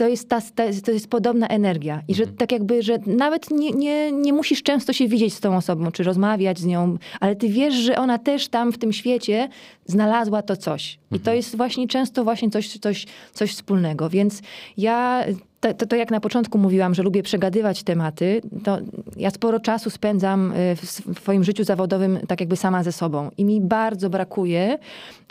[0.00, 0.40] to jest, ta,
[0.84, 2.02] to jest podobna energia.
[2.08, 2.38] I że mhm.
[2.38, 6.02] tak jakby, że nawet nie, nie, nie musisz często się widzieć z tą osobą, czy
[6.02, 9.48] rozmawiać z nią, ale ty wiesz, że ona też tam w tym świecie
[9.86, 10.98] znalazła to coś.
[11.10, 11.36] I to mhm.
[11.36, 14.10] jest właśnie często właśnie coś, coś, coś wspólnego.
[14.10, 14.42] Więc
[14.76, 15.24] ja
[15.60, 18.78] to, to, to, jak na początku mówiłam, że lubię przegadywać tematy, to
[19.16, 20.76] ja sporo czasu spędzam y,
[21.14, 23.30] w swoim życiu zawodowym tak jakby sama ze sobą.
[23.38, 24.78] I mi bardzo brakuje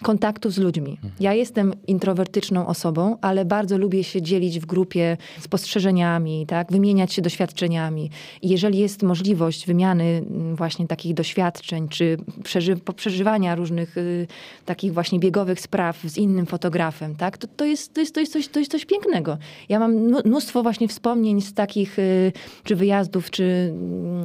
[0.01, 0.91] kontaktów z ludźmi.
[0.91, 1.13] Mhm.
[1.19, 6.71] Ja jestem introwertyczną osobą, ale bardzo lubię się dzielić w grupie spostrzeżeniami, tak?
[6.71, 8.09] wymieniać się doświadczeniami.
[8.41, 14.27] I jeżeli jest możliwość wymiany mm, właśnie takich doświadczeń, czy przeży przeżywania różnych y,
[14.65, 17.37] takich właśnie biegowych spraw z innym fotografem, tak?
[17.37, 19.37] to, to, jest, to, jest, to, jest coś, to jest coś pięknego.
[19.69, 22.31] Ja mam mnóstwo właśnie wspomnień z takich y,
[22.63, 24.23] czy wyjazdów, czy mm,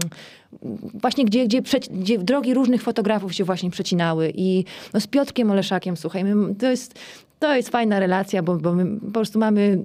[0.95, 4.33] właśnie gdzie, gdzie, gdzie drogi różnych fotografów się właśnie przecinały.
[4.37, 4.65] I
[4.95, 6.95] no, z Piotrkiem Oleszakiem, słuchaj, my, to jest
[7.39, 9.83] to jest fajna relacja, bo, bo my po prostu mamy.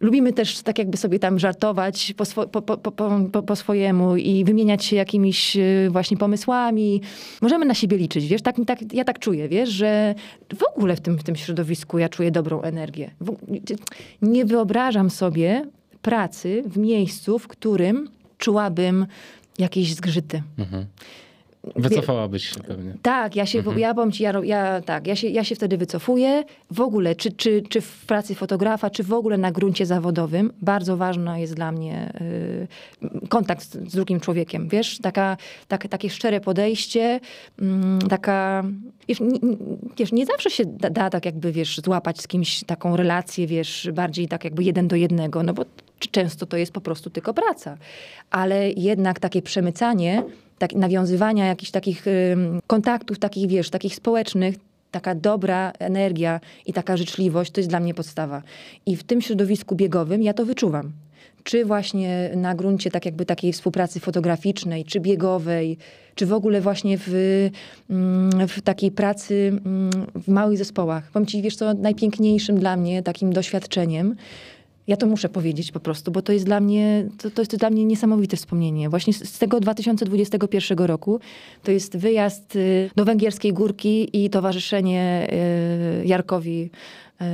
[0.00, 4.84] Lubimy też tak jakby sobie tam żartować po, swo, po, po, po, swojemu i wymieniać
[4.84, 7.00] się jakimiś y, właśnie pomysłami.
[7.42, 8.42] Możemy na siebie liczyć, wiesz?
[8.42, 10.14] Tak, tak, ja tak czuję, wiesz, że
[10.58, 13.10] w ogóle w tym, w tym środowisku ja czuję dobrą energię.
[14.22, 15.66] Nie wyobrażam sobie
[16.02, 19.06] pracy w miejscu, w którym czułabym
[19.58, 20.42] jakieś zgrzyty.
[20.58, 20.86] Mhm.
[21.76, 22.94] Wycofałabyś się pewnie.
[23.02, 23.78] Tak, ja się, mhm.
[23.78, 26.44] ja powiem ci, ja, ja, tak, ja się, ja się wtedy wycofuję.
[26.70, 30.96] W ogóle, czy, czy, czy w pracy fotografa, czy w ogóle na gruncie zawodowym, bardzo
[30.96, 32.12] ważny jest dla mnie
[33.24, 35.36] y, kontakt z, z, drugim człowiekiem, wiesz, taka,
[35.68, 37.20] tak, takie szczere podejście,
[37.62, 38.64] y, taka,
[39.08, 39.38] wiesz nie,
[39.98, 43.90] wiesz, nie zawsze się da, da, tak jakby, wiesz, złapać z kimś taką relację, wiesz,
[43.92, 45.64] bardziej tak jakby jeden do jednego, no bo
[45.98, 47.76] często to jest po prostu tylko praca.
[48.30, 50.22] Ale jednak takie przemycanie
[50.58, 52.04] tak, nawiązywania jakichś takich
[52.66, 54.54] kontaktów, takich wiesz, takich społecznych,
[54.90, 58.42] taka dobra energia i taka życzliwość, to jest dla mnie podstawa.
[58.86, 60.92] I w tym środowisku biegowym ja to wyczuwam.
[61.44, 65.78] Czy właśnie na gruncie tak jakby takiej współpracy fotograficznej, czy biegowej,
[66.14, 67.10] czy w ogóle właśnie w,
[68.48, 69.52] w takiej pracy
[70.14, 71.10] w małych zespołach.
[71.10, 74.16] Powiem ci, wiesz co, najpiękniejszym dla mnie takim doświadczeniem
[74.86, 77.70] Ja to muszę powiedzieć po prostu, bo to jest dla mnie, to, to jest dla
[77.70, 78.88] mnie niesamowite wspomnienie.
[78.88, 81.20] Właśnie z, z tego 2021 roku
[81.62, 85.28] to jest wyjazd y, do Węgierskiej Górki i towarzyszenie
[86.02, 86.70] y, Jarkowi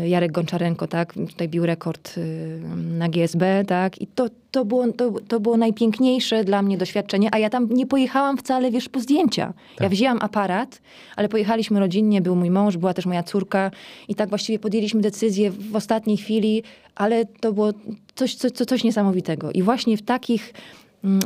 [0.05, 5.13] Jarek Gonczarenko, tak, tutaj bił rekord y, na GSB, tak, i to, to, było, to,
[5.29, 9.47] to było najpiękniejsze dla mnie doświadczenie, a ja tam nie pojechałam wcale, wiesz, po zdjęcia.
[9.47, 9.81] Tak.
[9.81, 10.81] Ja wzięłam aparat,
[11.17, 13.71] ale pojechaliśmy rodzinnie, był mój mąż, była też moja córka
[14.09, 16.63] i tak właściwie podjęliśmy decyzję w ostatniej chwili,
[16.95, 17.73] ale to było
[18.15, 19.53] coś, coś, coś niesamowitego.
[19.53, 20.53] I właśnie w takich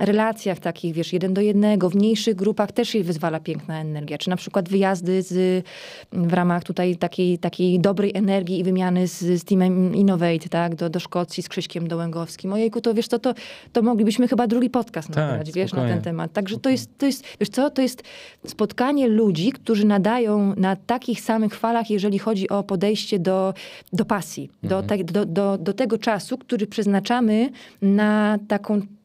[0.00, 4.18] relacjach takich, wiesz, jeden do jednego, w mniejszych grupach też jej wyzwala piękna energia.
[4.18, 5.64] Czy na przykład wyjazdy z,
[6.12, 10.90] w ramach tutaj takiej, takiej dobrej energii i wymiany z, z teamem Innovate, tak, do,
[10.90, 12.52] do Szkocji z Krzyśkiem Dołęgowskim.
[12.52, 13.34] Ojejku, to wiesz, to, to,
[13.72, 16.32] to moglibyśmy chyba drugi podcast tak, nagrać, wiesz, na ten temat.
[16.32, 18.02] Także to jest, to jest, wiesz co, to jest
[18.46, 23.54] spotkanie ludzi, którzy nadają na takich samych falach, jeżeli chodzi o podejście do,
[23.92, 24.86] do pasji, mhm.
[24.86, 27.50] do, do, do, do tego czasu, który przeznaczamy
[27.82, 28.95] na taką Mm,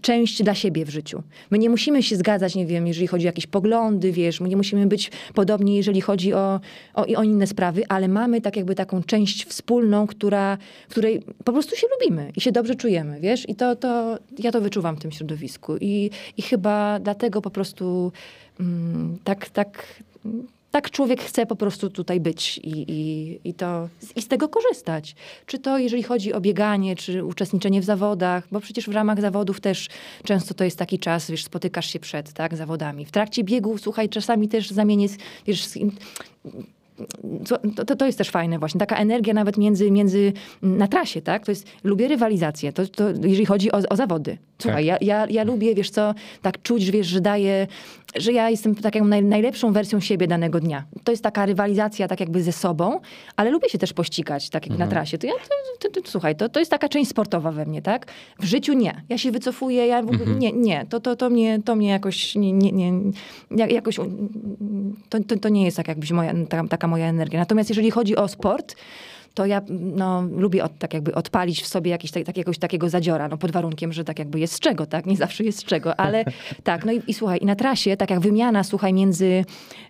[0.00, 1.22] część dla siebie w życiu.
[1.50, 4.56] My nie musimy się zgadzać, nie wiem, jeżeli chodzi o jakieś poglądy, wiesz, my nie
[4.56, 6.60] musimy być podobni, jeżeli chodzi o,
[6.94, 10.58] o, o inne sprawy, ale mamy tak jakby taką część wspólną, która,
[10.88, 14.60] której po prostu się lubimy i się dobrze czujemy, wiesz, i to, to ja to
[14.60, 18.12] wyczuwam w tym środowisku i, i chyba dlatego po prostu
[18.60, 19.86] mm, tak, tak
[20.70, 25.14] tak człowiek chce po prostu tutaj być i, i, i, to, i z tego korzystać.
[25.46, 29.60] Czy to jeżeli chodzi o bieganie, czy uczestniczenie w zawodach, bo przecież w ramach zawodów
[29.60, 29.88] też
[30.24, 33.04] często to jest taki czas, wiesz, spotykasz się przed tak, zawodami.
[33.04, 35.06] W trakcie biegu, słuchaj, czasami też zamienię,
[35.46, 35.68] wiesz,
[37.86, 40.32] to, to, jest też fajne właśnie, taka energia nawet między, między
[40.62, 41.44] na trasie, tak?
[41.44, 44.38] To jest, lubię rywalizację, to, to jeżeli chodzi o, o zawody.
[44.62, 45.02] Słuchaj, tak.
[45.02, 47.66] ja, ja, ja lubię, wiesz co, tak czuć, wiesz, że daję,
[48.16, 50.84] że ja jestem taką naj, najlepszą wersją siebie danego dnia.
[51.04, 53.00] To jest taka rywalizacja tak jakby ze sobą,
[53.36, 54.88] ale lubię się też pościgać, tak jak mhm.
[54.88, 55.18] na trasie.
[55.18, 55.32] To ja,
[55.78, 58.06] to, to, to, słuchaj, to, to jest taka część sportowa we mnie, tak?
[58.40, 59.02] W życiu nie.
[59.08, 60.38] Ja się wycofuję, ja w ogóle, mhm.
[60.38, 60.86] nie, nie.
[60.88, 63.96] To, to, to, mnie, to mnie jakoś, nie, nie, nie jakoś,
[65.08, 67.38] to, to, to nie jest tak jakbyś moja, taka, taka moja energia.
[67.38, 68.74] Natomiast jeżeli chodzi o sport,
[69.34, 73.28] to ja no, lubię od, tak jakby odpalić w sobie jakiś, tak, jakiegoś takiego zadziora,
[73.28, 75.06] no pod warunkiem, że tak jakby jest z czego, tak?
[75.06, 76.24] Nie zawsze jest z czego, ale
[76.64, 79.44] tak, no i, i słuchaj, i na trasie, tak jak wymiana, słuchaj, między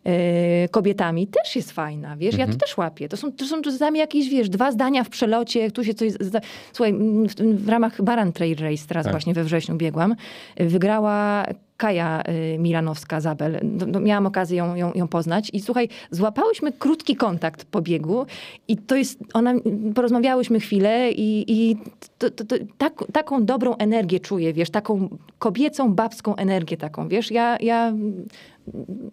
[0.04, 2.50] e, kobietami też jest fajna, wiesz, mhm.
[2.50, 3.08] ja to też łapię.
[3.08, 6.12] To są, to są czasami jakieś, wiesz, dwa zdania w przelocie, tu się coś...
[6.20, 6.40] Zda...
[6.72, 6.94] Słuchaj,
[7.28, 9.12] w, w ramach Baran Trail Race, teraz tak.
[9.12, 10.14] właśnie we wrześniu biegłam,
[10.56, 11.46] wygrała
[11.80, 13.58] Kaja y, Milanowska-Zabel.
[13.62, 18.26] No, no, miałam okazję ją, ją, ją, poznać i słuchaj, złapałyśmy krótki kontakt po biegu
[18.68, 19.54] i to jest, ona,
[19.94, 21.76] porozmawiałyśmy chwilę i, i
[22.18, 25.08] to, to, to, tak, taką dobrą energię czuję, wiesz, taką
[25.38, 27.92] kobiecą, babską energię taką, wiesz, ja, ja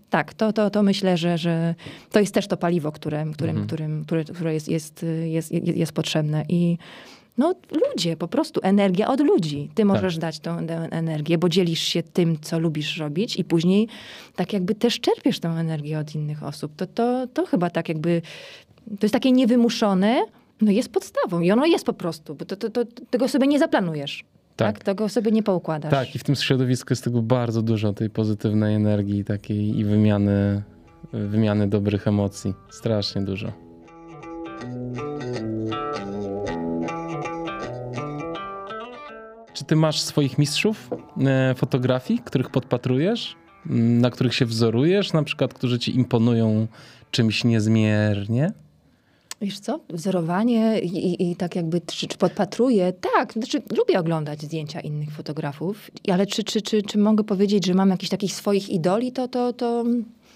[0.10, 1.76] tak, to, to, to myślę, że, że
[2.12, 3.68] to jest też to paliwo, które, którym, mhm.
[3.68, 6.78] którym, które, które jest, jest, jest, jest, jest potrzebne i
[7.38, 9.70] no ludzie, po prostu energia od ludzi.
[9.70, 9.86] Ty tak.
[9.86, 10.22] możesz tak.
[10.22, 10.58] dać tą
[10.92, 13.88] energię, bo dzielisz się tym, co lubisz robić i później
[14.36, 16.76] tak jakby też czerpiesz tę energię od innych osób.
[16.76, 18.22] To, to, to chyba tak jakby,
[18.86, 20.26] to jest takie niewymuszone,
[20.62, 23.60] no jest podstawą i ono jest po prostu, bo to, to, to tego sobie nie
[23.60, 24.24] zaplanujesz.
[24.56, 24.78] Tak.
[24.78, 24.84] tak.
[24.84, 25.92] Tego sobie nie poukładasz.
[25.92, 30.64] Tak, i w tym środowisku jest tego bardzo dużo, tej pozytywnej energii takiej i wymiany,
[31.14, 32.54] wymiany dobrych emocji.
[32.70, 33.52] Strasznie dużo.
[39.58, 40.90] Czy ty masz swoich mistrzów
[41.26, 43.36] e, fotografii, których podpatrujesz,
[43.66, 46.68] na których się wzorujesz, na przykład, którzy ci imponują
[47.12, 48.52] czymś niezmiernie?
[49.42, 54.42] Wiesz co, wzorowanie i, i, i tak jakby, czy, czy, podpatruję, tak, znaczy lubię oglądać
[54.42, 58.70] zdjęcia innych fotografów, ale czy, czy, czy, czy mogę powiedzieć, że mam jakichś takich swoich
[58.70, 59.84] idoli, to, to, to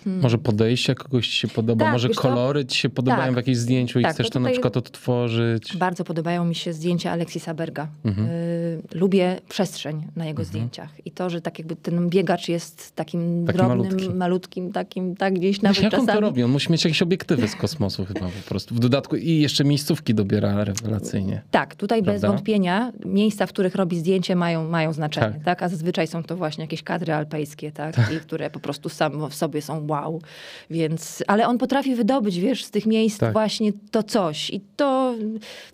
[0.04, 0.22] Hmm.
[0.22, 3.34] Może podejście kogoś ci się podoba, tak, może kolory ci się podobają tak.
[3.34, 5.78] w jakimś zdjęciu i tak, chcesz to na przykład odtworzyć.
[5.78, 7.88] Bardzo podobają mi się zdjęcia Aleksisa Berga.
[8.06, 8.28] Mhm.
[8.28, 10.46] Y, lubię przestrzeń na jego mhm.
[10.46, 14.10] zdjęciach i to, że tak jakby ten biegacz jest takim Taki drobnym, malutki.
[14.10, 16.10] malutkim, takim tak gdzieś nawet Jak czasami.
[16.10, 16.44] on to robi?
[16.44, 18.76] On musi mieć jakieś obiektywy z kosmosu chyba po prostu.
[18.76, 21.42] W dodatku i jeszcze miejscówki dobiera rewelacyjnie.
[21.52, 22.28] Tak, tutaj Prawda?
[22.28, 25.44] bez wątpienia miejsca, w których robi zdjęcie mają, mają znaczenie, tak.
[25.44, 25.64] tak?
[25.64, 27.96] A zazwyczaj są to właśnie jakieś kadry alpejskie, tak?
[27.96, 28.14] tak.
[28.14, 30.22] I które po prostu sam w sobie są wow.
[30.70, 33.34] Więc, ale on potrafi wydobyć, wiesz, z tych miejsc tak.
[33.34, 34.50] właśnie to coś.
[34.50, 35.16] I to,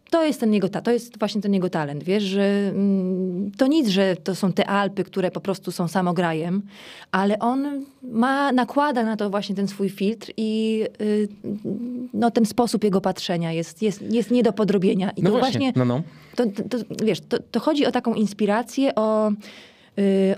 [0.09, 3.87] to jest ten jego, to jest właśnie ten jego talent, wiesz, że mm, to nic,
[3.87, 6.61] że to są te Alpy, które po prostu są samograjem,
[7.11, 11.27] ale on ma, nakłada na to właśnie ten swój filtr i y,
[12.13, 15.11] no, ten sposób jego patrzenia jest, jest, jest nie do podrobienia.
[15.11, 16.01] I no to właśnie, właśnie no, no.
[16.35, 19.31] To, to, wiesz, to, to chodzi o taką inspirację, o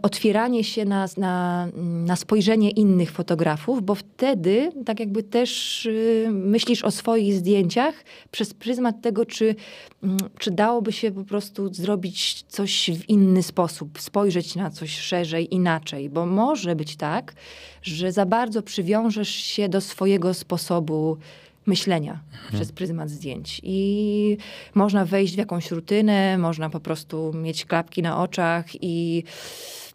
[0.02, 1.68] otwieranie się na, na,
[2.06, 8.54] na spojrzenie innych fotografów, bo wtedy tak jakby też y, myślisz o swoich zdjęciach przez
[8.54, 9.56] pryzmat tego, czy,
[10.04, 15.56] mm, czy dałoby się po prostu zrobić coś w inny sposób, spojrzeć na coś szerzej,
[15.56, 17.34] inaczej, bo może być tak,
[17.82, 21.18] że za bardzo przywiążesz się do swojego sposobu
[21.66, 22.54] myślenia mhm.
[22.54, 23.62] przez pryzmat zdjęć.
[23.64, 24.38] I
[24.76, 29.24] można wejść w jakąś rutynę, można po prostu mieć klapki na oczach i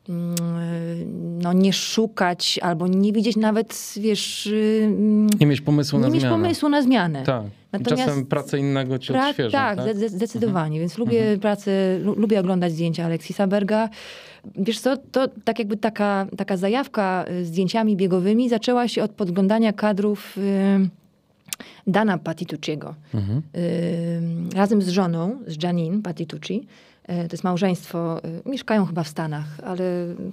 [0.08, 0.34] mm,
[1.42, 4.46] no, nie szukać albo nie widzieć nawet, wiesz...
[4.82, 6.36] Mm, nie mieć pomysłu nie na mieć zmianę.
[6.36, 7.22] pomysłu na zmianę.
[7.22, 7.42] Tak.
[7.72, 9.58] Natomiast czasem pracę innego cię pra, odświeża.
[9.58, 9.96] Tak, tak?
[9.96, 10.66] zdecydowanie.
[10.66, 10.80] Mhm.
[10.80, 11.40] Więc lubię mhm.
[11.40, 13.88] pracę, lubię oglądać zdjęcia Aleksisa Berga.
[14.56, 19.72] Wiesz co, to tak jakby taka, taka zajawka y, zdjęciami biegowymi zaczęła się od podglądania
[19.72, 20.36] kadrów...
[20.36, 21.03] Yy,
[21.86, 22.94] Dana Patitucciego.
[23.14, 23.42] Mhm.
[23.56, 26.66] Y, razem z żoną, z Janine Patitucci,
[27.02, 29.84] y, to jest małżeństwo, y, mieszkają chyba w Stanach, ale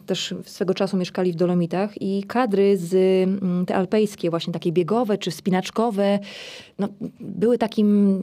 [0.05, 2.93] też swego czasu mieszkali w Dolomitach i kadry z
[3.23, 6.19] mm, te alpejskie, właśnie takie biegowe czy spinaczkowe,
[6.79, 6.87] no,
[7.19, 8.21] były takim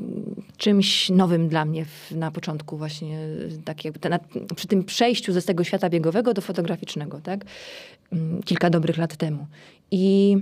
[0.56, 3.18] czymś nowym dla mnie w, na początku właśnie,
[3.64, 4.18] tak jakby na,
[4.56, 7.44] przy tym przejściu ze tego świata biegowego do fotograficznego, tak?
[8.12, 9.46] Mm, kilka dobrych lat temu.
[9.90, 10.36] I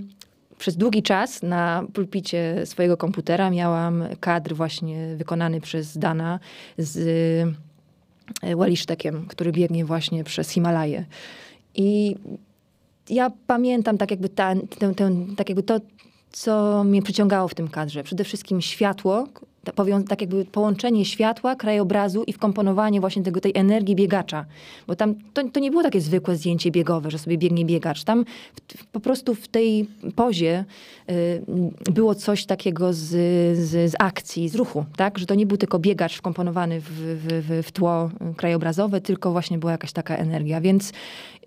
[0.58, 6.40] przez długi czas na pulpicie swojego komputera miałam kadr właśnie wykonany przez Dana
[6.78, 6.98] z
[8.42, 11.04] e, Walisztekiem, który biegnie właśnie przez Himalaje.
[11.74, 12.16] I
[13.08, 14.54] ja pamiętam tak jakby, ta,
[15.36, 15.80] tak jakby to,
[16.30, 18.02] co mnie przyciągało w tym kadrze.
[18.02, 19.28] Przede wszystkim światło,
[20.08, 24.44] tak jakby połączenie światła, krajobrazu i wkomponowanie właśnie tego, tej energii biegacza.
[24.86, 28.04] Bo tam to, to nie było takie zwykłe zdjęcie biegowe, że sobie biegnie biegacz.
[28.04, 28.24] Tam
[28.76, 30.64] w, po prostu w tej pozie
[31.10, 31.42] y,
[31.92, 32.98] było coś takiego z,
[33.58, 35.18] z, z, akcji, z ruchu, tak?
[35.18, 39.72] Że to nie był tylko biegacz wkomponowany w, w, w tło krajobrazowe, tylko właśnie była
[39.72, 40.60] jakaś taka energia.
[40.60, 40.92] Więc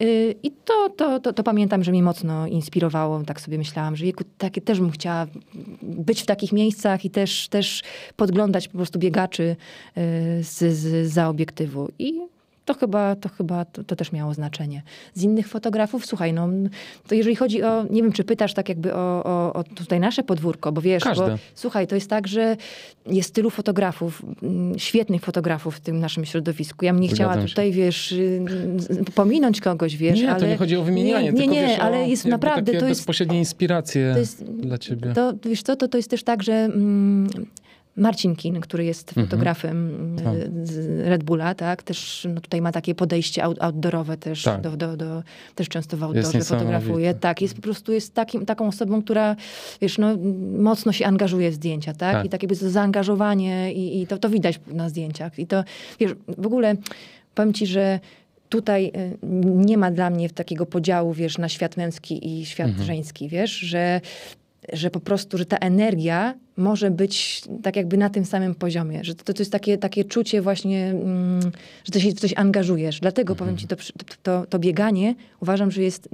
[0.01, 3.23] y, i to, to, to, to, pamiętam, że mnie mocno inspirowało.
[3.23, 5.27] Tak sobie myślałam, że jeku, takie, też bym chciała
[5.81, 7.83] być w takich miejscach i też, też
[8.15, 11.91] podglądać po prostu biegaczy y, z, z, za obiektywu.
[11.99, 12.14] I
[12.69, 14.81] to chyba, to, chyba to, to, też miało znaczenie.
[15.14, 16.49] Z innych fotografów, słuchaj, no,
[17.07, 20.23] to jeżeli chodzi o, nie wiem, czy pytasz tak jakby o, o, o tutaj nasze
[20.23, 22.57] podwórko, bo wiesz, bo, słuchaj, to jest tak, że
[23.06, 26.86] jest tylu fotografów, mm, świetnych fotografów w tym naszym środowisku.
[26.86, 28.41] Ja bym nie chciała tutaj, wiesz, y,
[29.15, 30.40] pominąć kogoś, wiesz, nie, ale...
[30.40, 32.72] to nie chodzi o wymienianie, nie, nie, tylko nie, wiesz, ale jest naprawdę...
[32.72, 35.14] to jest bezpośrednie inspiracje to jest, dla ciebie.
[35.14, 36.53] To, wiesz co, to, to jest też tak, że...
[36.53, 37.30] Mm,
[37.95, 39.27] Marcin Kin, który jest mhm.
[39.27, 40.15] fotografem
[40.63, 44.61] z Red Bulla, tak, też no, tutaj ma takie podejście outdoorowe też, tak.
[44.61, 45.23] do, do, do,
[45.55, 47.13] też często w outdoorze fotografuje.
[47.13, 49.35] Tak, jest po prostu jest takim, taką osobą, która
[49.81, 50.17] wiesz, no,
[50.59, 52.25] mocno się angażuje w zdjęcia, tak, tak.
[52.25, 55.39] i takie zaangażowanie i, i to, to widać na zdjęciach.
[55.39, 55.63] I to,
[55.99, 56.75] wiesz, w ogóle
[57.35, 57.99] powiem ci, że
[58.49, 62.85] tutaj y, nie ma dla mnie takiego podziału, wiesz, na świat męski i świat mhm.
[62.85, 64.01] żeński, wiesz, że
[64.73, 69.15] że po prostu, że ta energia może być tak jakby na tym samym poziomie, że
[69.15, 71.41] to, to jest takie, takie czucie właśnie, mm,
[71.83, 72.99] że ty się w coś angażujesz.
[72.99, 73.37] Dlatego mhm.
[73.37, 73.75] powiem ci, to,
[74.23, 76.09] to, to, bieganie uważam, że jest,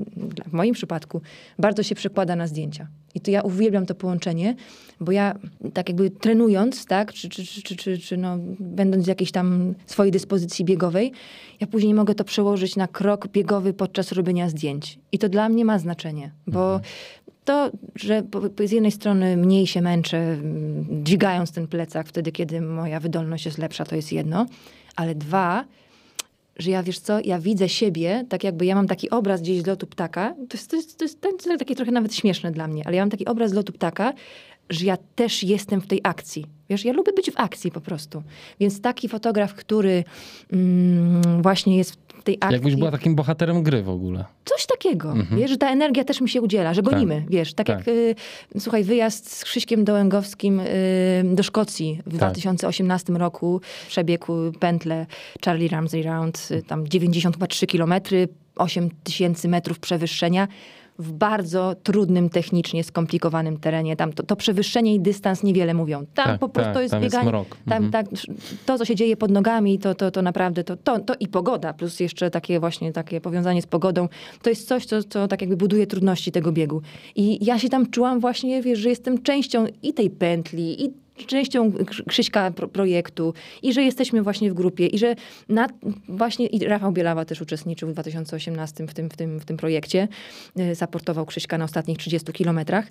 [0.46, 1.22] w moim przypadku,
[1.60, 2.88] bardzo się przekłada na zdjęcia.
[3.16, 4.56] I to ja uwielbiam to połączenie,
[5.00, 5.36] bo ja
[5.74, 10.12] tak jakby trenując, tak, czy, czy, czy, czy, czy no, będąc w jakiejś tam swojej
[10.12, 11.12] dyspozycji biegowej,
[11.60, 15.00] ja później mogę to przełożyć na krok biegowy podczas robienia zdjęć.
[15.12, 16.94] I to dla mnie ma znaczenie, bo mhm
[17.46, 18.24] to, że
[18.66, 23.58] z jednej strony mniej się męczę, mm, dźwigając ten plecak wtedy, kiedy moja wydolność jest
[23.58, 24.46] lepsza, to jest jedno,
[24.96, 25.66] ale dwa,
[26.58, 29.68] że ja, wiesz co, ja widzę siebie, tak jakby ja mam taki obraz gdzieś z
[29.68, 32.68] lotu ptaka, to jest, to jest, to jest, to jest takie trochę nawet śmieszne dla
[32.68, 34.14] mnie, ale ja mam taki obraz z lotu ptaka,
[34.70, 36.46] że ja też jestem w tej akcji.
[36.70, 38.24] Wiesz, ja lubię być w akcji po prostu.
[38.60, 40.04] Więc taki fotograf, który
[40.54, 42.54] mm, właśnie jest w tej akcji...
[42.54, 44.26] Jakbyś była takim bohaterem gry w ogóle.
[44.46, 45.42] Coś takiego, mhm.
[45.42, 47.30] wiesz, że ta energia też mi się udziela, że gonimy, tak.
[47.30, 47.54] wiesz.
[47.54, 47.78] Tak, tak.
[47.78, 48.16] jak, y,
[48.60, 50.66] słuchaj, wyjazd z Krzyśkiem Dołęgowskim y,
[51.34, 52.20] do Szkocji w tak.
[52.20, 55.06] 2018 roku przebiegł pętlę
[55.46, 60.48] Charlie Ramsey Round, y, tam 93 kilometry, 8 tysięcy metrów przewyższenia
[61.00, 63.96] w bardzo trudnym technicznie, skomplikowanym terenie.
[63.96, 66.06] Tam to, to przewyższenie i dystans niewiele mówią.
[66.14, 67.32] Tam tak, po prostu tak, to jest tam bieganie.
[67.38, 67.92] Jest tam, mhm.
[67.92, 68.06] tak,
[68.66, 71.74] to, co się dzieje pod nogami, to, to, to naprawdę to, to, to i pogoda,
[71.74, 74.08] plus jeszcze takie właśnie takie powiązanie z pogodą,
[74.42, 76.82] to jest coś, co, co tak jakby buduje trudności tego biegu.
[77.16, 81.72] I ja się tam czułam właśnie, wiesz, że jestem częścią i tej pętli, i częścią
[82.08, 83.34] Krzyśka pro, projektu
[83.64, 85.16] i że jesteśmy właśnie w grupie i że
[85.50, 85.68] na,
[86.10, 90.08] właśnie i Rafał Bielawa też uczestniczył w 2018 w tym, w tym, w tym projekcie.
[90.60, 92.88] Y, zaportował Krzyśka na ostatnich 30 kilometrach.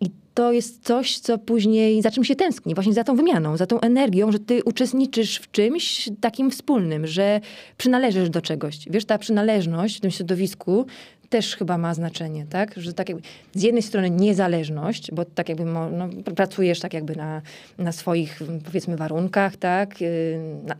[0.00, 3.66] I to jest coś, co później, za czym się tęskni, właśnie za tą wymianą, za
[3.66, 7.40] tą energią, że ty uczestniczysz w czymś takim wspólnym, że
[7.76, 8.78] przynależysz do czegoś.
[8.90, 10.86] Wiesz, ta przynależność w tym środowisku
[11.28, 12.74] też chyba ma znaczenie, tak?
[12.76, 13.24] Że tak jakby
[13.54, 17.42] z jednej strony niezależność, bo tak jakby no, pracujesz tak jakby na,
[17.78, 20.02] na swoich powiedzmy warunkach, tak?
[20.02, 20.76] Y, na,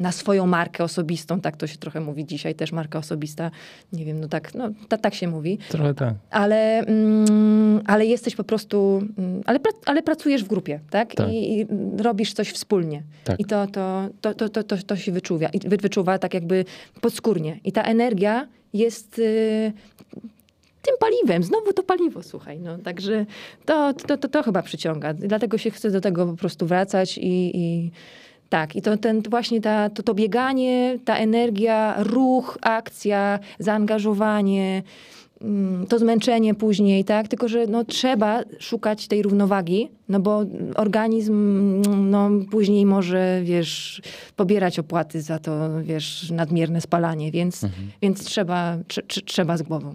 [0.00, 3.50] na swoją markę osobistą, tak to się trochę mówi dzisiaj, też marka osobista,
[3.92, 5.58] nie wiem, no tak, no ta, tak się mówi.
[5.68, 6.14] Trochę tak.
[6.30, 11.14] Ale, mm, ale jesteś po prostu, mm, ale, ale pracujesz w grupie, tak?
[11.14, 11.28] tak.
[11.28, 11.66] I, I,
[11.98, 13.02] robisz coś wspólnie.
[13.24, 13.40] Tak.
[13.40, 16.64] I to, to, to, to, to, to, to się wyczuwa, i wyczuwa tak jakby
[17.00, 17.60] podskórnie.
[17.64, 19.72] I ta energia jest y,
[20.82, 21.42] tym paliwem.
[21.42, 22.60] Znowu to paliwo, słuchaj.
[22.60, 23.26] No, także
[23.64, 25.14] to, to, to, to chyba przyciąga.
[25.14, 27.90] Dlatego się chcę do tego po prostu wracać i, i
[28.54, 34.82] tak, i to ten, właśnie ta, to, to bieganie, ta energia, ruch, akcja, zaangażowanie,
[35.40, 37.28] mm, to zmęczenie później, tak?
[37.28, 40.44] Tylko, że no, trzeba szukać tej równowagi, no bo
[40.74, 41.34] organizm
[42.10, 44.02] no, później może, wiesz,
[44.36, 47.90] pobierać opłaty za to, wiesz, nadmierne spalanie, więc, mhm.
[48.02, 49.94] więc trzeba, tr trzeba z głową.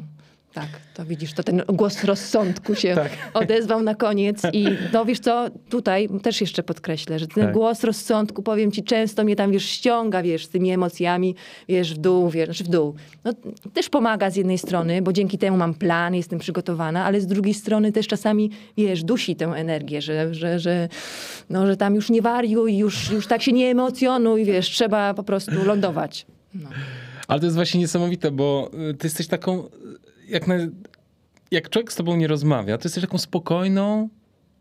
[0.54, 3.12] Tak, to widzisz, to ten głos rozsądku się tak.
[3.34, 7.54] odezwał na koniec i no wiesz co, tutaj też jeszcze podkreślę, że ten tak.
[7.54, 11.36] głos rozsądku, powiem ci, często mnie tam, wiesz, ściąga, wiesz, z tymi emocjami,
[11.68, 12.96] wiesz, w dół, wiesz, w dół.
[13.24, 13.34] No,
[13.74, 17.54] też pomaga z jednej strony, bo dzięki temu mam plan, jestem przygotowana, ale z drugiej
[17.54, 20.90] strony też czasami, wiesz, dusi tę energię, że, że, że,
[21.50, 25.24] no, że tam już nie wariuj, już, już tak się nie emocjonuj, wiesz, trzeba po
[25.24, 26.26] prostu lądować.
[26.54, 26.70] No.
[27.28, 29.70] Ale to jest właśnie niesamowite, bo y, ty jesteś taką
[30.30, 30.56] jak, na,
[31.52, 34.10] jak człowiek z tobą nie rozmawia, to jesteś taką spokojną,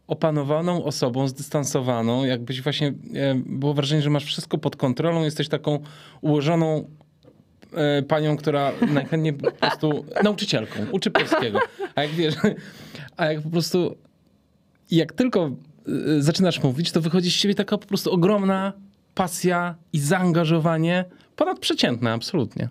[0.07, 5.79] opanowaną osobą, zdystansowaną, jakbyś właśnie, e, było wrażenie, że masz wszystko pod kontrolą, jesteś taką
[6.21, 6.91] ułożoną
[7.75, 11.59] e, panią, która najchętniej po prostu, nauczycielką, uczy polskiego.
[11.95, 12.35] A jak wiesz,
[13.17, 13.97] a jak po prostu,
[14.91, 15.51] jak tylko
[16.17, 18.73] e, zaczynasz mówić, to wychodzi z ciebie taka po prostu ogromna
[19.15, 21.05] pasja i zaangażowanie
[21.37, 22.69] ponadprzeciętne, absolutnie.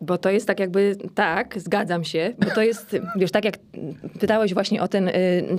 [0.00, 3.54] Bo to jest tak jakby, tak, zgadzam się, bo to jest, wiesz, tak jak
[4.20, 5.12] pytałeś właśnie o ten y,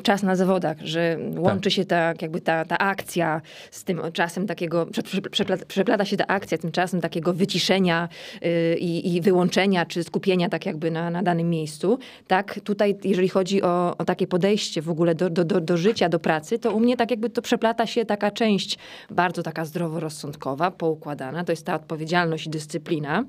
[0.04, 1.74] czas na zawodach, że łączy tak.
[1.74, 3.42] się tak jakby ta, ta akcja
[3.72, 4.88] z tym czasem takiego,
[5.32, 8.10] przeplata, przeplata się ta akcja tym czasem takiego wyciszenia
[8.46, 12.00] y, i wyłączenia, czy skupienia tak jakby na, na danym miejscu.
[12.28, 16.10] Tak, tutaj jeżeli chodzi o, o takie podejście w ogóle do, do, do, do życia,
[16.10, 18.78] do pracy, to u mnie tak jakby to przeplata się taka część
[19.10, 23.24] bardzo taka zdroworozsądkowa, poukładana, to jest ta odpowiedzialność i dyscyplina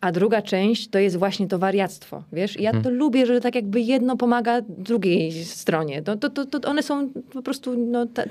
[0.00, 2.60] a druga część to jest właśnie to wariactwo, wiesz?
[2.60, 2.98] I ja to hmm.
[2.98, 6.02] lubię, że tak jakby jedno pomaga drugiej stronie.
[6.02, 8.22] To, to, to, to one są po prostu no, ta,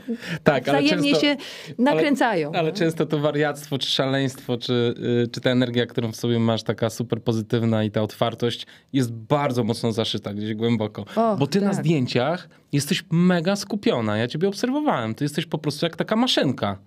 [0.43, 1.37] tak, wzajemnie często, się
[1.79, 2.49] nakręcają.
[2.49, 2.75] Ale, ale no.
[2.75, 6.89] często to wariactwo, czy szaleństwo, czy, yy, czy ta energia, którą w sobie masz, taka
[6.89, 11.01] super pozytywna i ta otwartość jest bardzo mocno zaszyta gdzieś głęboko.
[11.15, 11.67] Och, Bo ty tak.
[11.67, 14.17] na zdjęciach jesteś mega skupiona.
[14.17, 15.15] Ja ciebie obserwowałem.
[15.15, 16.77] Ty jesteś po prostu jak taka maszynka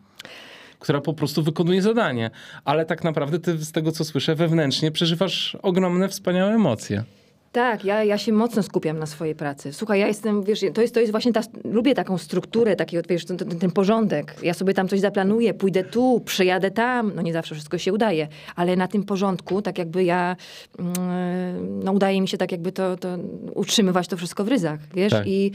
[0.81, 2.31] która po prostu wykonuje zadanie.
[2.65, 7.05] Ale tak naprawdę ty z tego, co słyszę, wewnętrznie przeżywasz ogromne, wspaniałe emocje.
[7.53, 9.73] Tak, ja, ja się mocno skupiam na swojej pracy.
[9.73, 13.25] Słuchaj, ja jestem, wiesz, to jest, to jest właśnie ta, lubię taką strukturę, taki, wiesz,
[13.25, 14.35] ten, ten, porządek.
[14.43, 18.29] Ja sobie tam coś zaplanuję, pójdę tu, przyjadę tam, no nie zawsze wszystko się udaje,
[18.57, 20.37] ale na tym porządku, tak jakby ja,
[20.79, 23.09] mm, no udaje mi się tak jakby to, to
[23.55, 25.27] utrzymywać to wszystko w ryzach, wiesz, tak.
[25.27, 25.53] i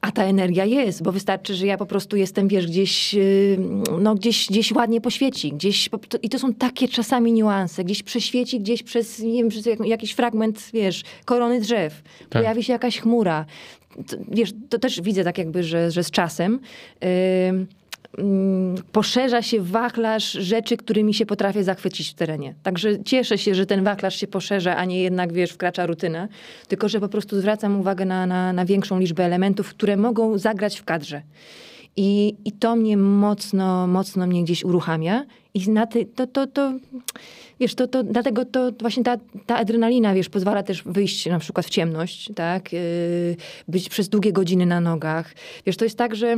[0.00, 3.58] a ta energia jest, bo wystarczy, że ja po prostu jestem, wiesz, gdzieś, y,
[4.00, 5.52] no, gdzieś, gdzieś ładnie poświeci.
[5.52, 5.88] Gdzieś,
[6.22, 7.84] I to są takie czasami niuanse.
[7.84, 12.02] Gdzieś prześwieci, gdzieś przez, nie wiem, przez jakiś fragment, wiesz, korony drzew.
[12.18, 12.28] Tak.
[12.28, 13.46] Pojawi się jakaś chmura.
[14.06, 16.60] To, wiesz, to też widzę tak jakby, że, że z czasem...
[17.00, 17.66] Yy,
[18.92, 22.54] poszerza się wachlarz rzeczy, którymi się potrafię zachwycić w terenie.
[22.62, 26.28] Także cieszę się, że ten wachlarz się poszerza, a nie jednak, wiesz, wkracza rutyna.
[26.68, 30.80] Tylko, że po prostu zwracam uwagę na, na, na większą liczbę elementów, które mogą zagrać
[30.80, 31.22] w kadrze.
[31.96, 35.24] I, I to mnie mocno, mocno mnie gdzieś uruchamia.
[35.54, 36.72] I na ty, to, to, to,
[37.60, 39.16] wiesz, to, to, dlatego to właśnie ta,
[39.46, 42.72] ta adrenalina, wiesz, pozwala też wyjść na przykład w ciemność, tak?
[42.72, 43.36] Yy,
[43.68, 45.34] być przez długie godziny na nogach.
[45.66, 46.36] Wiesz, to jest tak, że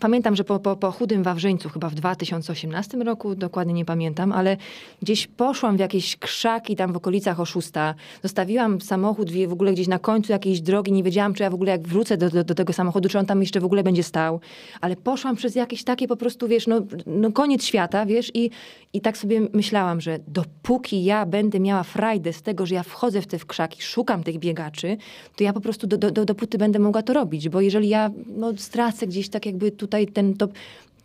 [0.00, 4.56] pamiętam, że po, po, po chudym Wawrzyńcu, chyba w 2018 roku, dokładnie nie pamiętam, ale
[5.02, 7.94] gdzieś poszłam w jakieś krzaki tam w okolicach Oszusta.
[8.22, 10.92] Zostawiłam samochód w ogóle gdzieś na końcu jakiejś drogi.
[10.92, 13.26] Nie wiedziałam, czy ja w ogóle jak wrócę do, do, do tego samochodu, czy on
[13.26, 14.40] tam jeszcze w ogóle będzie stał.
[14.80, 18.50] Ale poszłam przez jakieś takie po prostu, wiesz, no, no koniec świata, wiesz, i,
[18.92, 23.22] i tak sobie myślałam, że dopóki ja będę miała frajdę z tego, że ja wchodzę
[23.22, 24.96] w te krzaki, szukam tych biegaczy,
[25.36, 27.48] to ja po prostu do, do, do, dopóty będę mogła to robić.
[27.48, 30.48] Bo jeżeli ja no, stracę gdzieś tak jakby tutaj ten, to,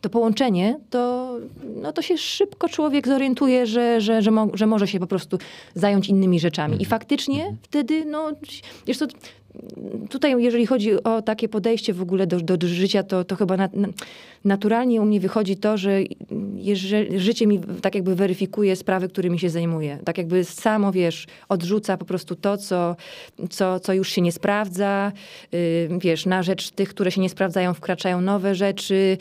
[0.02, 1.32] to połączenie, to,
[1.82, 5.38] no to się szybko człowiek zorientuje, że, że, że, mo, że może się po prostu
[5.76, 6.82] zająć innymi rzeczami.
[6.82, 8.32] I faktycznie wtedy, no,
[8.88, 9.06] wiesz co,
[10.10, 13.58] tutaj jeżeli chodzi o takie podejście w ogóle do, do, do życia, to, to chyba
[13.58, 13.88] na, na,
[14.46, 16.00] naturalnie u mnie wychodzi to, że
[16.56, 20.00] jeżeli, życie mi tak jakby weryfikuje sprawy, którymi się zajmuję.
[20.06, 22.96] Tak jakby samo, wiesz, odrzuca po prostu to, co,
[23.50, 25.12] co, co już się nie sprawdza.
[25.52, 29.18] Yy, wiesz, na rzecz tych, które się nie sprawdzają, wkraczają nowe rzeczy.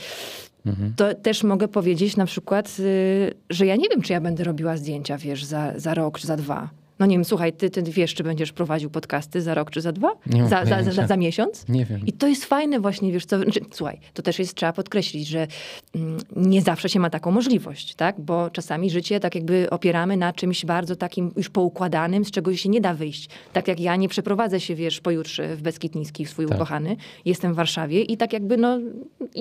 [0.67, 0.93] Mhm.
[0.97, 4.77] To też mogę powiedzieć na przykład, yy, że ja nie wiem, czy ja będę robiła
[4.77, 6.71] zdjęcia, wiesz, za, za rok czy za dwa.
[6.99, 9.93] No nie wiem, słuchaj, ty, ty wiesz, czy będziesz prowadził podcasty za rok czy za
[9.93, 10.13] dwa?
[10.27, 11.69] Nie za, za, za, za, miesiąc?
[11.69, 12.01] Nie wiem.
[12.07, 15.47] I to jest fajne właśnie, wiesz co, znaczy, słuchaj, to też jest, trzeba podkreślić, że
[15.95, 18.21] mm, nie zawsze się ma taką możliwość, tak?
[18.21, 22.69] Bo czasami życie tak jakby opieramy na czymś bardzo takim już poukładanym, z czego się
[22.69, 23.29] nie da wyjść.
[23.53, 26.57] Tak jak ja nie przeprowadzę się, wiesz, pojutrze w Beskid Niski, w swój tak.
[26.57, 26.97] ukochany.
[27.25, 28.79] Jestem w Warszawie i tak jakby, no,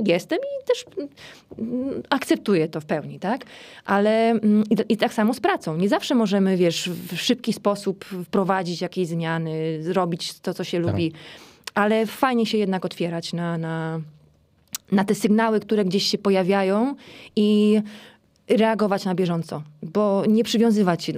[0.05, 0.85] jestem i też
[1.59, 3.45] mm, akceptuję to w pełni, tak?
[3.85, 5.77] Ale mm, i, i tak samo z pracą.
[5.77, 10.77] Nie zawsze możemy, wiesz, w szybkim szybki sposób wprowadzić jakieś zmiany, zrobić to, co się
[10.81, 10.91] tak.
[10.91, 11.11] lubi.
[11.75, 14.01] Ale fajnie się jednak otwierać na, na,
[14.91, 16.95] na te sygnały, które gdzieś się pojawiają
[17.35, 17.81] i
[18.47, 21.13] reagować na bieżąco, bo nie przywiązywać się.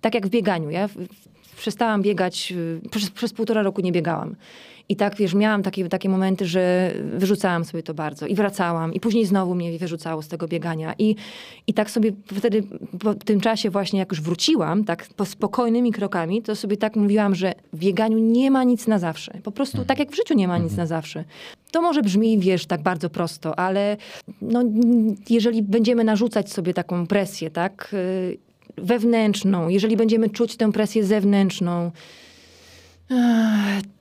[0.00, 0.70] Tak jak w bieganiu.
[0.70, 0.88] Ja
[1.56, 2.52] przestałam biegać,
[2.90, 4.36] przez, przez półtora roku nie biegałam.
[4.90, 9.00] I tak, wiesz, miałam takie, takie momenty, że wyrzucałam sobie to bardzo i wracałam i
[9.00, 10.94] później znowu mnie wyrzucało z tego biegania.
[10.98, 11.16] I,
[11.66, 12.62] i tak sobie wtedy,
[13.00, 17.34] po tym czasie właśnie, jak już wróciłam, tak po spokojnymi krokami, to sobie tak mówiłam,
[17.34, 19.32] że w bieganiu nie ma nic na zawsze.
[19.42, 19.88] Po prostu mhm.
[19.88, 20.78] tak jak w życiu nie ma nic mhm.
[20.78, 21.24] na zawsze.
[21.70, 23.96] To może brzmi, wiesz, tak bardzo prosto, ale
[24.42, 24.62] no,
[25.30, 28.38] jeżeli będziemy narzucać sobie taką presję, tak, y,
[28.78, 31.90] wewnętrzną, jeżeli będziemy czuć tę presję zewnętrzną,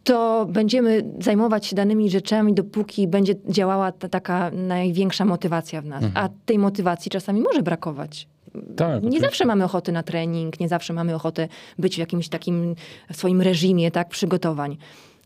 [0.04, 6.04] to będziemy zajmować się danymi rzeczami, dopóki będzie działała ta taka największa motywacja w nas.
[6.04, 6.26] Mhm.
[6.26, 8.28] A tej motywacji czasami może brakować.
[8.76, 9.22] Tak, nie oczywiście.
[9.22, 11.48] zawsze mamy ochotę na trening, nie zawsze mamy ochotę
[11.80, 12.76] być w jakimś takim
[13.12, 14.78] swoim reżimie tak, przygotowań.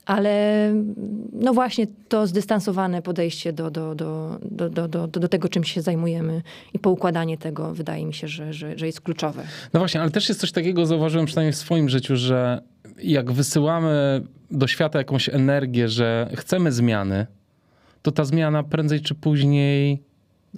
[0.05, 0.73] Ale
[1.33, 5.81] no właśnie to zdystansowane podejście do, do, do, do, do, do, do tego, czym się
[5.81, 6.41] zajmujemy
[6.73, 9.43] i poukładanie tego, wydaje mi się, że, że, że jest kluczowe.
[9.73, 12.61] No właśnie, ale też jest coś takiego, zauważyłem przynajmniej w swoim życiu, że
[13.03, 14.21] jak wysyłamy
[14.51, 17.27] do świata jakąś energię, że chcemy zmiany,
[18.01, 20.03] to ta zmiana prędzej czy później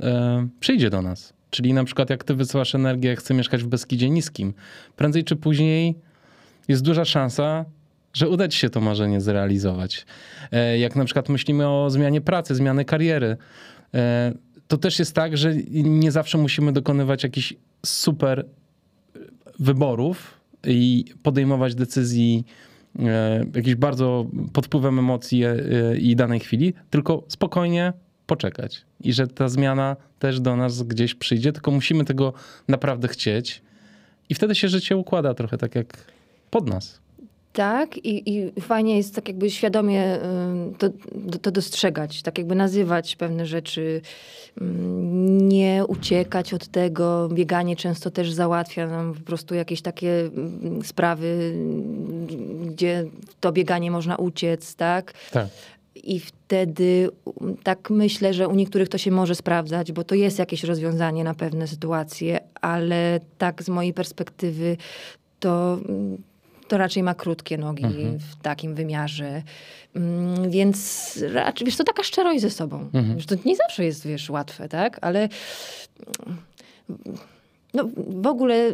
[0.02, 1.34] e, przyjdzie do nas.
[1.50, 4.54] Czyli na przykład jak ty wysyłasz energię, chcę mieszkać w Beskidzie Niskim,
[4.96, 5.96] prędzej czy później
[6.68, 7.66] jest duża szansa,
[8.14, 10.06] że uda ci się to marzenie zrealizować.
[10.52, 13.38] E, jak na przykład myślimy o zmianie pracy, zmiany kariery,
[13.94, 14.34] e,
[14.68, 17.54] to też jest tak, że nie zawsze musimy dokonywać jakichś
[17.86, 18.46] super
[19.60, 20.35] wyborów
[20.68, 22.46] i podejmować decyzji
[23.00, 25.44] e, jakiś bardzo pod wpływem emocji
[26.00, 27.94] i danej chwili, tylko spokojnie
[28.26, 28.86] poczekać.
[29.02, 32.34] I że ta zmiana też do nas gdzieś przyjdzie, tylko musimy tego
[32.68, 33.62] naprawdę chcieć.
[34.30, 36.12] I wtedy się życie układa trochę tak jak
[36.50, 37.05] pod nas.
[37.56, 40.20] Tak, i, i fajnie jest tak jakby świadomie
[40.78, 40.90] to,
[41.42, 44.02] to dostrzegać, tak jakby nazywać pewne rzeczy,
[45.42, 47.30] nie uciekać od tego.
[47.34, 50.30] Bieganie często też załatwia nam po prostu jakieś takie
[50.84, 51.54] sprawy,
[52.66, 53.06] gdzie
[53.40, 55.14] to bieganie można uciec, tak?
[55.32, 55.48] Tak.
[55.96, 57.10] I wtedy
[57.64, 61.34] tak myślę, że u niektórych to się może sprawdzać, bo to jest jakieś rozwiązanie na
[61.34, 64.78] pewne sytuacje, ale tak z mojej perspektywy
[65.40, 65.80] to
[66.68, 68.20] to raczej ma krótkie nogi mhm.
[68.20, 69.44] w takim wymiarze.
[69.96, 72.90] Mm, więc raczej, wiesz, to taka szczerość ze sobą.
[72.94, 73.22] Mhm.
[73.22, 75.00] to nie zawsze jest, wiesz, łatwe, tak?
[75.02, 75.30] Ale
[77.74, 78.74] no, w ogóle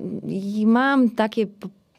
[0.66, 1.48] mam takie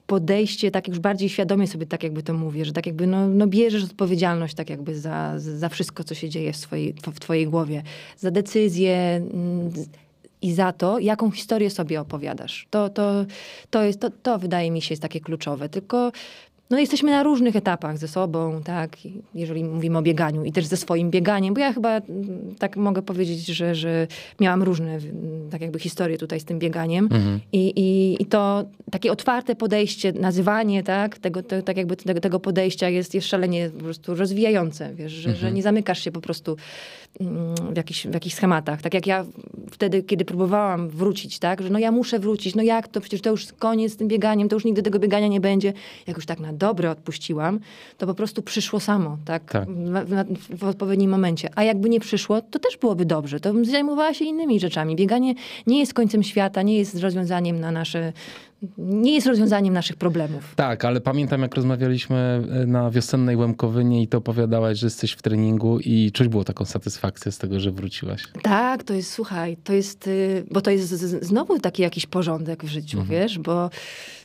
[0.07, 3.47] podejście, tak już bardziej świadomie sobie tak jakby to mówię, że tak jakby no, no
[3.47, 7.83] bierzesz odpowiedzialność tak jakby za, za wszystko, co się dzieje w, swojej, w twojej głowie.
[8.17, 8.97] Za decyzje,
[9.33, 9.71] mm,
[10.43, 12.67] i za to, jaką historię sobie opowiadasz.
[12.71, 13.25] To, to,
[13.71, 15.69] to, jest, to, to wydaje mi się jest takie kluczowe.
[15.69, 16.13] Tylko
[16.73, 18.97] no jesteśmy na różnych etapach ze sobą, tak,
[19.35, 23.03] jeżeli mówimy o bieganiu i też ze swoim bieganiem, bo ja chyba mm, tak mogę
[23.03, 24.07] powiedzieć, że, że
[24.41, 24.99] miałam różne
[25.51, 27.41] tak jakby historie tutaj z tym bieganiem mhm.
[27.53, 32.41] I, i, i to takie otwarte podejście, nazywanie, tak, tego, te, tak jakby tego, tego
[32.41, 35.41] podejścia jest, jest szalenie po prostu rozwijające, wiesz, że, mhm.
[35.41, 36.63] że nie zamykasz się po prostu mm,
[37.73, 38.83] w jakichś, w jakichś schematach.
[38.83, 39.25] Tak jak ja
[39.71, 43.31] wtedy, kiedy próbowałam wrócić, tak, że no ja muszę wrócić, no jak to, przecież to
[43.31, 45.73] już koniec z tym bieganiem, to już nigdy tego biegania nie będzie.
[46.07, 47.61] Jak już tak na dobre odpuściłam,
[47.99, 49.69] to po prostu przyszło samo, tak, tak.
[49.69, 51.51] W, w, odpowiednim momencie.
[51.55, 53.41] A jakby nie przyszło, to też byłoby dobrze.
[53.41, 54.97] To bym zajmowała się innymi rzeczami.
[54.97, 55.35] Bieganie
[55.67, 58.13] nie jest końcem świata, nie jest rozwiązaniem na nasze
[58.79, 60.55] nie jest rozwiązaniem naszych problemów.
[60.57, 65.23] Tak, ale pamiętam jak rozmawialiśmy e, na wiosennej Łemkowynie i to opowiadałaś, że jesteś w
[65.23, 68.23] treningu i czuć było taką satysfakcję z tego, że wróciłaś.
[68.43, 70.91] Tak, to jest, słuchaj, to jest, y, bo to jest
[71.25, 73.21] znowu taki jakiś porządek w życiu, mhm.
[73.21, 73.71] wiesz, bo,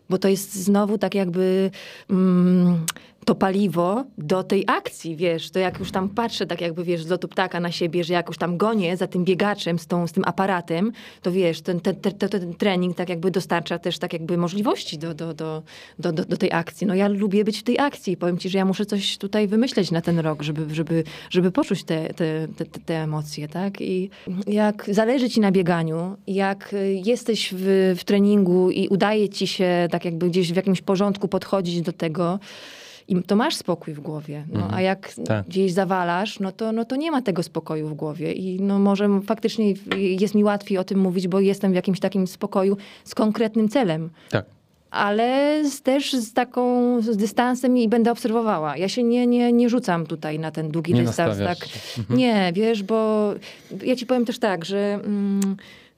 [0.10, 1.72] bo to jest znowu tak jakby...
[2.10, 2.86] Mm,
[3.28, 7.10] to paliwo do tej akcji, wiesz, to jak już tam patrzę tak jakby, wiesz, z
[7.10, 10.12] lotu ptaka na siebie, że jak już tam gonię za tym biegaczem, z, tą, z
[10.12, 10.92] tym aparatem,
[11.22, 15.14] to wiesz, ten, ten, ten, ten trening tak jakby dostarcza też tak jakby możliwości do,
[15.14, 15.64] do, do,
[16.00, 16.88] do, do, do tej akcji.
[16.88, 19.48] No ja lubię być w tej akcji i powiem ci, że ja muszę coś tutaj
[19.48, 23.82] wymyśleć na ten rok, żeby, żeby, żeby poczuć te, te, te, te emocje, tak?
[23.82, 24.10] I
[24.48, 26.76] jak zależy ci na bieganiu, jak
[27.06, 31.82] jesteś w, w treningu i udaje ci się tak jakby gdzieś w jakimś porządku podchodzić
[31.82, 32.40] do tego,
[33.08, 34.44] i to masz spokój w głowie.
[34.54, 34.74] No, mhm.
[34.74, 35.48] A jak tak.
[35.48, 38.34] gdzieś zawalasz, no to, no to nie ma tego spokoju w głowie.
[38.34, 42.28] I no może faktycznie jest mi łatwiej o tym mówić, bo jestem w jakimś takim
[42.28, 44.10] spokoju z konkretnym celem.
[44.30, 44.46] Tak
[44.92, 48.78] ale z, też z taką z dystansem i będę obserwowała.
[48.78, 51.38] Ja się nie, nie, nie rzucam tutaj na ten długi nie dystans.
[51.38, 51.58] Tak.
[51.98, 52.20] Mhm.
[52.20, 53.34] Nie, wiesz, bo
[53.84, 55.58] ja ci powiem też tak, że mm,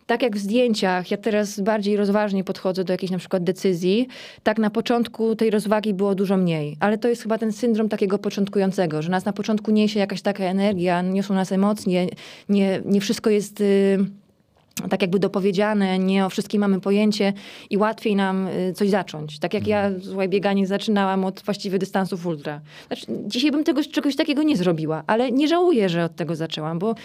[0.09, 4.07] tak jak w zdjęciach, ja teraz bardziej rozważnie podchodzę do jakiejś na przykład decyzji,
[4.43, 6.77] tak na początku tej rozwagi było dużo mniej.
[6.79, 10.43] Ale to jest chyba ten syndrom takiego początkującego, że nas na początku niesie jakaś taka
[10.43, 12.07] energia, niosą nas emocje,
[12.49, 13.59] nie, nie wszystko jest...
[13.59, 14.18] Yy,
[14.89, 17.33] tak jakby dopowiedziane, nie o wszystkim mamy pojęcie
[17.69, 19.39] i łatwiej nam y, coś zacząć.
[19.39, 20.03] Tak jak ja, mhm.
[20.03, 22.61] słuchaj, bieganie zaczynałam od właściwie dystansów ultra.
[22.87, 26.79] Znaczy, dzisiaj bym tego, czegoś takiego nie zrobiła, ale nie żałuję, że od tego zaczęłam,
[26.79, 26.95] bo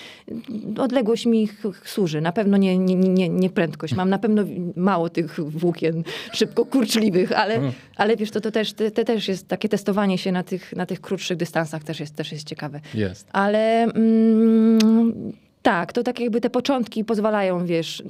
[0.79, 1.49] odległość mi
[1.85, 2.21] służy.
[2.21, 3.95] Na pewno nie, nie, nie, nie prędkość.
[3.95, 4.43] Mam na pewno
[4.77, 7.73] mało tych włókien szybko kurczliwych, ale, mhm.
[7.97, 10.87] ale wiesz, to, to, też, to, to, też jest takie testowanie się na tych, na
[10.87, 12.81] tych krótszych dystansach też jest, też jest ciekawe.
[12.95, 13.29] Jest.
[13.33, 15.33] Ale mm,
[15.65, 18.03] tak, to tak jakby te początki pozwalają, wiesz,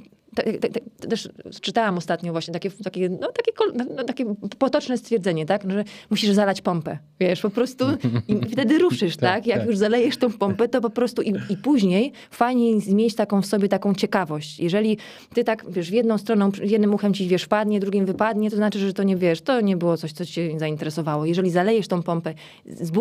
[1.09, 1.29] też
[1.61, 3.51] czytałam ostatnio właśnie takie, takie, no, takie,
[3.95, 7.85] no, takie potoczne stwierdzenie, tak, że musisz zalać pompę, wiesz, po prostu
[8.27, 9.47] i wtedy ruszysz, tak, tak?
[9.47, 9.67] Jak tak.
[9.67, 13.69] już zalejesz tą pompę, to po prostu i, i później fajnie mieć taką w sobie
[13.69, 14.59] taką ciekawość.
[14.59, 14.97] Jeżeli
[15.33, 18.79] ty tak, wiesz, w jedną stroną, jednym uchem ci, wiesz, wpadnie, drugim wypadnie, to znaczy,
[18.79, 21.25] że to nie, wiesz, to nie było coś, co cię zainteresowało.
[21.25, 22.33] Jeżeli zalejesz tą pompę,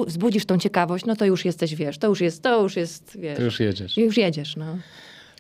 [0.06, 3.36] zbudzisz tą ciekawość, no to już jesteś, wiesz, to już jest, to już jest, wiesz.
[3.36, 3.97] To już jedziesz.
[3.97, 4.77] Już jedziesz, no.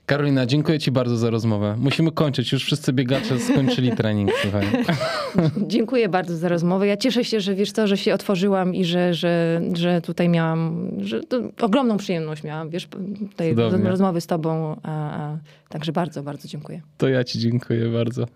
[0.06, 1.76] Karolina, dziękuję Ci bardzo za rozmowę.
[1.78, 2.52] Musimy kończyć.
[2.52, 4.30] Już wszyscy biegacze skończyli trening.
[4.42, 4.66] Słuchaj.
[5.74, 6.86] dziękuję bardzo za rozmowę.
[6.86, 10.90] Ja cieszę się, że wiesz to, że się otworzyłam i że, że, że tutaj miałam,
[11.00, 11.20] że
[11.60, 12.88] ogromną przyjemność miałam, wiesz,
[13.36, 14.80] tej rozmowy z Tobą.
[15.68, 16.80] Także bardzo, bardzo dziękuję.
[16.98, 18.26] To ja Ci dziękuję bardzo.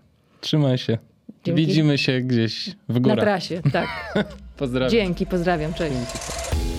[0.41, 0.97] Trzymaj się.
[1.43, 1.65] Dzięki.
[1.65, 3.17] Widzimy się gdzieś w górach.
[3.17, 3.87] Na trasie, tak.
[4.57, 4.91] pozdrawiam.
[4.91, 5.73] Dzięki, pozdrawiam.
[5.73, 5.93] Cześć.
[5.95, 6.78] Dzięki.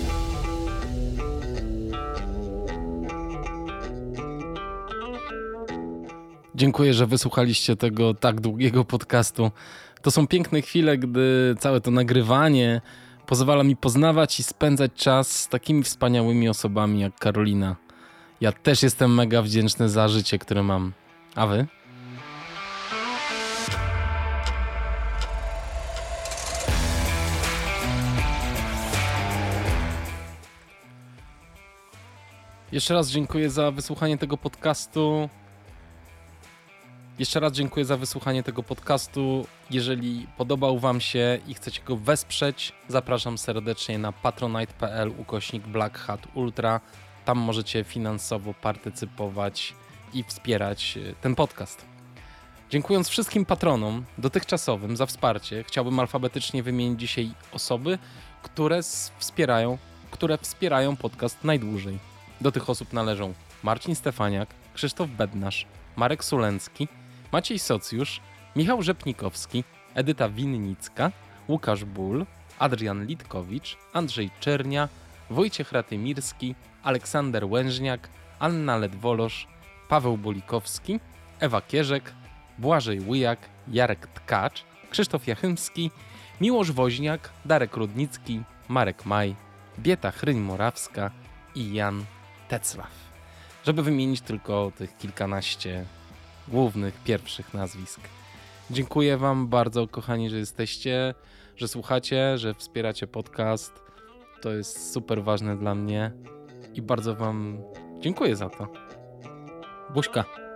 [6.61, 9.51] Dziękuję, że wysłuchaliście tego tak długiego podcastu.
[10.01, 12.81] To są piękne chwile, gdy całe to nagrywanie
[13.25, 17.75] pozwala mi poznawać i spędzać czas z takimi wspaniałymi osobami jak Karolina.
[18.41, 20.93] Ja też jestem mega wdzięczny za życie, które mam.
[21.35, 21.67] A wy?
[32.71, 35.29] Jeszcze raz dziękuję za wysłuchanie tego podcastu.
[37.19, 39.47] Jeszcze raz dziękuję za wysłuchanie tego podcastu.
[39.71, 46.27] Jeżeli podobał Wam się i chcecie go wesprzeć, zapraszam serdecznie na patronite.pl ukośnik Black Hat
[46.33, 46.81] Ultra.
[47.25, 49.73] Tam możecie finansowo partycypować
[50.13, 51.85] i wspierać e, ten podcast.
[52.69, 57.97] Dziękując wszystkim patronom dotychczasowym za wsparcie, chciałbym alfabetycznie wymienić dzisiaj osoby,
[58.43, 58.83] które
[59.17, 59.77] wspierają,
[60.11, 61.99] które wspierają podcast najdłużej.
[62.41, 63.33] Do tych osób należą
[63.63, 65.65] Marcin Stefaniak, Krzysztof Bednarz,
[65.95, 66.87] Marek Sulencki,
[67.31, 68.21] Maciej Socjusz,
[68.55, 69.63] Michał Rzepnikowski,
[69.95, 71.11] Edyta Winnicka,
[71.49, 72.25] Łukasz Ból,
[72.59, 74.89] Adrian Litkowicz, Andrzej Czernia,
[75.29, 78.09] Wojciech Ratymirski, Aleksander Łężniak,
[78.39, 79.47] Anna Ledwolosz,
[79.89, 80.99] Paweł Bolikowski,
[81.39, 82.13] Ewa Kierzek,
[82.57, 85.91] Błażej Łyjak, Jarek Tkacz, Krzysztof Jachymski,
[86.41, 89.35] Miłosz Woźniak, Darek Rudnicki, Marek Maj,
[89.79, 91.11] Bieta Chryń-Morawska
[91.55, 92.05] i Jan
[92.47, 92.91] Teclaw.
[93.65, 95.85] Żeby wymienić tylko tych kilkanaście
[96.47, 97.99] głównych, pierwszych nazwisk.
[98.71, 101.13] Dziękuję Wam bardzo, kochani, że jesteście,
[101.57, 103.73] że słuchacie, że wspieracie podcast.
[104.41, 106.11] To jest super ważne dla mnie
[106.73, 107.57] i bardzo Wam
[107.99, 108.67] dziękuję za to.
[109.93, 110.50] Buźka.